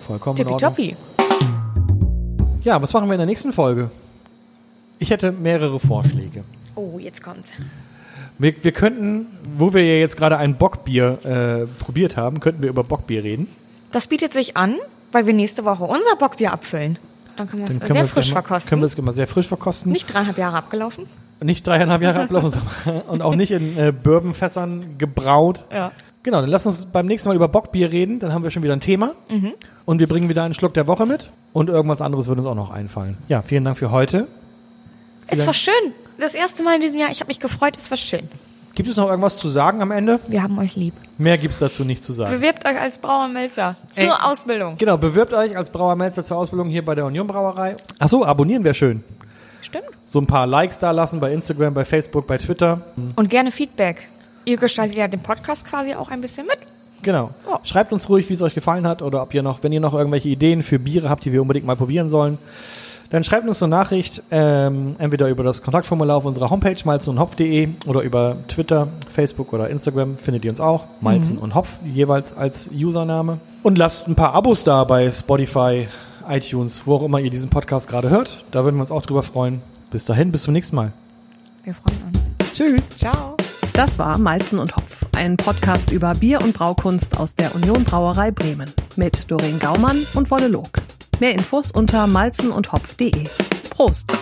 Vollkommen 0.00 0.38
in 0.38 0.48
Ordnung. 0.48 0.96
Ja, 2.64 2.80
was 2.82 2.92
machen 2.92 3.08
wir 3.08 3.14
in 3.14 3.18
der 3.18 3.26
nächsten 3.26 3.52
Folge? 3.52 3.90
Ich 4.98 5.10
hätte 5.10 5.32
mehrere 5.32 5.78
Vorschläge. 5.78 6.44
Oh, 6.74 6.98
jetzt 6.98 7.22
kommt's. 7.22 7.52
Wir, 8.38 8.54
wir 8.64 8.72
könnten, 8.72 9.26
wo 9.58 9.74
wir 9.74 9.84
ja 9.84 10.00
jetzt 10.00 10.16
gerade 10.16 10.36
ein 10.38 10.56
Bockbier 10.56 11.18
äh, 11.24 11.66
probiert 11.82 12.16
haben, 12.16 12.40
könnten 12.40 12.62
wir 12.62 12.70
über 12.70 12.82
Bockbier 12.82 13.22
reden. 13.22 13.48
Das 13.92 14.08
bietet 14.08 14.32
sich 14.32 14.56
an, 14.56 14.76
weil 15.12 15.26
wir 15.26 15.34
nächste 15.34 15.64
Woche 15.64 15.84
unser 15.84 16.16
Bockbier 16.18 16.52
abfüllen. 16.52 16.98
Dann 17.36 17.48
können 17.48 17.62
wir 17.62 17.68
es 17.68 17.76
sehr 17.76 18.04
frisch 18.06 18.28
immer- 18.30 18.40
verkosten. 18.42 18.70
Können 18.70 18.82
wir 18.82 18.86
es 18.86 18.94
immer 18.94 19.12
sehr 19.12 19.26
frisch 19.26 19.46
verkosten. 19.46 19.92
Nicht 19.92 20.12
dreieinhalb 20.12 20.38
Jahre 20.38 20.56
abgelaufen. 20.56 21.06
Nicht 21.42 21.66
dreieinhalb 21.66 22.00
Jahre 22.02 22.22
abgelaufen 22.22 22.60
und 23.08 23.22
auch 23.22 23.36
nicht 23.36 23.50
in 23.50 23.76
äh, 23.76 23.92
Bourbonfässern 23.92 24.96
gebraut. 24.98 25.66
Ja. 25.70 25.92
Genau, 26.24 26.40
dann 26.40 26.48
lass 26.50 26.64
uns 26.66 26.86
beim 26.86 27.06
nächsten 27.06 27.28
Mal 27.28 27.36
über 27.36 27.48
Bockbier 27.48 27.92
reden. 27.92 28.18
Dann 28.18 28.32
haben 28.32 28.42
wir 28.42 28.50
schon 28.50 28.62
wieder 28.62 28.72
ein 28.72 28.80
Thema. 28.80 29.14
Mhm. 29.28 29.52
Und 29.84 30.00
wir 30.00 30.08
bringen 30.08 30.28
wieder 30.30 30.42
einen 30.42 30.54
Schluck 30.54 30.72
der 30.74 30.88
Woche 30.88 31.04
mit. 31.06 31.30
Und 31.52 31.68
irgendwas 31.68 32.00
anderes 32.00 32.26
wird 32.28 32.38
uns 32.38 32.46
auch 32.46 32.54
noch 32.54 32.70
einfallen. 32.70 33.18
Ja, 33.28 33.42
vielen 33.42 33.64
Dank 33.64 33.76
für 33.76 33.90
heute. 33.90 34.26
Es 35.26 35.46
war 35.46 35.54
schön. 35.54 35.74
Das 36.18 36.34
erste 36.34 36.62
Mal 36.62 36.76
in 36.76 36.80
diesem 36.80 36.98
Jahr. 36.98 37.10
Ich 37.10 37.20
habe 37.20 37.28
mich 37.28 37.40
gefreut. 37.40 37.76
Es 37.76 37.90
war 37.90 37.98
schön. 37.98 38.28
Gibt 38.74 38.88
es 38.88 38.96
noch 38.96 39.08
irgendwas 39.08 39.36
zu 39.36 39.48
sagen 39.48 39.82
am 39.82 39.90
Ende? 39.90 40.18
Wir 40.26 40.42
haben 40.42 40.58
euch 40.58 40.74
lieb. 40.76 40.94
Mehr 41.18 41.38
gibt 41.38 41.52
es 41.52 41.60
dazu 41.60 41.84
nicht 41.84 42.02
zu 42.02 42.12
sagen. 42.12 42.30
Bewirbt 42.30 42.66
euch 42.66 42.80
als 42.80 42.98
Brauer 42.98 43.28
Melzer 43.28 43.76
zur 43.92 44.04
Ey. 44.04 44.10
Ausbildung. 44.22 44.76
Genau, 44.78 44.96
bewirbt 44.96 45.32
euch 45.32 45.56
als 45.56 45.70
Brauermeister 45.70 46.24
zur 46.24 46.38
Ausbildung 46.38 46.68
hier 46.68 46.84
bei 46.84 46.94
der 46.94 47.04
Union 47.04 47.26
Brauerei. 47.26 47.76
Achso, 47.98 48.24
abonnieren 48.24 48.64
wäre 48.64 48.74
schön. 48.74 49.04
Stimmt. 49.60 49.84
So 50.06 50.20
ein 50.20 50.26
paar 50.26 50.46
Likes 50.46 50.78
da 50.78 50.90
lassen 50.90 51.20
bei 51.20 51.32
Instagram, 51.32 51.74
bei 51.74 51.84
Facebook, 51.84 52.26
bei 52.26 52.38
Twitter. 52.38 52.80
Und 53.14 53.30
gerne 53.30 53.52
Feedback. 53.52 54.08
Ihr 54.44 54.56
gestaltet 54.56 54.96
ja 54.96 55.08
den 55.08 55.20
Podcast 55.20 55.64
quasi 55.64 55.94
auch 55.94 56.10
ein 56.10 56.20
bisschen 56.20 56.46
mit. 56.46 56.58
Genau. 57.02 57.30
Ja. 57.48 57.60
Schreibt 57.64 57.92
uns 57.92 58.08
ruhig, 58.08 58.28
wie 58.30 58.34
es 58.34 58.42
euch 58.42 58.54
gefallen 58.54 58.86
hat 58.86 59.02
oder 59.02 59.22
ob 59.22 59.34
ihr 59.34 59.42
noch, 59.42 59.62
wenn 59.62 59.72
ihr 59.72 59.80
noch 59.80 59.94
irgendwelche 59.94 60.28
Ideen 60.28 60.62
für 60.62 60.78
Biere 60.78 61.10
habt, 61.10 61.24
die 61.24 61.32
wir 61.32 61.42
unbedingt 61.42 61.66
mal 61.66 61.76
probieren 61.76 62.08
sollen, 62.08 62.38
dann 63.10 63.22
schreibt 63.22 63.46
uns 63.46 63.62
eine 63.62 63.70
Nachricht, 63.70 64.22
ähm, 64.30 64.96
entweder 64.98 65.28
über 65.28 65.44
das 65.44 65.62
Kontaktformular 65.62 66.16
auf 66.16 66.24
unserer 66.24 66.50
Homepage 66.50 66.76
malzenundhopf.de 66.84 67.68
oder 67.86 68.00
über 68.00 68.36
Twitter, 68.48 68.88
Facebook 69.08 69.52
oder 69.52 69.68
Instagram 69.70 70.16
findet 70.16 70.44
ihr 70.44 70.50
uns 70.50 70.60
auch. 70.60 70.86
Malzen 71.00 71.38
und 71.38 71.54
Hopf 71.54 71.78
jeweils 71.84 72.36
als 72.36 72.68
Username. 72.72 73.38
Und 73.62 73.78
lasst 73.78 74.08
ein 74.08 74.16
paar 74.16 74.32
Abos 74.32 74.64
da 74.64 74.82
bei 74.84 75.12
Spotify, 75.12 75.86
iTunes, 76.28 76.86
wo 76.86 76.96
auch 76.96 77.02
immer 77.02 77.20
ihr 77.20 77.30
diesen 77.30 77.50
Podcast 77.50 77.88
gerade 77.88 78.08
hört. 78.10 78.44
Da 78.50 78.64
würden 78.64 78.76
wir 78.76 78.80
uns 78.80 78.90
auch 78.90 79.02
drüber 79.06 79.22
freuen. 79.22 79.60
Bis 79.90 80.04
dahin, 80.04 80.32
bis 80.32 80.42
zum 80.42 80.54
nächsten 80.54 80.74
Mal. 80.74 80.92
Wir 81.62 81.74
freuen 81.74 82.02
uns. 82.08 82.52
Tschüss. 82.54 82.96
Ciao. 82.96 83.36
Das 83.74 83.98
war 83.98 84.18
Malzen 84.18 84.60
und 84.60 84.76
Hopf, 84.76 85.04
ein 85.16 85.36
Podcast 85.36 85.90
über 85.90 86.14
Bier 86.14 86.40
und 86.40 86.54
Braukunst 86.54 87.18
aus 87.18 87.34
der 87.34 87.56
Union 87.56 87.82
Brauerei 87.82 88.30
Bremen 88.30 88.72
mit 88.94 89.28
Doreen 89.28 89.58
Gaumann 89.58 90.06
und 90.14 90.30
Wolle 90.30 90.46
Log. 90.46 90.80
Mehr 91.18 91.32
Infos 91.32 91.72
unter 91.72 92.06
malzenundhopf.de. 92.06 93.24
Prost! 93.70 94.14